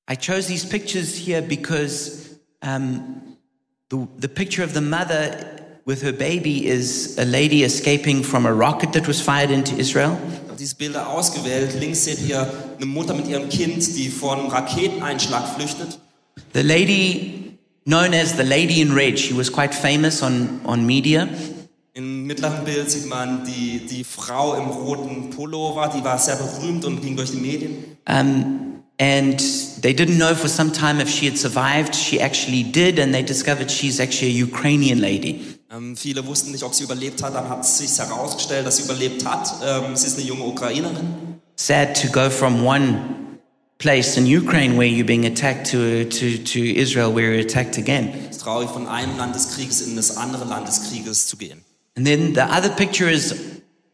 I 0.10 0.16
chose 0.16 0.48
these 0.48 0.66
pictures 0.66 1.14
here 1.14 1.44
because 1.44 2.40
um, 2.64 3.38
the, 3.90 4.08
the 4.18 4.28
picture 4.28 4.64
of 4.64 4.74
the 4.74 4.82
mother 4.82 5.78
with 5.86 6.02
her 6.02 6.12
baby 6.12 6.66
is 6.66 7.16
a 7.20 7.26
lady 7.26 7.64
escaping 7.64 8.24
from 8.24 8.48
a 8.48 8.52
rocket 8.52 8.94
that 8.94 9.08
was 9.08 9.22
fired 9.22 9.52
into 9.52 9.76
Israel. 9.76 10.18
Diese 10.60 10.76
Bilder 10.76 11.10
ausgewählt. 11.10 11.80
Links 11.80 12.06
seht 12.06 12.20
ihr 12.28 12.52
eine 12.78 12.86
Mutter 12.88 13.14
mit 13.14 13.28
ihrem 13.28 13.48
Kind, 13.48 13.96
die 13.96 14.10
vor 14.10 14.38
einem 14.38 14.48
Raketeneinschlag 14.48 15.56
flüchtet. 15.56 16.00
The 16.56 16.62
lady, 16.62 17.58
known 17.86 18.14
as 18.14 18.36
the 18.36 18.44
Lady 18.44 18.82
in 18.82 18.92
Red, 18.92 19.20
she 19.20 19.38
was 19.38 19.52
quite 19.52 19.76
famous 19.76 20.24
on, 20.24 20.60
on 20.66 20.84
media. 20.84 21.28
Im 21.94 22.26
mittleren 22.26 22.64
Bild 22.66 22.90
sieht 22.90 23.06
man 23.06 23.46
die, 23.46 23.86
die 23.86 24.04
Frau 24.04 24.56
im 24.56 24.68
roten 24.70 25.30
Pullover, 25.30 25.92
die 25.96 26.04
war 26.04 26.18
sehr 26.18 26.38
berühmt 26.38 26.86
und 26.86 27.02
ging 27.02 27.16
durch 27.16 27.32
die 27.32 27.38
Medien. 27.38 27.98
Um, 28.10 28.84
and 29.00 29.40
they 29.82 29.94
didn't 29.94 30.18
know 30.18 30.34
for 30.34 30.50
some 30.50 30.72
time 30.72 31.00
if 31.00 31.10
she 31.10 31.28
had 31.28 31.38
survived. 31.38 31.94
She 31.94 32.20
actually 32.20 32.64
did, 32.64 33.00
and 33.00 33.14
they 33.14 33.24
discovered 33.24 33.70
she's 33.70 34.00
actually 34.00 34.30
a 34.30 34.46
Ukrainian 34.46 35.00
lady. 35.00 35.57
Ähm, 35.70 35.98
viele 35.98 36.26
wussten 36.26 36.52
nicht, 36.52 36.64
ob 36.64 36.74
sie 36.74 36.86
überlebt 36.86 37.22
hat. 37.22 37.36
Dann 37.36 37.50
hat 37.50 37.66
es 37.66 37.78
sich 37.78 37.98
herausgestellt, 37.98 38.66
dass 38.66 38.78
sie 38.78 38.84
überlebt 38.84 39.26
hat. 39.26 39.54
Ähm, 39.62 39.98
sie 39.98 40.08
ist 40.08 40.18
eine 40.18 40.26
junge 40.26 40.46
Ukrainerin. 40.46 41.40
Sad 41.58 42.02
to 42.02 42.08
go 42.08 42.30
from 42.30 42.66
one 42.66 43.00
place 43.78 44.16
in 44.16 44.26
Ukraine 44.26 44.78
where 44.78 44.88
you're 44.88 45.06
being 45.06 45.26
attacked 45.26 45.70
to, 45.72 46.06
to, 46.06 46.38
to 46.38 46.60
Israel 46.60 47.14
where 47.14 47.34
you're 47.34 47.46
attacked 47.46 47.78
again. 47.78 48.14
Es 48.30 48.38
ist 48.38 48.44
traurig, 48.44 48.70
von 48.70 48.88
einem 48.88 49.18
Land 49.18 49.36
des 49.36 49.56
Krieges 49.56 49.82
in 49.82 49.98
das 49.98 50.16
andere 50.16 50.46
Land 50.46 50.70
des 50.70 50.90
Krieges 50.90 51.28
zu 51.28 51.36
gehen. 51.36 51.62
And 51.98 52.06
then 52.06 52.34
the 52.34 52.44
other 52.44 52.70
picture 52.70 53.12
is 53.12 53.36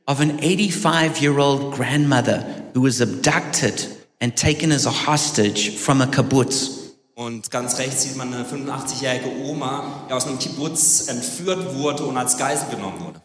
of 0.08 0.20
an 0.20 0.38
85 0.40 1.22
year 1.22 1.40
old 1.40 1.74
grandmother 1.74 2.46
who 2.76 2.84
was 2.84 3.02
abducted 3.02 3.88
and 4.22 4.36
taken 4.36 4.72
as 4.72 4.86
a 4.86 4.92
hostage 4.92 5.72
from 5.76 6.02
a 6.02 6.06
kibbutz. 6.06 6.83
Und 7.16 7.52
ganz 7.52 7.78
rechts 7.78 8.04
sieht 8.04 8.16
man 8.16 8.34
eine 8.34 8.44
85-jährige 8.44 9.30
Oma, 9.46 10.06
die 10.10 10.14
aus 10.14 10.26
einem 10.26 10.40
Kibbutz 10.40 11.08
entführt 11.08 11.76
wurde 11.76 12.04
und 12.06 12.18
als 12.18 12.38
Geisel 12.38 12.70
genommen 12.70 13.00
wurde. 13.00 13.22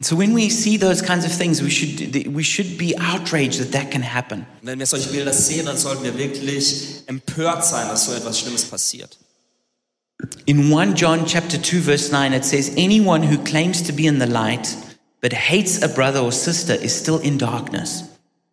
So 0.00 0.16
when 0.16 0.36
we 0.36 0.48
see 0.48 0.78
those 0.78 1.02
kinds 1.02 1.26
of 1.26 1.36
things, 1.36 1.60
we 1.60 1.70
should, 1.70 1.98
we 2.32 2.44
should 2.44 2.78
be 2.78 2.94
outraged 3.00 3.58
that 3.58 3.72
that 3.72 3.90
can 3.90 4.02
happen. 4.02 4.46
Wenn 4.62 4.78
wir 4.78 4.86
solche 4.86 5.08
Bilder 5.08 5.32
sehen, 5.32 5.66
dann 5.66 5.76
sollten 5.76 6.04
wir 6.04 6.16
wirklich 6.16 7.02
empört 7.06 7.64
sein, 7.64 7.88
dass 7.88 8.06
so 8.06 8.12
etwas 8.12 8.38
Schlimmes 8.38 8.64
passiert. 8.64 9.18
In 10.46 10.72
1 10.72 11.00
John 11.00 11.26
chapter 11.26 11.60
2 11.60 11.82
verse 11.82 12.12
9 12.12 12.32
it 12.32 12.44
says 12.44 12.70
anyone 12.76 13.28
who 13.28 13.38
claims 13.42 13.82
to 13.84 13.92
be 13.92 14.06
in 14.06 14.20
the 14.20 14.26
light 14.26 14.76
but 15.20 15.32
hates 15.32 15.82
a 15.82 15.88
brother 15.88 16.22
or 16.22 16.32
sister 16.32 16.74
is 16.74 16.96
still 16.96 17.18
in 17.18 17.38
darkness. 17.38 18.04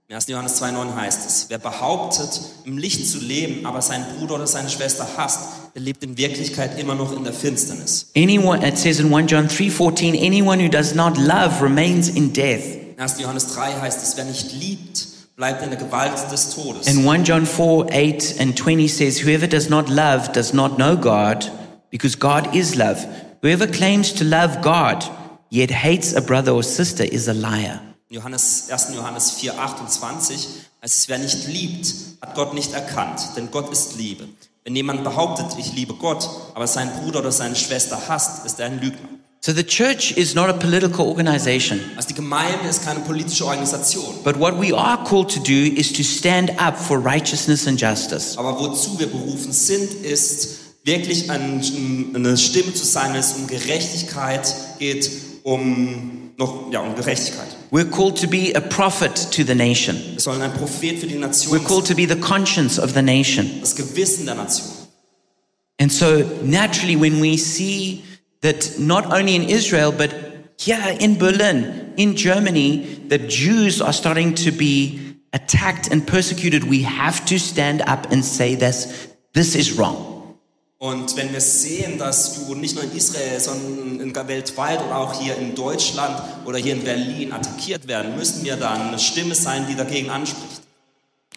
Im 0.07 0.17
1. 0.17 0.27
Johannes 0.27 0.61
2,9 0.61 0.95
heißt 0.95 1.25
es, 1.25 1.45
wer 1.49 1.57
behauptet, 1.57 2.39
im 2.63 2.77
Licht 2.77 3.09
zu 3.09 3.17
leben, 3.17 3.65
aber 3.65 3.81
seinen 3.81 4.05
Bruder 4.15 4.35
oder 4.35 4.45
seine 4.45 4.69
Schwester 4.69 5.07
hasst, 5.17 5.39
der 5.73 5.81
lebt 5.81 6.03
in 6.03 6.15
Wirklichkeit 6.15 6.77
immer 6.79 6.93
noch 6.93 7.11
in 7.11 7.23
der 7.23 7.33
Finsternis. 7.33 8.11
Anyone 8.15 8.63
it 8.67 8.77
says 8.77 8.99
in 8.99 9.11
1 9.11 9.31
John 9.31 9.47
3:14 9.47 10.13
anyone 10.13 10.63
who 10.63 10.69
does 10.69 10.93
not 10.93 11.17
love 11.17 11.59
remains 11.59 12.07
in 12.07 12.31
death. 12.31 12.61
Im 12.95 12.99
1. 12.99 13.19
Johannes 13.19 13.47
3 13.47 13.81
heißt 13.81 14.03
es, 14.03 14.15
wer 14.15 14.25
nicht 14.25 14.53
liebt, 14.53 15.07
bleibt 15.37 15.63
in 15.63 15.71
der 15.71 15.79
Gewalt 15.79 16.31
des 16.31 16.53
Todes. 16.53 16.85
And 16.85 17.03
1 17.03 17.27
John 17.27 17.47
4 17.47 17.87
8 17.91 18.35
and 18.39 18.55
20 18.55 18.87
says, 18.87 19.23
Whoever 19.23 19.47
does 19.47 19.69
not 19.69 19.89
love 19.89 20.31
does 20.33 20.53
not 20.53 20.77
know 20.77 20.95
God, 20.95 21.51
because 21.89 22.19
God 22.19 22.53
is 22.53 22.75
love. 22.75 23.03
Whoever 23.41 23.65
claims 23.65 24.13
to 24.13 24.23
love 24.23 24.61
God, 24.61 25.03
yet 25.49 25.71
hates 25.71 26.13
a 26.15 26.21
brother 26.21 26.51
or 26.51 26.61
sister, 26.61 27.03
is 27.03 27.27
a 27.27 27.33
liar. 27.33 27.81
Johannes, 28.09 28.69
1. 28.69 28.87
Johannes 28.95 29.31
4, 29.31 29.57
28 29.59 30.47
heißt 30.81 30.95
es, 30.99 31.09
wer 31.09 31.17
nicht 31.17 31.47
liebt, 31.47 31.87
hat 32.21 32.35
Gott 32.35 32.53
nicht 32.53 32.73
erkannt, 32.73 33.19
denn 33.35 33.49
Gott 33.51 33.71
ist 33.71 33.97
Liebe. 33.97 34.27
Wenn 34.63 34.75
jemand 34.75 35.03
behauptet, 35.03 35.47
ich 35.59 35.73
liebe 35.73 35.93
Gott, 35.95 36.27
aber 36.53 36.67
seinen 36.67 36.91
Bruder 37.01 37.19
oder 37.19 37.31
seine 37.31 37.55
Schwester 37.55 37.99
hasst, 38.07 38.45
ist 38.45 38.59
er 38.59 38.67
ein 38.67 38.79
Lügner. 38.79 39.09
So 39.41 39.53
the 39.53 39.63
church 39.63 40.11
is 40.17 40.33
not 40.33 40.49
a 40.49 40.53
political 40.53 41.05
organization, 41.05 41.79
Also 41.95 42.07
die 42.09 42.15
Gemeinde 42.15 42.67
ist 42.67 42.83
keine 42.83 42.99
politische 43.01 43.45
Organisation. 43.45 44.15
but 44.23 44.39
what 44.39 44.59
we 44.59 44.75
are 44.75 45.03
called 45.03 45.29
to 45.31 45.39
do 45.39 45.51
is 45.75 45.93
to 45.93 46.01
stand 46.03 46.49
up 46.59 46.75
for 46.77 46.97
righteousness 47.03 47.67
and 47.67 47.79
justice. 47.79 48.37
Aber 48.39 48.59
wozu 48.59 48.97
wir 48.97 49.05
berufen 49.07 49.51
sind, 49.51 49.93
ist 50.03 50.47
wirklich 50.83 51.29
ein, 51.29 52.11
eine 52.15 52.37
Stimme 52.37 52.73
zu 52.73 52.85
sein, 52.85 53.13
wenn 53.13 53.19
es 53.19 53.33
um 53.33 53.45
Gerechtigkeit 53.45 54.55
geht, 54.79 55.11
um 55.43 56.24
noch 56.37 56.71
ja 56.71 56.81
um 56.81 56.95
Gerechtigkeit. 56.95 57.55
We're 57.71 57.89
called 57.89 58.19
to 58.21 58.27
be 58.27 58.53
a 58.55 58.61
prophet 58.61 59.15
to 59.31 59.43
the 59.43 59.55
nation. 59.55 59.95
Wir 60.13 60.19
sollen 60.19 60.41
ein 60.41 60.53
Prophet 60.53 60.99
für 60.99 61.07
die 61.07 61.17
Nation 61.17 61.51
We're 61.51 61.63
called 61.63 61.87
to 61.87 61.95
be 61.95 62.07
the 62.07 62.19
conscience 62.19 62.79
of 62.79 62.93
the 62.93 63.01
nation. 63.01 63.59
das 63.61 63.75
Gewissen 63.75 64.25
der 64.25 64.35
Nation. 64.35 64.65
And 65.79 65.91
so, 65.91 66.23
naturally, 66.43 66.95
when 66.95 67.19
we 67.19 67.37
see 67.37 68.03
that 68.41 68.79
not 68.79 69.11
only 69.11 69.35
in 69.35 69.43
Israel, 69.43 69.91
but 69.91 70.13
here 70.57 70.95
in 70.99 71.17
Berlin, 71.17 71.93
in 71.97 72.15
Germany, 72.15 72.85
that 73.09 73.27
Jews 73.27 73.81
are 73.81 73.91
starting 73.91 74.33
to 74.35 74.51
be 74.51 75.17
attacked 75.33 75.91
and 75.91 76.07
persecuted, 76.07 76.63
we 76.63 76.81
have 76.83 77.25
to 77.25 77.37
stand 77.37 77.81
up 77.81 78.09
and 78.11 78.23
say 78.23 78.55
this, 78.55 79.09
this 79.33 79.53
is 79.55 79.77
wrong. 79.77 80.14
Und 80.77 81.15
wenn 81.15 81.31
wir 81.31 81.41
sehen, 81.41 81.97
dass 81.97 82.37
Juden 82.47 82.61
nicht 82.61 82.75
nur 82.75 82.83
in 82.83 82.95
Israel, 82.95 83.39
sondern 83.39 83.99
in, 84.01 84.15
weltweit 84.27 84.83
oder 84.85 84.97
auch 84.97 85.19
hier 85.19 85.37
in 85.37 85.55
Deutschland 85.55 86.21
oder 86.45 86.57
hier 86.57 86.73
in 86.73 86.83
Berlin 86.83 87.31
attackiert 87.31 87.87
werden, 87.87 88.15
müssen 88.17 88.43
wir 88.43 88.57
dann 88.57 88.89
eine 88.89 88.99
Stimme 88.99 89.35
sein, 89.35 89.65
die 89.69 89.75
dagegen 89.75 90.09
anspricht. 90.09 90.61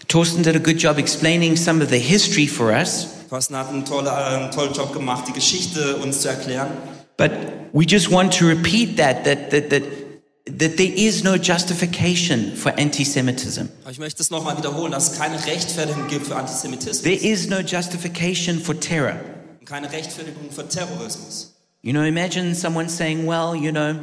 Torsten 0.08 0.42
did 0.42 0.56
a 0.56 0.58
good 0.58 0.80
job 0.80 0.98
explaining 0.98 1.56
some 1.56 1.82
of 1.82 1.90
the 1.90 1.98
history 1.98 2.48
for 2.48 2.72
us, 2.72 3.08
Thorsten 3.28 3.56
hat 3.56 3.68
einen, 3.68 3.84
tolle, 3.84 4.08
äh, 4.08 4.12
einen 4.12 4.50
tollen 4.50 4.72
Job 4.72 4.92
gemacht, 4.92 5.24
die 5.28 5.32
Geschichte 5.32 5.96
uns 5.96 6.22
zu 6.22 6.28
erklären. 6.28 6.68
but 7.18 7.32
we 7.72 7.84
just 7.84 8.10
want 8.10 8.32
to 8.32 8.46
repeat 8.46 8.96
that, 8.96 9.24
that, 9.24 9.50
that, 9.50 9.68
that, 9.70 9.82
that 10.56 10.76
there 10.76 10.92
is 10.94 11.22
no 11.24 11.36
justification 11.36 12.54
for 12.56 12.72
anti 12.78 13.04
Semitism. 13.04 13.68
Aber 13.82 13.90
ich 13.90 13.98
möchte 13.98 14.22
es 14.22 14.30
nochmal 14.30 14.56
wiederholen, 14.56 14.92
dass 14.92 15.12
es 15.12 15.18
keine 15.18 15.44
Rechtfertigung 15.44 16.08
gibt 16.08 16.26
für 16.26 16.36
Antisemitismus 16.36 17.02
There 17.02 17.14
is 17.14 17.48
no 17.48 17.58
justification 17.60 18.58
for 18.60 18.78
terror. 18.78 19.16
und 19.60 19.66
keine 19.66 19.90
Rechtfertigung 19.90 20.50
für 20.50 20.66
Terrorismus. 20.68 21.54
You 21.82 21.92
know, 21.92 22.02
imagine 22.02 22.54
someone 22.54 22.88
saying, 22.88 23.26
well, 23.26 23.54
you 23.54 23.70
know, 23.70 23.94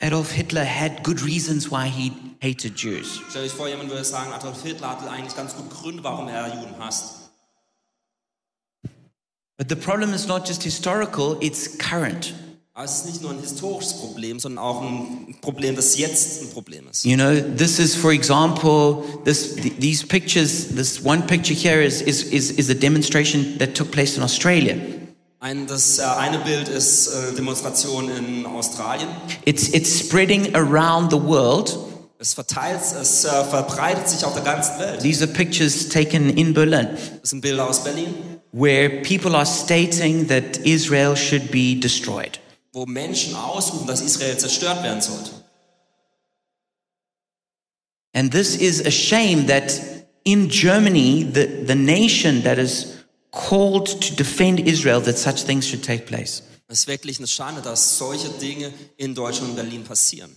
Adolf 0.00 0.32
Hitler 0.32 0.64
had 0.64 1.02
good 1.02 1.20
reasons 1.22 1.70
why 1.70 1.86
he 1.88 2.12
hated 2.40 2.74
Jews. 2.74 3.20
Stell 3.28 3.44
euch 3.44 3.52
vor, 3.52 3.68
jemand 3.68 3.90
würde 3.90 4.04
sagen, 4.04 4.32
Adolf 4.32 4.62
Hitler 4.62 4.90
hatte 4.90 5.10
eigentlich 5.10 5.36
ganz 5.36 5.54
gute 5.54 5.68
Gründe, 5.68 6.02
warum 6.02 6.28
er 6.28 6.46
Juden 6.48 6.74
hasst. 6.78 7.16
But 9.58 9.68
the 9.68 9.76
problem 9.76 10.14
is 10.14 10.26
not 10.26 10.48
just 10.48 10.62
historical, 10.62 11.36
it's 11.42 11.76
current. 11.76 12.32
Aber 12.72 12.84
es 12.84 12.98
ist 12.98 13.06
nicht 13.06 13.20
nur 13.22 13.32
ein 13.32 13.40
historisches 13.40 13.94
Problem, 13.94 14.38
sondern 14.38 14.64
auch 14.64 14.80
ein 14.80 15.36
Problem, 15.40 15.74
das 15.74 15.98
jetzt 15.98 16.42
ein 16.42 16.50
Problem 16.50 16.86
ist. 16.88 17.04
You 17.04 17.16
know, 17.16 17.34
this 17.56 17.78
is, 17.80 17.96
for 17.96 18.12
example, 18.12 19.02
this, 19.24 19.56
th- 19.56 19.74
these 19.80 20.06
pictures, 20.06 20.68
this 20.76 21.04
one 21.04 21.22
picture 21.26 21.52
here 21.52 21.82
is, 21.82 22.00
is, 22.00 22.22
is, 22.22 22.52
is 22.52 22.70
a 22.70 22.74
demonstration 22.74 23.58
that 23.58 23.74
took 23.74 23.90
place 23.90 24.16
in 24.16 24.22
Australia. 24.22 24.76
Ein, 25.40 25.66
das 25.66 25.98
äh, 25.98 26.02
eine 26.04 26.38
Bild 26.38 26.68
ist 26.68 27.08
äh, 27.08 27.34
Demonstration 27.34 28.08
in 28.08 28.46
Australien. 28.46 29.08
It's, 29.46 29.68
it's 29.68 29.98
spreading 29.98 30.54
around 30.54 31.10
the 31.10 31.20
world. 31.20 31.76
Es 32.18 32.34
verteilt, 32.34 32.80
es 33.00 33.24
äh, 33.24 33.44
verbreitet 33.44 34.08
sich 34.08 34.24
auf 34.24 34.34
der 34.34 34.42
ganzen 34.42 34.78
Welt. 34.78 35.00
These 35.00 35.24
are 35.24 35.32
pictures 35.32 35.88
taken 35.88 36.30
in 36.30 36.54
Berlin 36.54 36.88
Das 37.20 37.30
sind 37.30 37.40
Bilder 37.40 37.68
aus 37.68 37.82
Berlin, 37.82 38.14
where 38.52 39.00
people 39.02 39.34
are 39.34 39.46
stating 39.46 40.28
that 40.28 40.58
Israel 40.58 41.16
should 41.16 41.50
be 41.50 41.74
destroyed. 41.80 42.38
Wo 42.72 42.86
Menschen 42.86 43.34
ausrufen, 43.34 43.86
dass 43.86 44.00
Israel 44.00 44.38
zerstört 44.38 44.82
werden 44.82 45.00
sollte. 45.00 45.30
And 48.12 48.32
this 48.32 48.56
is 48.56 48.84
a 48.84 48.90
shame 48.90 49.46
that 49.46 49.80
in 50.24 50.48
Germany, 50.48 51.24
the, 51.24 51.64
the 51.64 51.74
nation 51.74 52.42
that 52.42 52.58
is 52.58 53.04
called 53.30 53.86
to 54.02 54.14
defend 54.14 54.60
Israel, 54.60 55.00
that 55.02 55.16
such 55.16 55.44
things 55.44 55.66
should 55.66 55.82
take 55.82 56.06
place. 56.06 56.42
Es 56.68 56.80
ist 56.80 56.86
wirklich 56.86 57.18
eine 57.18 57.26
Schande, 57.26 57.62
dass 57.62 57.98
solche 57.98 58.28
Dinge 58.28 58.72
in 58.96 59.14
Deutschland 59.14 59.50
und 59.50 59.56
Berlin 59.56 59.84
passieren. 59.84 60.34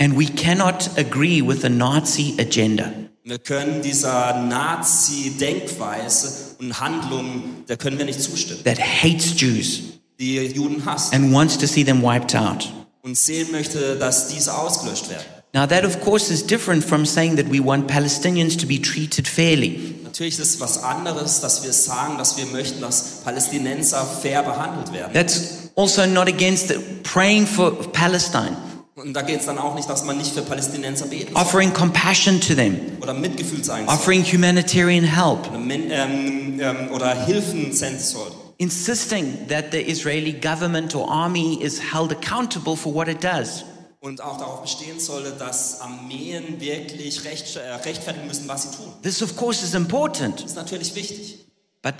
And 0.00 0.16
we 0.16 0.26
cannot 0.26 0.96
agree 0.96 1.42
with 1.42 1.62
the 1.62 1.68
Nazi 1.68 2.36
agenda. 2.38 3.07
Wir 3.28 3.38
können 3.38 3.82
dieser 3.82 4.38
Nazi-Denkweise 4.40 6.56
und 6.60 6.80
Handlung, 6.80 7.42
der 7.68 7.76
können 7.76 7.98
wir 7.98 8.06
nicht 8.06 8.22
zustimmen. 8.22 8.64
that 8.64 8.78
hates 8.80 9.38
Jews 9.38 9.80
Die 10.18 10.36
Juden 10.46 10.82
hasst 10.86 11.12
and 11.12 11.34
wants 11.34 11.58
to 11.58 11.66
see 11.66 11.84
them 11.84 12.02
wiped 12.02 12.34
out. 12.34 12.72
und 13.02 13.18
sehen 13.18 13.52
möchte, 13.52 13.96
dass 13.96 14.28
diese 14.28 14.56
ausgelöscht 14.56 15.10
werden. 15.10 15.26
Now, 15.52 15.66
that 15.66 15.84
of 15.84 16.00
course 16.00 16.32
is 16.32 16.46
different 16.46 16.82
from 16.82 17.04
saying 17.04 17.36
that 17.36 17.52
we 17.52 17.62
want 17.62 17.86
Palestinians 17.86 18.56
to 18.56 18.66
be 18.66 18.80
treated 18.80 19.28
fairly. 19.28 19.94
Natürlich 20.04 20.38
ist 20.38 20.54
es 20.54 20.60
was 20.60 20.82
anderes, 20.82 21.42
dass 21.42 21.62
wir 21.64 21.72
sagen, 21.74 22.16
dass 22.16 22.38
wir 22.38 22.46
möchten, 22.46 22.80
dass 22.80 23.20
Palästinenser 23.24 24.06
fair 24.06 24.42
behandelt 24.42 24.90
werden. 24.94 25.12
That's 25.12 25.68
also 25.76 26.06
not 26.06 26.28
against 26.28 26.68
the, 26.68 26.76
praying 27.02 27.46
for 27.46 27.72
Palestine, 27.92 28.56
Und 28.98 29.14
da 29.14 29.22
geht 29.22 29.40
es 29.40 29.46
dann 29.46 29.58
auch 29.58 29.74
nicht, 29.76 29.88
dass 29.88 30.04
man 30.04 30.18
nicht 30.18 30.32
für 30.34 30.42
Palästinenser 30.42 31.06
beten 31.06 31.32
soll 31.32 31.40
offering 31.42 31.72
compassion 31.72 32.40
to 32.40 32.54
them, 32.54 32.78
oder 33.00 33.14
Mitgefühl 33.14 33.62
zeigen 33.62 33.86
soll 33.86 33.94
offering 33.94 34.24
humanitarian 34.24 35.04
help, 35.04 35.46
oder, 35.48 35.58
ähm, 35.60 36.60
ähm, 36.60 36.90
oder 36.92 37.14
Hilfen 37.24 37.72
senden 37.72 38.00
soll. 38.00 38.32
insisting 38.58 39.46
that 39.48 39.66
the 39.70 39.78
Israeli 39.80 40.32
government 40.32 40.94
or 40.96 41.08
army 41.08 41.62
is 41.62 41.80
held 41.92 42.10
accountable 42.12 42.76
for 42.76 42.92
what 42.92 43.06
it 43.08 43.22
does. 43.22 43.64
Und 44.00 44.20
auch 44.20 44.36
darauf 44.38 44.62
bestehen 44.62 44.98
solle, 45.00 45.30
dass 45.32 45.80
Armeen 45.80 46.60
wirklich 46.60 47.24
recht, 47.24 47.56
äh, 47.56 47.60
rechtfertigen 47.84 48.26
müssen, 48.26 48.48
was 48.48 48.62
sie 48.64 48.76
tun. 48.76 48.92
This, 49.02 49.22
of 49.22 49.36
course, 49.36 49.64
is 49.64 49.74
important, 49.74 50.40
Das 50.40 50.50
ist 50.50 50.56
natürlich 50.56 50.94
wichtig. 50.96 51.46
but 51.82 51.94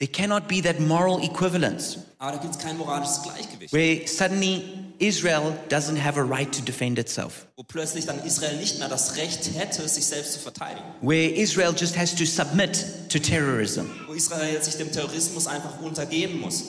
there 0.00 0.10
cannot 0.10 0.48
be 0.48 0.60
that 0.62 0.80
moral 0.80 1.22
equivalence 1.22 1.98
Aber 2.18 2.32
da 2.32 2.38
gibt 2.38 2.54
es 2.56 2.60
kein 2.60 2.76
moralisches 2.76 3.22
Gleichgewicht, 3.22 3.72
where 3.72 4.06
suddenly 4.08 4.62
Israel 4.98 5.56
doesn't 5.68 5.96
have 5.96 6.18
a 6.18 6.22
right 6.22 6.50
to 6.52 6.62
defend 6.62 6.98
itself. 6.98 7.46
wo 7.56 7.62
plötzlich 7.62 8.06
dann 8.06 8.18
Israel 8.24 8.56
nicht 8.56 8.78
mehr 8.78 8.88
das 8.88 9.16
Recht 9.16 9.50
hätte, 9.54 9.86
sich 9.88 10.06
selbst 10.06 10.32
zu 10.34 10.38
verteidigen. 10.38 10.84
where 11.00 11.30
Israel 11.30 11.74
just 11.76 11.96
has 11.96 12.14
to 12.14 12.24
submit 12.24 12.84
to 13.08 13.18
terrorism. 13.18 13.86
Wo 14.06 14.12
Israel 14.12 14.62
sich 14.62 14.76
dem 14.76 14.90
Terrorismus 14.92 15.46
einfach 15.46 15.80
untergeben 15.80 16.40
muss. 16.40 16.64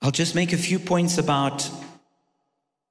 I'll 0.00 0.10
just 0.10 0.34
make 0.34 0.52
a 0.52 0.56
few 0.58 0.78
points 0.78 1.18
about 1.18 1.70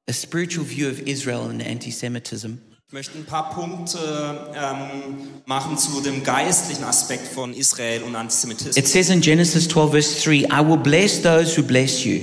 a 0.07 0.13
spiritual 0.13 0.63
view 0.63 0.87
of 0.87 0.99
Israel 1.01 1.49
and 1.49 1.61
anti 1.61 1.91
Semitism. 1.91 2.61
Ich 2.91 2.93
möchte 2.93 3.17
ein 3.17 3.23
paar 3.23 3.51
Punkte 3.51 3.97
ähm, 4.53 5.29
machen 5.45 5.77
zu 5.77 6.01
dem 6.01 6.25
geistlichen 6.25 6.83
Aspekt 6.83 7.25
von 7.25 7.53
Israel 7.53 8.03
und 8.03 8.17
Antisemitismus. 8.17 8.75
It 8.75 8.85
says 8.85 9.09
in 9.09 9.21
Genesis 9.21 9.69
12, 9.69 9.91
verse 9.91 10.21
3 10.21 10.39
I 10.51 10.67
will 10.67 10.75
bless 10.75 11.21
those 11.21 11.57
who 11.57 11.63
bless 11.63 12.03
you, 12.03 12.19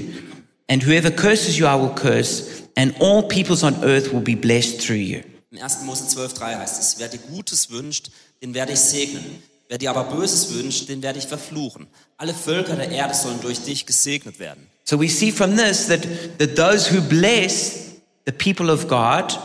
and 0.68 0.84
whoever 0.84 1.10
curses 1.10 1.56
you, 1.56 1.64
I 1.64 1.74
will 1.74 1.94
curse, 1.94 2.64
and 2.76 2.94
all 3.00 3.26
peoples 3.26 3.64
on 3.64 3.82
earth 3.82 4.12
will 4.12 4.20
be 4.20 4.34
blessed 4.34 4.78
through 4.78 4.98
you. 4.98 5.22
In 5.50 5.62
1. 5.62 5.84
Mose 5.86 6.04
12,3 6.04 6.58
heißt 6.58 6.82
es, 6.82 6.96
wer 6.98 7.08
dir 7.08 7.16
Gutes 7.16 7.70
wünscht, 7.70 8.10
den 8.42 8.52
werde 8.52 8.74
ich 8.74 8.80
segnen. 8.80 9.24
Wer 9.70 9.78
dir 9.78 9.88
aber 9.88 10.04
Böses 10.14 10.52
wünscht, 10.52 10.90
den 10.90 11.02
werde 11.02 11.18
ich 11.18 11.26
verfluchen. 11.26 11.86
Alle 12.18 12.34
Völker 12.34 12.76
der 12.76 12.90
Erde 12.90 13.14
sollen 13.14 13.40
durch 13.40 13.62
dich 13.62 13.86
gesegnet 13.86 14.38
werden. 14.38 14.66
So 14.84 15.00
we 15.00 15.08
see 15.08 15.32
from 15.32 15.56
this 15.56 15.86
that, 15.86 16.06
that 16.38 16.56
those 16.56 16.94
who 16.94 17.00
bless 17.00 17.94
the 18.26 18.32
people 18.32 18.70
of 18.70 18.86
God 18.86 19.38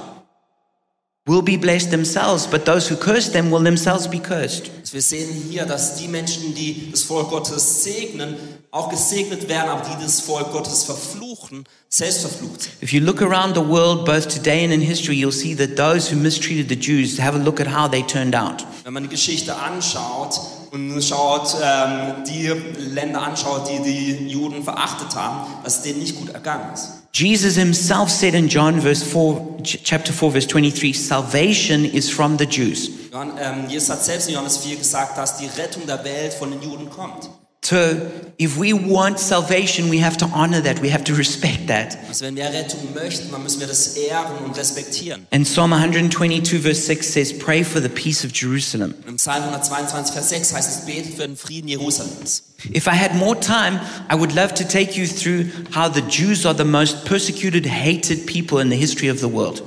will 1.25 1.41
be 1.41 1.55
blessed 1.55 1.89
themselves, 1.89 2.45
but 2.45 2.65
those 2.65 2.89
who 2.89 2.97
curse 2.97 3.31
them 3.31 3.49
will 3.49 3.63
themselves 3.63 4.07
be 4.07 4.19
cursed. 4.19 4.69
Wir 4.91 5.01
sehen 5.01 5.29
hier, 5.49 5.65
dass 5.65 5.95
die 5.95 6.07
Menschen, 6.07 6.53
die 6.53 6.91
das 6.91 7.03
Volk 7.03 7.29
Gottes 7.29 7.83
segnen, 7.83 8.35
auch 8.71 8.89
gesegnet 8.89 9.47
werden, 9.47 9.69
aber 9.69 9.87
die 9.89 10.03
das 10.03 10.19
Volk 10.19 10.51
Gottes 10.51 10.83
verfluchen, 10.83 11.63
selbst 11.87 12.21
verflucht 12.21 12.63
sind. 12.63 12.73
If 12.81 12.91
you 12.91 12.99
look 12.99 13.21
around 13.21 13.55
the 13.55 13.65
world, 13.65 14.05
both 14.05 14.27
today 14.27 14.63
and 14.65 14.73
in 14.73 14.81
history, 14.81 15.15
you'll 15.15 15.31
see 15.31 15.55
that 15.55 15.77
those 15.77 16.11
who 16.11 16.17
mistreated 16.17 16.67
the 16.67 16.75
Jews, 16.75 17.17
have 17.19 17.35
a 17.35 17.41
look 17.41 17.61
at 17.61 17.67
how 17.67 17.87
they 17.89 18.03
turned 18.03 18.35
out. 18.35 18.65
Wenn 18.83 18.93
man 18.93 19.03
die 19.03 19.09
Geschichte 19.09 19.55
anschaut 19.55 20.39
und 20.73 21.03
schaut, 21.03 21.55
ähm, 21.61 22.23
die 22.27 22.47
Länder 22.79 23.21
anschaut, 23.21 23.69
die 23.69 23.83
die 23.83 24.27
Juden 24.27 24.63
verachtet 24.63 25.15
haben, 25.15 25.45
dass 25.63 25.77
es 25.77 25.81
denen 25.83 25.99
nicht 25.99 26.17
gut 26.17 26.29
ergangen 26.33 26.73
ist. 26.73 26.89
Jesus 27.13 27.53
himself 27.55 28.09
said 28.09 28.33
in 28.33 28.47
John 28.47 28.81
verse 28.81 29.05
4, 29.05 29.59
ch- 29.61 29.79
chapter 29.83 30.11
4, 30.11 30.31
verse 30.31 30.47
23, 30.47 30.99
salvation 30.99 31.85
is 31.85 32.09
from 32.09 32.39
the 32.39 32.45
Jews. 32.45 32.89
Ähm, 33.13 33.69
Jesus 33.69 33.91
hat 33.91 34.03
selbst 34.03 34.27
in 34.29 34.33
Johannes 34.33 34.57
4 34.57 34.77
gesagt, 34.77 35.15
dass 35.15 35.37
die 35.37 35.45
Rettung 35.45 35.85
der 35.85 36.03
Welt 36.03 36.33
von 36.33 36.49
den 36.49 36.63
Juden 36.63 36.89
kommt. 36.89 37.29
So 37.63 38.11
if 38.37 38.57
we 38.57 38.73
want 38.73 39.19
salvation, 39.19 39.89
we 39.89 39.99
have 39.99 40.17
to 40.17 40.25
honor 40.25 40.59
that, 40.59 40.81
we 40.81 40.89
have 40.89 41.05
to 41.05 41.15
respect 41.15 41.67
that. 41.67 41.97
Also 42.09 42.25
wenn 42.25 42.35
wir 42.35 42.43
Rettung 42.51 42.93
möchten, 42.93 43.31
dann 43.31 43.41
müssen 43.41 43.61
wir 43.61 43.67
das 43.67 43.95
ehren 43.95 44.43
und 44.43 44.57
respektieren. 44.57 45.25
And 45.31 45.45
Psalm 45.45 45.71
122, 45.71 46.59
verse 46.59 46.81
6 46.81 47.13
says, 47.13 47.31
Pray 47.31 47.63
for 47.63 47.81
the 47.81 47.87
peace 47.87 48.25
of 48.25 48.31
Jerusalem. 48.33 48.93
Im 49.07 49.15
Psalm 49.15 49.43
122, 49.43 50.13
Vers 50.13 50.29
6 50.29 50.53
heißt 50.53 50.69
es, 50.69 50.85
betet 50.85 51.13
für 51.15 51.21
den 51.21 51.37
Frieden 51.37 51.69
Jerusalems. 51.69 52.43
If 52.75 52.85
I 52.87 52.97
had 52.97 53.15
more 53.15 53.39
time, 53.39 53.79
I 54.11 54.15
would 54.15 54.35
love 54.35 54.53
to 54.55 54.65
take 54.65 54.99
you 54.99 55.07
through 55.07 55.45
how 55.73 55.89
the 55.89 56.01
Jews 56.01 56.45
are 56.45 56.55
the 56.55 56.65
most 56.65 57.05
persecuted, 57.05 57.65
hated 57.65 58.25
people 58.25 58.61
in 58.61 58.69
the 58.69 58.77
history 58.77 59.09
of 59.09 59.19
the 59.19 59.31
world. 59.31 59.63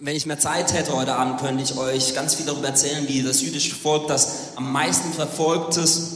Wenn 0.00 0.14
ich 0.14 0.26
mehr 0.26 0.38
Zeit 0.38 0.72
hätte 0.72 0.92
heute 0.92 1.14
Abend, 1.14 1.40
könnte 1.40 1.64
ich 1.64 1.76
euch 1.76 2.14
ganz 2.14 2.34
viel 2.34 2.46
darüber 2.46 2.68
erzählen, 2.68 3.08
wie 3.08 3.22
das 3.22 3.42
jüdische 3.42 3.74
Volk 3.74 4.06
das 4.06 4.52
am 4.56 4.70
meisten 4.70 5.12
verfolgtes 5.12 6.13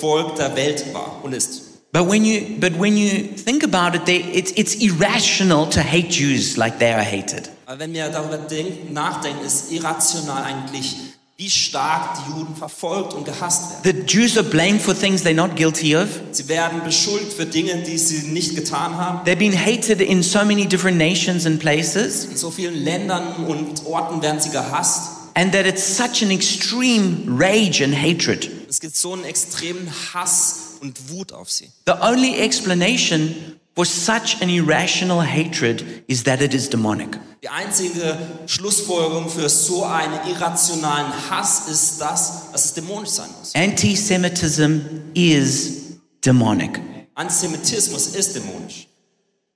Volk 0.00 0.36
der 0.36 0.54
Welt 0.56 0.84
war 0.92 1.20
und 1.22 1.32
ist. 1.34 1.62
But 1.92 2.06
when 2.08 2.24
you, 2.24 2.58
but 2.60 2.78
when 2.78 2.96
you 2.96 3.08
think 3.44 3.64
about 3.64 3.96
it, 3.96 4.04
they, 4.04 4.18
it's, 4.34 4.52
it's 4.52 4.74
irrational 4.74 5.66
to 5.70 5.80
hate 5.80 6.10
Jews 6.10 6.56
like 6.56 6.78
they 6.78 6.92
are 6.92 7.02
hated. 7.02 7.48
Aber 7.66 7.80
wenn 7.80 7.92
wir 7.94 8.08
darüber 8.08 8.36
denken, 8.36 8.92
nachdenken, 8.92 9.44
ist 9.44 9.72
irrational 9.72 10.42
eigentlich, 10.44 10.94
wie 11.38 11.48
stark 11.48 12.18
die 12.18 12.38
Juden 12.38 12.54
verfolgt 12.56 13.14
und 13.14 13.24
gehasst 13.24 13.82
werden. 13.84 14.04
The 14.06 14.12
Jews 14.18 14.36
are 14.36 14.44
blamed 14.46 14.82
for 14.82 14.94
things 14.94 15.22
they're 15.24 15.32
not 15.34 15.56
guilty 15.56 15.96
of. 15.96 16.08
Sie 16.32 16.46
werden 16.48 16.82
beschuldigt 16.84 17.32
für 17.32 17.46
Dinge, 17.46 17.76
die 17.86 17.96
sie 17.96 18.28
nicht 18.28 18.54
getan 18.54 18.96
haben. 18.96 19.20
They've 19.26 19.36
been 19.38 19.54
hated 19.58 20.00
in 20.02 20.22
so 20.22 20.40
many 20.44 20.66
different 20.66 20.98
nations 20.98 21.46
and 21.46 21.58
places, 21.58 22.26
In 22.26 22.36
so 22.36 22.50
vielen 22.50 22.74
Ländern 22.84 23.46
und 23.46 23.86
Orten 23.86 24.20
werden 24.20 24.40
sie 24.40 24.50
gehasst. 24.50 25.12
and 25.34 25.52
that 25.52 25.64
it's 25.66 25.96
such 25.96 26.22
an 26.22 26.30
extreme 26.30 27.24
rage 27.28 27.82
and 27.82 27.94
hatred. 27.94 28.50
Es 28.68 28.80
gibt 28.80 28.96
so 28.96 29.14
einen 29.14 29.24
extremen 29.24 29.90
Hass 30.12 30.76
und 30.82 31.10
Wut 31.10 31.32
auf 31.32 31.50
sie. 31.50 31.70
The 31.86 31.94
only 32.02 32.38
explanation 32.38 33.34
for 33.74 33.86
such 33.86 34.42
an 34.42 34.50
irrational 34.50 35.22
hatred 35.22 35.84
is 36.06 36.24
that 36.24 36.42
it 36.42 36.52
is 36.52 36.68
demonic. 36.68 37.18
Die 37.42 37.48
einzige 37.48 38.18
Schlussfolgerung 38.46 39.30
für 39.30 39.48
so 39.48 39.84
einen 39.84 40.18
irrationalen 40.28 41.12
Hass 41.30 41.68
ist 41.68 42.00
das, 42.00 42.52
dass 42.52 42.66
es 42.66 42.74
dämonisch 42.74 43.10
sein 43.10 43.30
muss. 43.38 43.54
Anti 43.54 43.96
Semitism 43.96 44.80
is 45.14 45.98
demonic. 46.24 46.80
Antisemitismus 47.14 48.08
ist 48.08 48.34
dämonisch. 48.36 48.86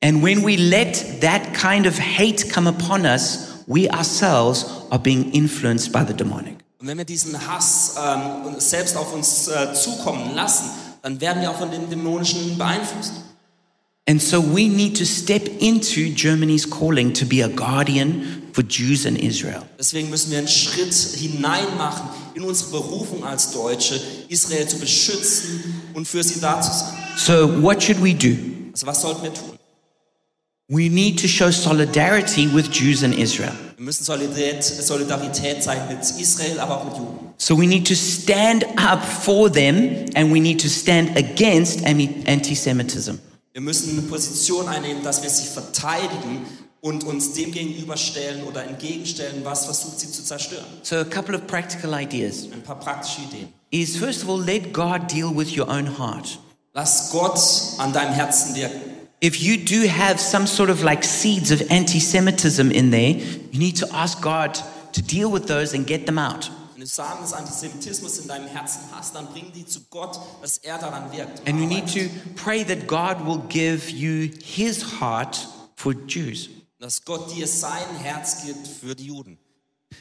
And 0.02 0.22
when 0.22 0.44
we 0.44 0.56
let 0.56 1.20
that 1.20 1.52
kind 1.52 1.86
of 1.86 1.98
hate 1.98 2.48
come 2.48 2.68
upon 2.68 3.04
us, 3.04 3.62
we 3.66 3.90
ourselves 3.90 4.64
are 4.90 4.98
being 4.98 5.30
influenced 5.32 5.92
by 5.92 6.02
the 6.04 6.14
demonic. 6.14 6.61
Und 6.83 6.89
wenn 6.89 6.99
wir 6.99 7.05
diesen 7.05 7.47
Hass 7.47 7.95
ähm, 7.97 8.59
selbst 8.59 8.97
auf 8.97 9.14
uns 9.14 9.47
äh, 9.47 9.72
zukommen 9.72 10.35
lassen, 10.35 10.68
dann 11.03 11.20
werden 11.20 11.41
wir 11.41 11.53
auch 11.53 11.59
von 11.59 11.70
dem 11.70 11.89
Dämonischen 11.89 12.59
beeinflusst. 12.59 13.12
And 14.09 14.20
so 14.20 14.43
we 14.43 14.66
need 14.68 14.99
to 14.99 15.05
step 15.05 15.49
into 15.61 16.12
Germany's 16.12 16.68
calling 16.68 17.14
to 17.14 17.24
be 17.24 17.45
a 17.45 17.47
guardian 17.47 18.43
for 18.53 18.64
Jews 18.64 19.07
and 19.07 19.16
Israel. 19.16 19.62
Deswegen 19.78 20.11
müssen 20.11 20.33
wir 20.33 20.39
einen 20.39 20.49
Schritt 20.49 20.93
hinein 20.93 21.76
machen 21.78 22.09
in 22.35 22.43
unsere 22.43 22.72
Berufung 22.72 23.22
als 23.22 23.53
Deutsche, 23.53 24.01
Israel 24.26 24.66
zu 24.66 24.80
beschützen 24.80 25.62
und 25.95 26.09
für 26.09 26.24
sie 26.24 26.41
da 26.41 26.61
zu 26.61 26.72
sein. 26.72 26.99
So, 27.16 27.62
what 27.62 27.80
should 27.80 28.03
we 28.03 28.12
do? 28.12 28.37
Also 28.72 28.89
was 28.89 29.01
sollten 29.01 29.22
wir 29.22 29.33
tun? 29.33 29.51
We 30.68 30.88
need 30.88 31.18
to 31.20 31.28
show 31.28 31.50
solidarity 31.50 32.46
with 32.46 32.70
Jews 32.70 33.02
and 33.02 33.14
Israel. 33.14 33.52
Wir 33.76 33.84
müssen 33.84 34.04
Solidarität, 34.04 35.62
zeigen 35.62 35.88
mit 35.88 35.98
Israel, 36.20 36.60
aber 36.60 36.78
auch 36.78 36.84
mit 36.84 36.96
Juden. 36.96 37.18
So, 37.36 37.58
we 37.58 37.66
need 37.66 37.86
to 37.88 37.94
stand 37.94 38.64
up 38.78 39.04
for 39.04 39.50
them 39.52 40.06
and 40.14 40.32
we 40.32 40.40
need 40.40 40.60
to 40.60 40.68
stand 40.68 41.16
against 41.16 41.84
anti 41.84 42.54
Semitism. 42.54 43.16
Wir 43.52 43.60
müssen 43.60 43.98
eine 43.98 44.02
Position 44.02 44.68
einnehmen, 44.68 45.02
dass 45.02 45.22
wir 45.22 45.30
sie 45.30 45.46
verteidigen 45.46 46.46
und 46.80 47.04
uns 47.04 47.32
dem 47.32 47.50
gegenüberstellen 47.50 48.44
oder 48.44 48.64
entgegenstellen, 48.64 49.44
was 49.44 49.64
versucht 49.64 49.98
sie 49.98 50.10
zu 50.10 50.22
zerstören. 50.24 50.64
So, 50.82 50.96
a 50.96 51.04
couple 51.04 51.34
of 51.34 51.46
practical 51.48 51.92
ideas 51.92 52.44
Ein 52.52 52.62
paar 52.62 52.78
praktische 52.78 53.22
Ideen. 53.22 53.48
is 53.70 53.96
first 53.96 54.22
of 54.22 54.28
all, 54.30 54.40
let 54.40 54.72
God 54.72 55.12
deal 55.12 55.34
with 55.36 55.56
your 55.56 55.68
own 55.68 55.98
heart. 55.98 56.38
Lass 56.72 57.10
Gott 57.10 57.38
an 57.78 57.92
deinem 57.92 58.14
Herzen 58.14 58.54
wirken. 58.54 58.91
If 59.23 59.41
you 59.41 59.57
do 59.57 59.87
have 59.87 60.18
some 60.18 60.49
sort 60.49 60.68
of 60.68 60.83
like 60.83 61.05
seeds 61.05 61.53
of 61.53 61.62
anti 61.70 62.01
Semitism 62.01 62.73
in 62.73 62.91
there, 62.91 63.11
you 63.53 63.59
need 63.61 63.77
to 63.77 63.87
ask 63.95 64.20
God 64.20 64.59
to 64.95 65.01
deal 65.01 65.31
with 65.31 65.47
those 65.47 65.75
and 65.75 65.87
get 65.87 66.07
them 66.07 66.18
out. 66.18 66.51
Wenn 66.75 66.81
du 66.81 66.87
Samen 66.87 67.23
des 67.23 67.33
Antisemitismus 67.33 68.18
in 68.18 68.27
deinem 68.27 68.49
Herzen 68.49 68.81
hast, 68.91 69.14
dann 69.14 69.29
bring 69.29 69.53
die 69.53 69.64
zu 69.64 69.83
Gott, 69.91 70.18
dass 70.43 70.59
er 70.59 70.79
daran 70.79 71.12
wirkt. 71.12 71.47
And 71.47 71.61
we 71.61 71.66
need 71.66 71.87
to 71.95 72.11
pray 72.35 72.64
that 72.64 72.89
God 72.89 73.25
will 73.25 73.41
give 73.49 73.89
you 73.93 74.29
his 74.43 75.01
heart 75.01 75.47
for 75.77 75.95
Jews. 76.09 76.49
dass 76.81 77.05
Gott 77.05 77.33
dir 77.33 77.47
sein 77.47 77.97
Herz 78.03 78.45
gibt 78.45 78.66
für 78.66 78.97
die 78.97 79.07
Juden. 79.07 79.39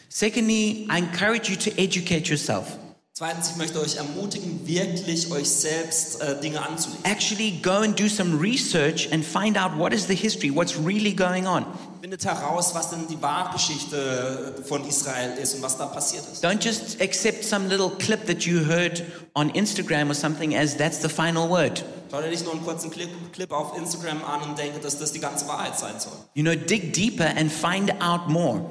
Secondly, 0.10 0.88
I 0.90 0.98
encourage 0.98 1.48
you 1.48 1.56
to 1.58 1.70
educate 1.80 2.28
yourself. 2.28 2.76
Zweitens, 3.22 3.52
ich 3.52 3.56
möchte 3.58 3.80
euch 3.80 3.98
ermutigen, 3.98 4.66
wirklich 4.66 5.32
euch 5.32 5.48
selbst 5.48 6.20
äh, 6.22 6.42
Dinge 6.42 6.60
anzulegen. 6.60 7.06
Actually, 7.06 7.52
go 7.62 7.74
and 7.74 8.00
do 8.00 8.08
some 8.08 8.42
research 8.42 9.14
and 9.14 9.24
find 9.24 9.60
out 9.60 9.78
what 9.78 9.94
is 9.94 10.08
the 10.08 10.16
history, 10.16 10.50
what's 10.50 10.76
really 10.76 11.14
going 11.14 11.46
on. 11.46 11.64
Findet 12.02 12.26
heraus, 12.26 12.74
was 12.74 12.90
denn 12.90 13.06
die 13.08 13.22
Wahrgeschichte 13.22 14.64
von 14.68 14.88
Israel 14.88 15.38
ist 15.40 15.54
und 15.54 15.62
was 15.62 15.78
da 15.78 15.86
passiert 15.86 16.24
ist. 16.34 16.44
Don't 16.44 16.66
just 16.66 17.00
accept 17.00 17.44
some 17.44 17.68
little 17.68 17.92
clip 17.92 18.26
that 18.26 18.42
you 18.42 18.66
heard 18.66 19.04
on 19.36 19.52
Instagram 19.52 20.10
or 20.10 20.16
something 20.16 20.56
as 20.56 20.76
that's 20.76 21.00
the 21.00 21.08
final 21.08 21.48
word. 21.48 21.84
Schau 22.10 22.22
dir 22.24 22.30
nicht 22.30 22.44
nur 22.44 22.54
einen 22.54 22.66
kurzen 22.66 22.90
Clip, 22.90 23.08
Clip 23.34 23.52
auf 23.52 23.78
Instagram 23.78 24.24
an 24.26 24.50
und 24.50 24.58
denke, 24.58 24.80
dass 24.80 24.98
das 24.98 25.12
die 25.12 25.20
ganze 25.20 25.48
Wahrheit 25.48 25.78
sein 25.78 26.00
soll. 26.00 26.14
You 26.34 26.42
know, 26.42 26.56
dig 26.56 26.94
deeper 26.94 27.28
and 27.38 27.52
find 27.52 27.92
out 28.02 28.30
more. 28.30 28.66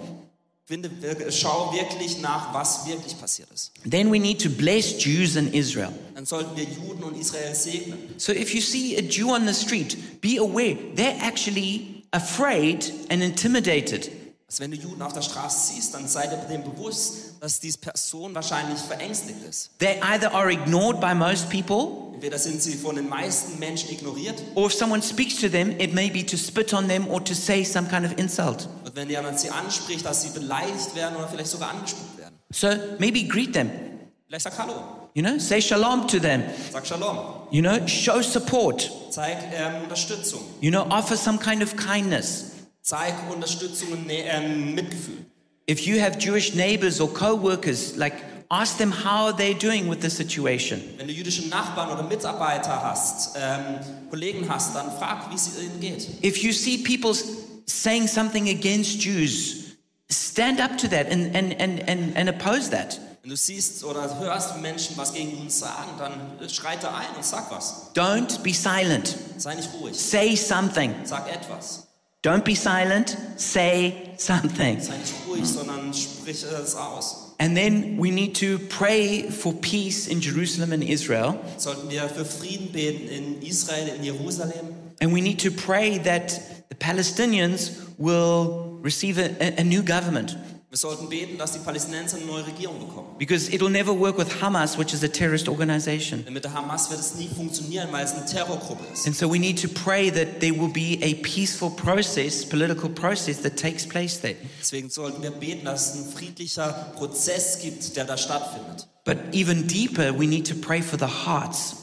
Schau 1.31 1.73
wirklich 1.73 2.21
nach, 2.21 2.55
was 2.55 2.87
wirklich 2.87 3.19
passiert 3.19 3.49
ist. 3.53 3.73
Then 3.89 4.13
we 4.13 4.19
need 4.19 4.41
to 4.43 4.49
bless 4.49 5.03
Jews 5.03 5.37
in 5.37 5.53
Israel. 5.53 5.93
Dann 6.15 6.27
sollten 6.27 6.57
wir 6.57 6.65
Juden 6.65 7.03
und 7.03 7.19
Israel 7.19 7.55
segnen. 7.55 7.99
So 8.19 8.33
if 8.33 8.55
you 8.55 8.61
see 8.61 8.97
a 8.97 9.03
Jew 9.03 9.35
on 9.35 9.47
the 9.47 9.55
street, 9.55 10.21
be 10.21 10.39
aware 10.39 10.77
they're 10.95 11.21
actually 11.21 12.05
afraid 12.13 12.93
and 13.09 13.23
intimidated. 13.23 14.11
Also 14.47 14.63
wenn 14.63 14.71
du 14.71 14.77
Juden 14.77 15.03
auf 15.03 15.13
der 15.13 15.23
Straße 15.23 15.75
siehst, 15.75 15.95
dann 15.95 16.09
sei 16.09 16.27
dir 16.27 16.37
dem 16.37 16.65
bewusst, 16.65 17.30
dass 17.41 17.59
diese 17.59 17.79
Person 17.79 18.35
wahrscheinlich 18.35 18.79
verängstigt 18.79 19.43
ist. 19.49 19.71
They 19.79 19.99
either 20.03 20.33
are 20.35 20.53
ignored 20.53 21.01
by 21.01 21.15
most 21.15 21.49
people, 21.49 22.11
Entweder 22.13 22.39
sind 22.39 22.61
sie 22.61 22.75
von 22.75 22.97
den 22.97 23.09
meisten 23.09 23.59
Menschen 23.59 23.91
ignoriert 23.91 24.43
or 24.55 24.67
if 24.67 24.75
someone 24.75 25.03
speaks 25.03 25.37
to 25.37 25.49
them, 25.49 25.71
it 25.81 25.95
may 25.95 26.11
be 26.11 26.25
to 26.25 26.37
spit 26.37 26.75
on 26.75 26.87
them 26.87 27.09
or 27.09 27.25
to 27.25 27.33
say 27.33 27.65
some 27.65 27.89
kind 27.89 28.05
of 28.05 28.13
insult. 28.19 28.69
Und 28.85 28.95
wenn 28.95 29.09
jemand 29.09 29.41
sie 29.41 29.49
anspricht, 29.49 30.05
dass 30.05 30.23
sie 30.23 30.29
beleidigt 30.39 30.95
werden 30.95 31.17
oder 31.17 31.29
vielleicht 31.29 31.51
sogar 31.51 31.71
angespuckt 31.71 32.19
werden. 32.19 32.35
So 32.53 32.69
maybe 32.99 33.25
greet 33.27 33.55
them, 33.55 33.71
Vielleicht 34.27 34.45
sag 34.45 34.59
Hallo, 34.59 35.09
you 35.15 35.23
know, 35.23 35.39
say 35.39 35.63
shalom 35.63 36.07
to 36.09 36.19
them, 36.19 36.43
sag 36.71 36.87
Shalom, 36.87 37.19
you 37.51 37.63
know, 37.63 37.87
show 37.87 38.21
support, 38.21 38.91
zeig 39.11 39.39
ähm, 39.55 39.83
Unterstützung, 39.85 40.41
you 40.61 40.71
know, 40.71 40.83
offer 40.91 41.17
some 41.17 41.39
kind 41.39 41.63
of 41.63 41.75
kindness. 41.77 42.51
zeig 42.83 43.15
Unterstützung 43.33 43.93
und 43.93 44.07
ähm, 44.11 44.75
Mitgefühl. 44.75 45.25
If 45.71 45.87
you 45.87 46.01
have 46.01 46.19
Jewish 46.19 46.53
neighbors 46.57 47.01
or 47.01 47.09
co 47.09 47.37
workers, 47.37 47.97
like 47.97 48.15
ask 48.51 48.77
them 48.77 48.91
how 48.91 49.27
are 49.27 49.33
they're 49.33 49.55
doing 49.55 49.87
with 49.87 50.01
the 50.01 50.11
situation. 50.11 50.83
Wenn 50.97 51.07
du 51.07 51.13
jüdische 51.13 51.47
Nachbarn 51.49 51.93
oder 51.93 52.03
Mitarbeiter 52.03 52.83
hast, 52.83 53.37
ähm, 53.41 53.79
Kollegen 54.11 54.49
hast, 54.49 54.75
dann 54.75 54.91
frag, 54.99 55.31
wie 55.31 55.37
es 55.37 55.57
ihnen 55.63 55.79
geht. 55.79 56.09
If 56.25 56.39
you 56.39 56.53
see 56.53 56.79
people 56.79 57.15
saying 57.67 58.09
something 58.09 58.49
against 58.49 59.01
Jews, 59.01 59.77
stand 60.11 60.61
up 60.61 60.77
to 60.79 60.89
that 60.89 61.07
and, 61.09 61.37
and, 61.37 61.55
and, 61.61 61.89
and, 61.89 62.17
and 62.17 62.29
oppose 62.29 62.69
that. 62.71 62.99
Wenn 63.23 63.31
du 63.31 63.37
siehst 63.37 63.85
oder 63.85 64.19
hörst, 64.19 64.57
wie 64.57 64.61
Menschen 64.63 64.97
was 64.97 65.13
gegen 65.13 65.39
uns 65.41 65.61
sagen, 65.61 65.93
dann 65.99 66.13
äh, 66.45 66.49
schreite 66.49 66.93
ein 66.93 67.15
und 67.17 67.25
sag 67.25 67.49
was. 67.53 67.95
Don't 67.95 68.43
be 68.43 68.53
silent. 68.53 69.15
Sei 69.37 69.55
nicht 69.55 69.69
ruhig, 69.75 69.97
Say 69.97 70.35
something. 70.35 70.93
sag 71.05 71.33
etwas. 71.33 71.87
Don't 72.23 72.45
be 72.45 72.55
silent. 72.55 73.17
Say 73.37 74.13
something. 74.19 74.79
Sei 74.81 74.97
nicht 74.99 75.15
ruhig, 75.27 75.47
sondern 75.47 75.93
sprich 75.95 76.43
es 76.45 76.75
aus. 76.75 77.35
And 77.39 77.57
then 77.57 77.97
we 77.97 78.11
need 78.11 78.35
to 78.41 78.59
pray 78.69 79.31
for 79.31 79.55
peace 79.55 80.07
in 80.07 80.21
Jerusalem 80.21 80.73
and 80.75 80.83
Israel. 80.85 81.37
Sollten 81.57 81.89
wir 81.89 82.07
für 82.11 82.27
Frieden 82.27 82.71
beten 82.73 83.09
in 83.09 83.41
Israel, 83.41 83.89
in 83.97 84.05
Jerusalem. 84.05 84.75
And 85.01 85.15
we 85.15 85.23
need 85.23 85.39
to 85.41 85.51
pray 85.51 85.97
that 86.01 86.39
the 86.69 86.75
Palestinians 86.75 87.71
will 87.97 88.79
receive 88.83 89.17
a, 89.19 89.31
a- 89.41 89.61
a 89.61 89.65
new 89.65 89.83
government. 89.83 90.37
Wir 90.71 90.79
sollten 90.79 91.09
beten, 91.09 91.37
dass 91.37 91.51
die 91.51 91.59
Palästinenser 91.59 92.17
eine 92.17 92.27
neue 92.27 92.47
Regierung 92.47 92.79
bekommen. 92.79 93.19
Because 93.19 93.51
it'll 93.51 93.69
never 93.69 93.91
work 93.91 94.17
with 94.17 94.41
Hamas, 94.41 94.79
which 94.79 94.95
is 94.95 95.03
a 95.03 95.09
terrorist 95.09 95.49
organization. 95.49 96.25
Denn 96.25 96.33
mit 96.33 96.45
der 96.45 96.55
Hamas 96.55 96.89
wird 96.91 97.01
es 97.01 97.17
nie 97.17 97.27
funktionieren, 97.27 97.89
weil 97.91 98.05
es 98.05 98.13
eine 98.13 98.25
Terrorgruppe 98.25 98.85
ist. 98.93 99.05
And 99.05 99.17
so 99.17 99.29
we 99.29 99.41
need 99.41 99.61
to 99.61 99.67
pray 99.67 100.13
that 100.13 100.39
there 100.39 100.55
will 100.57 100.69
be 100.69 101.01
a 101.03 101.15
peaceful 101.25 101.71
process, 101.71 102.49
political 102.49 102.89
process 102.89 103.43
that 103.43 103.57
takes 103.57 103.85
place 103.85 104.21
there. 104.21 104.37
Deswegen 104.61 104.91
sollten 104.91 105.21
wir 105.25 105.33
beten, 105.33 105.65
dass 105.65 105.93
es 105.93 106.03
ein 106.03 106.13
friedlicher 106.13 106.93
Prozess 106.97 107.59
gibt, 107.61 107.97
der 107.97 108.05
da 108.05 108.17
stattfindet. 108.17 108.87
But 109.05 109.17
even 109.33 109.67
deeper, 109.67 110.17
we 110.17 110.29
need 110.29 110.47
to 110.47 110.55
pray 110.55 110.83
for 110.83 110.97
the 110.97 111.27
hearts. 111.27 111.75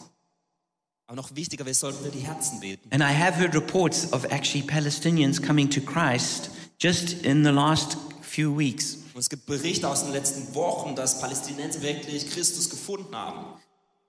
Aber 1.08 1.18
noch 1.18 1.36
wichtiger, 1.36 1.66
wir 1.66 1.74
sollten 1.74 2.06
für 2.06 2.12
die 2.12 2.26
Herzen 2.26 2.62
beten. 2.62 2.90
And 2.94 3.04
I 3.04 3.14
have 3.14 3.38
heard 3.38 3.54
reports 3.54 4.14
of 4.14 4.24
actually 4.32 4.66
Palestinians 4.66 5.42
coming 5.42 5.70
to 5.72 5.82
Christ 5.82 6.52
just 6.80 7.26
in 7.26 7.44
the 7.44 7.52
last 7.52 7.98
few 8.38 8.56
weeks. 8.56 8.98
Und 9.14 9.22
es 9.22 9.30
gibt 9.30 9.48
Berichte 9.48 9.88
aus 9.88 10.04
den 10.04 10.14
letzten 10.14 10.54
Wochen, 10.54 10.96
dass 10.96 11.20
Palästinenser 11.20 11.82
wirklich 11.82 12.30
Christus 12.30 12.70
gefunden 12.70 13.16
haben. 13.16 13.46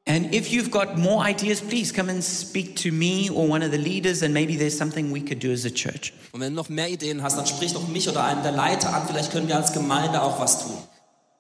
And 0.06 0.34
if 0.34 0.48
you've 0.48 0.70
got 0.70 0.96
more 0.96 1.22
ideas, 1.22 1.60
please 1.60 1.92
come 1.92 2.10
and 2.10 2.24
speak 2.24 2.76
to 2.76 2.90
me 2.90 3.30
or 3.30 3.46
one 3.46 3.62
of 3.62 3.72
the 3.72 3.78
leaders, 3.78 4.22
and 4.22 4.32
maybe 4.32 4.56
there's 4.56 4.76
something 4.76 5.12
we 5.12 5.20
could 5.20 5.42
do 5.42 5.52
as 5.52 5.66
a 5.66 5.70
church. 5.70 6.12
Und 6.32 6.40
wenn 6.40 6.54
du 6.54 6.56
noch 6.56 6.68
mehr 6.68 6.88
Ideen 6.88 7.22
hast, 7.22 7.36
dann 7.36 7.46
sprich 7.46 7.74
doch 7.74 7.86
mich 7.88 8.08
oder 8.08 8.24
einen 8.24 8.42
der 8.42 8.52
Leiter 8.52 8.94
an. 8.94 9.06
Vielleicht 9.06 9.32
können 9.32 9.48
wir 9.48 9.56
als 9.56 9.72
Gemeinde 9.72 10.22
auch 10.22 10.40
was 10.40 10.64
tun. 10.64 10.78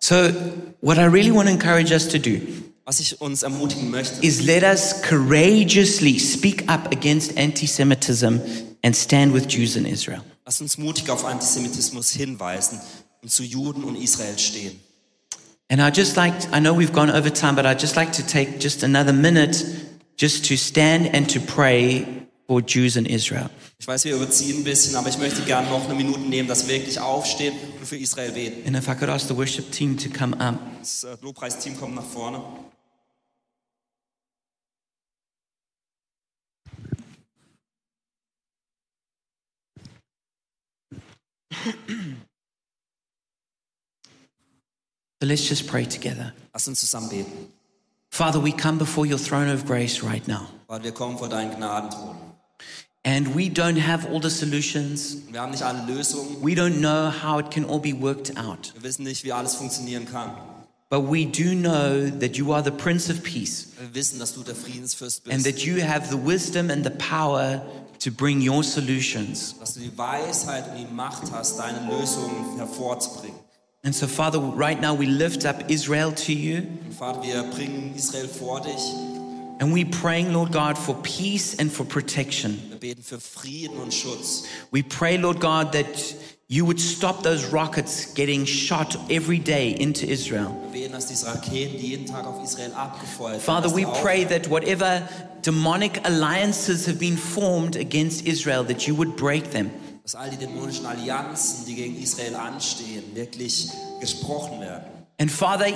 So, 0.00 0.14
what 0.80 0.98
I 0.98 1.06
really 1.06 1.32
want 1.32 1.48
to 1.48 1.52
encourage 1.52 1.92
us 1.92 2.08
to 2.08 2.18
do 2.18 2.40
Was 2.84 3.00
ich 3.00 3.20
uns 3.20 3.42
ermutigen 3.42 3.90
möchte, 3.90 4.24
is 4.24 4.42
let 4.42 4.62
us 4.62 5.02
courageously 5.02 6.18
speak 6.18 6.70
up 6.70 6.92
against 6.92 7.36
anti 7.36 7.66
Semitism 7.66 8.38
and 8.82 8.94
stand 8.94 9.34
with 9.34 9.46
Jews 9.48 9.76
in 9.76 9.86
Israel. 9.86 10.22
Lass 10.48 10.62
uns 10.62 10.78
mutig 10.78 11.10
auf 11.10 11.26
Antisemitismus 11.26 12.10
hinweisen 12.10 12.80
und 13.20 13.30
zu 13.30 13.42
Juden 13.42 13.84
und 13.84 13.96
Israel 13.96 14.38
stehen. 14.38 14.80
And 15.68 15.78
I 15.78 15.90
just 15.94 16.16
like, 16.16 16.32
I 16.54 16.58
know 16.58 16.74
we've 16.74 16.94
gone 16.94 17.12
over 17.12 17.30
time, 17.30 17.54
but 17.54 17.66
I'd 17.66 17.78
just 17.78 17.96
like 17.96 18.12
to 18.12 18.22
take 18.22 18.58
just 18.58 18.82
another 18.82 19.12
minute 19.12 19.62
just 20.18 20.48
to 20.48 20.56
stand 20.56 21.14
and 21.14 21.30
to 21.30 21.38
pray 21.38 22.06
for 22.46 22.62
Jews 22.62 22.96
in 22.96 23.04
Israel. 23.04 23.50
Ich 23.78 23.86
weiß, 23.86 24.06
wir 24.06 24.14
überziehen 24.14 24.60
ein 24.60 24.64
bisschen, 24.64 24.96
aber 24.96 25.10
ich 25.10 25.18
möchte 25.18 25.42
gerne 25.42 25.68
noch 25.68 25.84
eine 25.84 25.94
Minute 25.94 26.20
nehmen, 26.20 26.48
dass 26.48 26.66
wir 26.66 26.76
wirklich 26.76 26.98
aufstehen 26.98 27.52
und 27.78 27.86
für 27.86 27.98
Israel 27.98 28.32
beten. 28.32 28.66
And 28.66 28.74
if 28.74 28.88
I 28.88 28.94
could 28.94 29.10
ask 29.10 29.28
the 29.28 29.36
worship 29.36 29.70
team 29.70 29.98
to 29.98 30.08
come 30.08 30.34
up. 30.40 30.58
Das 30.80 31.04
äh, 31.04 31.14
Lobpreisteam 31.20 31.78
kommt 31.78 31.94
nach 31.94 32.06
vorne. 32.06 32.42
So 45.20 45.26
let's 45.26 45.48
just 45.48 45.66
pray 45.66 45.84
together. 45.84 46.32
Lass 46.52 46.68
uns 46.68 46.80
zusammen 46.80 47.08
beten. 47.08 47.48
Father, 48.10 48.40
we 48.40 48.52
come 48.52 48.78
before 48.78 49.04
your 49.04 49.18
throne 49.18 49.48
of 49.48 49.66
grace 49.66 50.02
right 50.02 50.26
now. 50.28 50.48
Weil 50.68 50.82
wir 50.82 50.92
kommen 50.92 51.18
vor 51.18 51.28
deinen 51.28 51.56
Gnadenthron. 51.56 52.16
And 53.04 53.34
we 53.34 53.48
don't 53.48 53.78
have 53.78 54.06
all 54.06 54.20
the 54.20 54.30
solutions. 54.30 55.16
Wir 55.30 55.40
haben 55.40 55.52
nicht 55.52 55.62
alle 55.62 55.84
Lösungen. 55.86 56.42
We 56.42 56.54
don't 56.54 56.80
know 56.80 57.10
how 57.10 57.38
it 57.38 57.50
can 57.50 57.64
all 57.64 57.80
be 57.80 57.92
worked 57.92 58.36
out. 58.36 58.72
Wir 58.74 58.82
wissen 58.82 59.04
nicht, 59.04 59.24
wie 59.24 59.32
alles 59.32 59.54
funktionieren 59.54 60.06
kann. 60.06 60.32
But 60.90 61.02
we 61.02 61.26
do 61.26 61.54
know 61.54 62.10
that 62.18 62.36
you 62.36 62.52
are 62.52 62.62
the 62.62 62.70
Prince 62.70 63.10
of 63.10 63.22
Peace 63.22 63.68
Wir 63.78 63.94
wissen, 63.94 64.18
dass 64.18 64.34
du 64.34 64.42
der 64.42 64.54
Friedensfürst 64.54 65.28
and 65.30 65.44
that 65.44 65.58
you 65.58 65.82
have 65.82 66.08
the 66.08 66.16
wisdom 66.16 66.70
and 66.70 66.84
the 66.84 66.90
power 66.90 67.62
to 68.00 68.10
bring 68.10 68.40
your 68.46 68.62
solutions. 68.64 69.54
Dass 69.58 69.74
du 69.74 69.80
die 69.80 69.96
Weisheit 69.96 70.68
und 70.70 70.76
die 70.78 70.92
Macht 70.94 71.30
hast, 71.32 71.58
deine 71.58 71.88
Lösungen 71.90 72.56
hervorzubringen. 72.56 73.38
And 73.84 73.94
so, 73.94 74.06
Father, 74.08 74.38
right 74.56 74.80
now 74.80 74.92
we 74.98 75.06
lift 75.06 75.44
up 75.46 75.70
Israel 75.70 76.12
to 76.12 76.32
you 76.32 76.62
Und 76.86 76.94
Vater, 76.98 77.22
wir 77.22 77.42
bringen 77.44 77.94
Israel 77.96 78.28
vor 78.28 78.60
dich. 78.60 78.74
and 79.60 79.74
we 79.74 79.84
praying, 79.84 80.32
Lord 80.32 80.52
God, 80.52 80.76
for 80.78 80.94
peace 81.02 81.56
and 81.58 81.72
for 81.72 81.84
protection. 81.84 82.60
Wir 82.70 82.78
beten 82.78 83.02
für 83.02 83.18
Frieden 83.20 83.76
und 83.78 83.92
Schutz. 83.94 84.44
We 84.72 84.82
pray, 84.82 85.16
Lord 85.16 85.40
God, 85.40 85.72
that 85.72 85.86
you 86.50 86.64
would 86.64 86.80
stop 86.80 87.22
those 87.22 87.44
rockets 87.52 88.06
getting 88.14 88.46
shot 88.46 88.96
every 89.10 89.38
day 89.38 89.76
into 89.78 90.06
Israel. 90.06 90.56
Wir 90.72 90.84
beten, 90.84 90.92
dass 90.94 91.06
diese 91.06 91.26
Raketen, 91.26 91.78
die 91.78 91.88
jeden 91.88 92.06
Tag 92.06 92.26
auf 92.26 92.42
Israel 92.42 92.72
abgefeuert 92.72 93.34
werden, 93.34 93.42
Father, 93.42 93.70
we 93.74 93.84
pray 94.00 94.24
that 94.24 94.48
whatever 94.48 95.06
demonic 95.42 96.00
alliances 96.06 96.86
have 96.86 96.98
been 96.98 97.18
formed 97.18 97.76
against 97.76 98.26
Israel, 98.26 98.64
that 98.64 98.86
you 98.86 98.96
would 98.96 99.14
break 99.16 99.50
them. 99.50 99.70
dass 100.02 100.14
all 100.14 100.30
die 100.30 100.38
dämonischen 100.38 100.86
Allianzen, 100.86 101.66
die 101.66 101.74
gegen 101.74 102.02
Israel 102.02 102.34
anstehen, 102.36 103.04
wirklich 103.14 103.68
gesprochen 104.00 104.62
werden. 104.62 104.84
And 105.20 105.30
Father, 105.30 105.66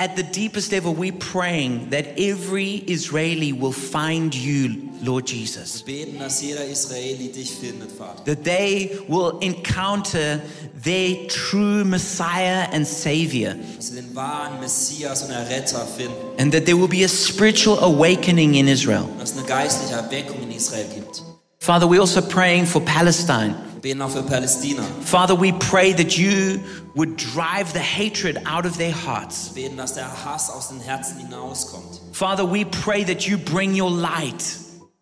at 0.00 0.16
the 0.16 0.22
deepest 0.22 0.72
level, 0.72 0.94
we're 0.94 1.12
praying 1.12 1.90
that 1.90 2.18
every 2.18 2.76
Israeli 2.88 3.52
will 3.52 3.70
find 3.70 4.34
you, 4.34 4.88
Lord 5.02 5.26
Jesus. 5.26 5.82
Beten, 5.82 6.18
dass 6.18 6.40
jeder 6.40 6.64
Israeli 6.64 7.30
dich 7.30 7.50
findet, 7.50 7.92
Vater. 7.92 8.24
That 8.24 8.42
they 8.42 8.98
will 9.08 9.38
encounter 9.40 10.40
their 10.82 11.26
true 11.28 11.84
Messiah 11.84 12.66
and 12.72 12.86
Savior. 12.86 13.54
Dass 13.76 13.88
sie 13.88 13.96
den 13.96 14.14
wahren 14.14 14.58
Messias 14.58 15.22
und 15.22 15.32
Erretter 15.32 15.86
finden. 15.86 16.14
And 16.38 16.50
that 16.54 16.64
there 16.64 16.78
will 16.78 16.88
be 16.88 17.04
a 17.04 17.08
spiritual 17.08 17.78
awakening 17.80 18.54
in 18.54 18.68
Israel. 18.68 19.06
Dass 19.18 19.36
eine 19.36 19.46
geistliche 19.46 19.96
Erweckung 19.96 20.42
in 20.42 20.50
Israel 20.52 20.86
gibt. 20.94 21.22
Father, 21.58 21.86
we're 21.86 22.00
also 22.00 22.22
praying 22.22 22.64
for 22.64 22.80
Palestine. 22.80 23.54
Wir 23.82 23.94
beten 23.94 24.02
auch 24.02 24.10
für 24.10 24.22
Palästina. 24.22 24.82
Father, 25.06 25.40
we 25.40 25.52
pray 25.54 25.94
that 25.94 26.12
you 26.18 26.60
would 26.94 27.16
drive 27.16 27.72
the 27.72 27.78
hatred 27.80 28.36
out 28.46 28.66
of 28.66 28.76
their 28.76 28.92
hearts. 28.92 29.52
Beten, 29.54 29.76
dass 29.78 29.94
der 29.94 30.06
Hass 30.24 30.50
aus 30.50 30.68
den 30.68 30.80
Herzen 30.80 31.16
hinauskommt. 31.18 32.00
Father, 32.12 32.44
we 32.44 32.64
pray 32.66 33.04
that 33.04 33.22
you 33.22 33.38
bring 33.38 33.72
your 33.80 33.90
light, 33.90 34.44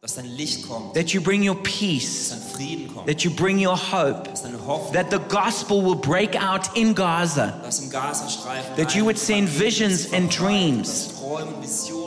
Dass 0.01 0.15
dein 0.15 0.27
Licht 0.27 0.69
kommt. 0.69 0.95
that 0.95 1.09
you 1.13 1.21
bring 1.21 1.43
your 1.43 1.57
Dass 1.57 1.65
peace, 1.65 2.29
dein 2.31 2.41
Frieden 2.55 2.95
kommt. 2.95 3.09
that 3.09 3.23
you 3.25 3.33
bring 3.33 3.59
your 3.59 3.77
hope, 3.77 4.29
Dass 4.31 4.43
deine 4.43 4.65
Hoffnung, 4.65 4.93
that 4.93 5.11
the 5.11 5.19
gospel 5.29 5.83
will 5.85 5.97
break 5.97 6.37
out 6.41 6.71
in 6.77 6.95
Gaza, 6.95 7.59
dass 7.65 7.81
im 7.81 7.91
Gazastreifen 7.91 8.77
that 8.77 8.95
you 8.95 9.05
would 9.05 9.19
send 9.19 9.49
visions 9.59 10.13
and 10.13 10.31
dreams. 10.31 11.09
Dass 11.09 11.19
Träume 11.19 11.47
und 11.47 11.63
Visionen 11.65 11.93
kommen. 11.95 11.98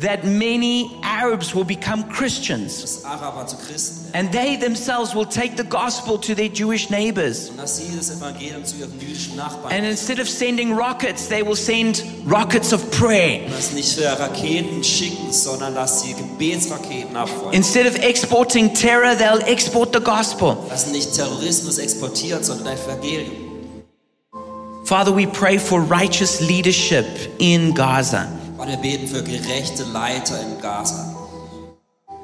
That 0.00 0.24
many 0.24 0.90
Arabs 1.02 1.54
will 1.54 1.64
become 1.64 2.04
Christians, 2.08 2.80
Dass 2.82 3.04
Araber 3.04 3.46
zu 3.48 3.56
Christen 3.56 4.12
werden. 4.12 4.14
and 4.14 4.32
they 4.32 4.56
themselves 4.56 5.14
will 5.14 5.24
take 5.26 5.56
the 5.56 5.64
gospel 5.64 6.16
to 6.20 6.34
their 6.36 6.48
Jewish 6.48 6.88
neighbors. 6.88 7.50
Und 7.50 7.56
dass 7.58 7.78
sie 7.78 7.96
das 7.96 8.10
Evangelium 8.10 8.64
zu 8.64 8.76
ihren 8.76 8.92
jüdischen 9.00 9.34
Nachbarn 9.36 9.72
And 9.74 9.84
instead 9.84 10.20
of 10.20 10.28
sending 10.28 10.72
rockets, 10.72 11.26
they 11.28 11.42
will 11.44 11.56
send 11.56 12.04
rockets 12.26 12.72
of 12.72 12.88
prayer. 12.92 13.48
dass 13.50 13.72
nicht 13.72 13.92
für 13.92 14.06
Raketen 14.18 14.84
schicken, 14.84 15.32
sondern 15.32 15.74
dass 15.74 16.02
sie 16.02 16.14
Gebetsraketen 16.14 17.16
abfeuern. 17.16 17.52
Instead 17.52 17.86
of 17.86 17.96
exporting 17.98 18.72
terror, 18.74 19.14
they'll 19.16 19.42
export 19.46 19.92
the 19.92 20.00
gospel. 20.00 20.56
Dass 20.68 20.86
nicht 20.86 21.12
Terrorismus 21.14 21.78
exportiert, 21.78 22.44
sondern 22.44 22.68
Evangelium. 22.68 23.32
Father, 24.84 25.12
we 25.14 25.26
pray 25.26 25.58
for 25.58 25.80
righteous 25.82 26.40
leadership 26.40 27.04
in 27.38 27.74
Gaza. 27.74 28.28
Und 28.58 28.68
wir 28.68 28.76
beten 28.76 29.06
für 29.06 29.22
gerechte 29.22 29.84
Leiter 29.84 30.40
in 30.40 30.60
Gaza. 30.60 31.14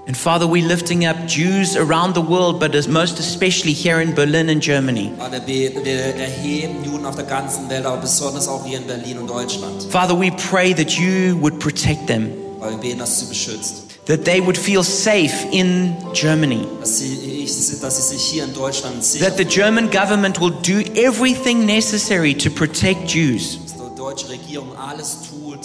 And 0.06 0.14
Father, 0.16 0.46
we're 0.46 0.66
lifting 0.66 1.06
up 1.06 1.16
Jews 1.26 1.76
around 1.76 2.14
the 2.14 2.20
world, 2.20 2.60
but 2.60 2.74
as 2.74 2.86
most 2.86 3.18
especially 3.18 3.72
here 3.72 4.02
in 4.02 4.14
Berlin 4.14 4.50
and 4.50 4.60
Germany. 4.62 5.10
Und 5.18 5.32
wir 5.32 5.40
beten, 5.40 5.82
wir 5.84 6.14
erheben 6.16 6.84
Juden 6.84 7.06
auf 7.06 7.14
der 7.16 7.24
ganzen 7.24 7.70
Welt, 7.70 7.86
aber 7.86 8.02
besonders 8.02 8.46
auch 8.46 8.66
hier 8.66 8.78
in 8.78 8.86
Berlin 8.86 9.18
und 9.18 9.28
Deutschland. 9.30 9.82
Father, 9.88 10.14
we 10.18 10.30
pray 10.50 10.74
that 10.74 10.90
you 10.90 11.40
would 11.40 11.58
protect 11.58 12.06
them, 12.06 12.30
Weil 12.58 12.72
wir 12.72 12.78
beten, 12.78 12.98
dass 12.98 13.18
du 13.20 13.24
sie 13.24 13.30
beschützt. 13.30 13.84
that 14.06 14.26
they 14.26 14.44
would 14.44 14.58
feel 14.58 14.82
safe 14.82 15.32
in 15.52 15.96
Germany, 16.12 16.66
Dass 16.80 16.98
sie, 16.98 17.14
ich, 17.44 17.80
dass 17.80 17.96
sie 17.96 18.14
sich 18.16 18.22
hier 18.22 18.44
in 18.44 18.52
Deutschland 18.52 19.02
sicher 19.02 19.24
that 19.24 19.38
the 19.38 19.44
German 19.46 19.88
government 19.90 20.38
will 20.38 20.50
do 20.50 20.80
everything 21.00 21.64
necessary 21.64 22.34
to 22.34 22.50
protect 22.50 23.08
Jews. 23.10 23.58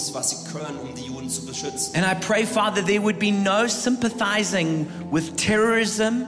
alles 0.00 0.06
tut, 0.06 0.14
was 0.14 0.30
sie 0.30 0.36
können, 0.52 0.78
um 0.80 0.94
die 0.94 1.06
Juden 1.06 1.28
zu 1.28 1.44
beschützen. 1.44 1.94
And 1.94 2.04
I 2.04 2.14
pray, 2.14 2.44
Father, 2.44 2.82
there 2.82 3.02
would 3.02 3.18
be 3.18 3.30
no 3.30 3.66
sympathizing 3.66 4.86
with 5.10 5.36
terrorism 5.36 6.26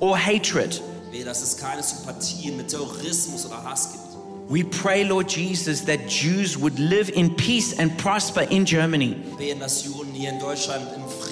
or 0.00 0.16
hatred. 0.16 0.80
Wehe, 1.10 1.24
dass 1.24 1.42
es 1.42 1.56
keine 1.56 1.82
Sympathien 1.82 2.56
mit 2.56 2.68
Terrorismus 2.68 3.46
oder 3.46 3.62
Hass 3.64 3.92
gibt. 3.92 4.02
We 4.48 4.64
pray, 4.64 5.04
Lord 5.04 5.30
Jesus, 5.30 5.84
that 5.86 6.08
Jews 6.08 6.58
would 6.58 6.78
live 6.78 7.08
in 7.10 7.34
peace 7.34 7.78
and 7.78 7.96
prosper 7.96 8.42
in 8.50 8.64
Germany, 8.64 9.16
Wir 9.38 9.54
dass 9.54 9.84
Juden 9.84 10.12
hier 10.12 10.30
in 10.30 10.38
Deutschland 10.40 10.84
in 10.94 11.02
Frieden 11.08 11.31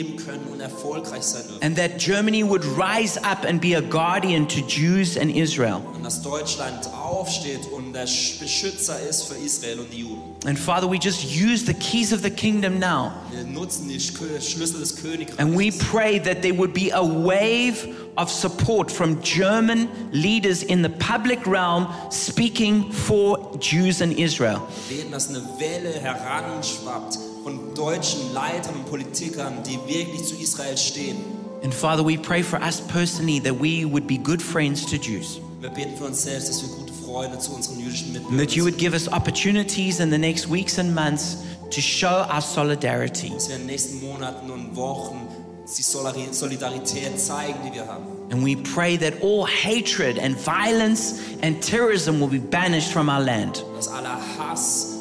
können 0.00 0.46
und 0.52 0.60
erfolgreich 0.60 1.22
sein 1.22 1.42
dürfen. 1.42 1.62
and 1.62 1.76
that 1.76 1.98
Germany 1.98 2.42
would 2.42 2.64
rise 2.64 3.18
up 3.22 3.44
and 3.46 3.60
be 3.60 3.74
a 3.76 3.80
guardian 3.80 4.46
to 4.48 4.60
Jews 4.66 5.16
and 5.16 5.30
Israel. 5.34 5.80
Und 5.94 6.04
dass 6.04 6.22
Deutschland 6.22 6.88
aufsteht 6.94 7.60
und 7.72 7.92
der 7.92 8.02
Beschützer 8.40 8.98
ist 9.08 9.24
für 9.24 9.34
Israel 9.36 9.80
und 9.80 9.92
die 9.92 10.00
Juden. 10.00 10.22
And 10.46 10.58
Father, 10.58 10.88
we 10.90 10.96
just 10.96 11.24
use 11.24 11.64
the 11.64 11.74
keys 11.74 12.12
of 12.12 12.22
the 12.22 12.30
kingdom 12.30 12.78
now, 12.78 13.12
Wir 13.30 13.44
nutzen 13.44 13.88
die 13.88 14.00
Schlüssel 14.00 14.80
des 14.80 14.96
Königreichs. 14.96 15.38
and 15.38 15.56
we 15.56 15.70
pray 15.70 16.18
that 16.18 16.42
there 16.42 16.54
would 16.56 16.72
be 16.72 16.90
a 16.92 17.02
wave 17.02 17.86
of 18.16 18.30
support 18.30 18.90
from 18.90 19.20
German 19.22 19.88
leaders 20.12 20.62
in 20.62 20.82
the 20.82 20.88
public 20.90 21.46
realm 21.46 21.86
speaking 22.10 22.90
for 22.92 23.56
Jews 23.60 24.02
and 24.02 24.18
Israel. 24.18 24.60
Wir 24.88 24.98
beten, 24.98 25.12
dass 25.12 25.28
eine 25.28 25.42
Welle 25.58 25.92
heranschwappt 26.00 27.18
von 27.42 27.74
deutschen 27.74 28.32
Leitern 28.32 28.74
und 28.76 28.86
Politikern, 28.86 29.62
die 29.64 29.78
wirklich 29.86 30.24
zu 30.24 30.36
Israel 30.36 30.76
stehen. 30.76 31.16
And 31.62 31.72
Father, 31.72 32.04
we 32.04 32.16
pray 32.16 32.42
for 32.42 32.60
us 32.60 32.80
personally 32.80 33.40
that 33.40 33.54
we 33.54 33.84
would 33.84 34.06
be 34.06 34.18
good 34.18 34.42
friends 34.42 34.84
to 34.86 34.96
Jews. 34.96 35.40
Wir 35.60 35.70
beten 35.70 35.96
für 35.96 36.06
uns 36.06 36.22
selbst, 36.22 36.48
dass 36.48 36.62
wir 36.62 36.68
gute 36.70 36.92
Freunde 36.92 37.38
zu 37.38 37.54
unseren 37.54 37.78
jüdischen 37.78 38.08
And 38.08 38.14
Mitbürgern 38.14 38.38
that 38.38 38.56
you 38.56 38.64
would 38.64 38.78
give 38.78 38.94
us 38.94 39.06
opportunities 39.06 40.00
in 40.00 40.10
the 40.10 40.18
next 40.18 40.50
weeks 40.50 40.78
and 40.78 40.92
months 40.92 41.36
to 41.70 41.80
show 41.80 42.26
our 42.28 42.40
solidarity. 42.40 43.30
Dass 43.30 43.48
wir 43.48 43.56
in 43.56 43.62
den 43.62 43.66
nächsten 43.68 44.04
Monaten 44.04 44.50
und 44.50 44.74
Wochen 44.74 45.28
die 45.76 45.82
Solidarität 45.82 47.18
zeigen, 47.18 47.58
die 47.64 47.74
wir 47.74 47.86
haben. 47.86 48.06
And 48.32 48.44
we 48.44 48.56
pray 48.56 48.96
that 48.98 49.14
all 49.22 49.46
hatred 49.46 50.18
and 50.18 50.36
violence 50.36 51.20
and 51.42 51.62
terrorism 51.62 52.20
will 52.20 52.28
be 52.28 52.40
banished 52.40 52.92
from 52.92 53.08
our 53.08 53.20
land. 53.20 53.64
Dass 53.76 53.88
aller 53.88 54.18
Hass 54.36 54.91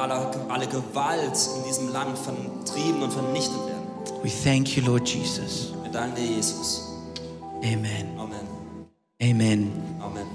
aller, 0.00 0.30
alle 0.48 0.66
Gewalt 0.66 1.38
in 1.56 1.64
diesem 1.64 1.92
Land 1.92 2.18
vertrieben 2.18 3.02
und 3.02 3.12
vernichtet 3.12 3.58
werden. 3.66 3.80
We 4.22 4.30
thank 4.30 4.76
you, 4.76 4.84
Lord 4.84 5.08
Jesus. 5.08 5.72
Wir 5.82 5.92
danken 5.92 6.16
dir, 6.16 6.26
Jesus. 6.26 6.82
Amen. 7.62 8.18
Amen. 8.18 8.46
Amen. 9.22 9.72
Amen. 10.00 10.26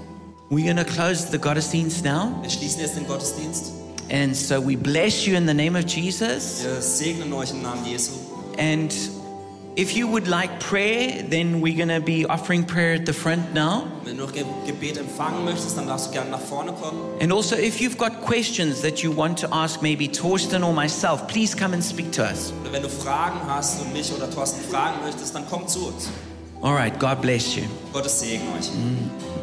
We're 0.48 0.64
going 0.64 0.76
to 0.76 0.84
close 0.84 1.28
the 1.30 1.38
Gottesdienst 1.38 2.04
now. 2.04 2.32
Wir 2.42 2.50
schließen 2.50 2.80
jetzt 2.80 2.96
den 2.96 3.06
Gottesdienst. 3.06 3.72
And 4.08 4.36
so 4.36 4.60
we 4.60 4.76
bless 4.76 5.26
you 5.26 5.34
in 5.34 5.46
the 5.46 5.54
name 5.54 5.76
of 5.76 5.84
Jesus. 5.86 6.62
Wir 6.62 6.80
segnen 6.80 7.32
euch 7.32 7.50
im 7.50 7.62
Namen 7.62 7.84
Jesu. 7.84 8.12
And 8.56 8.92
if 9.76 9.94
you 9.94 10.08
would 10.08 10.26
like 10.26 10.58
prayer, 10.58 11.22
then 11.22 11.60
we're 11.60 11.76
going 11.76 11.88
to 11.88 12.00
be 12.00 12.24
offering 12.24 12.64
prayer 12.64 12.94
at 12.94 13.04
the 13.04 13.12
front 13.12 13.52
now. 13.52 13.86
Wenn 14.04 14.16
du 14.16 14.24
noch 14.24 14.32
Gebet 14.32 14.96
empfangen 14.96 15.44
möchtest, 15.44 15.76
dann 15.76 15.86
darfst 15.86 16.08
du 16.08 16.12
gerne 16.12 16.30
nach 16.30 16.40
vorne 16.40 16.72
kommen. 16.72 16.98
And 17.20 17.32
also, 17.32 17.56
if 17.56 17.80
you've 17.80 17.98
got 17.98 18.22
questions 18.22 18.80
that 18.80 19.02
you 19.02 19.12
want 19.12 19.38
to 19.38 19.48
ask 19.52 19.82
maybe 19.82 20.08
Torsten 20.08 20.64
or 20.64 20.72
myself, 20.72 21.28
please 21.28 21.54
come 21.54 21.74
and 21.74 21.84
speak 21.84 22.10
to 22.12 22.22
us. 22.22 22.52
Oder 22.62 22.72
wenn 22.72 22.82
du 22.82 22.88
Fragen 22.88 23.40
hast 23.46 23.82
und 23.82 23.92
mich 23.92 24.10
oder 24.12 24.30
Thorsten 24.30 24.62
fragen 24.62 25.02
möchtest, 25.04 25.34
dann 25.34 25.44
komm 25.48 25.68
zu 25.68 25.88
uns. 25.88 26.08
All 26.62 26.74
right, 26.74 26.98
God 26.98 27.20
bless 27.20 27.54
you. 27.54 27.64
Gottes 27.92 28.20
Segen 28.20 28.44
euch. 28.58 28.70
Mm. 28.70 29.35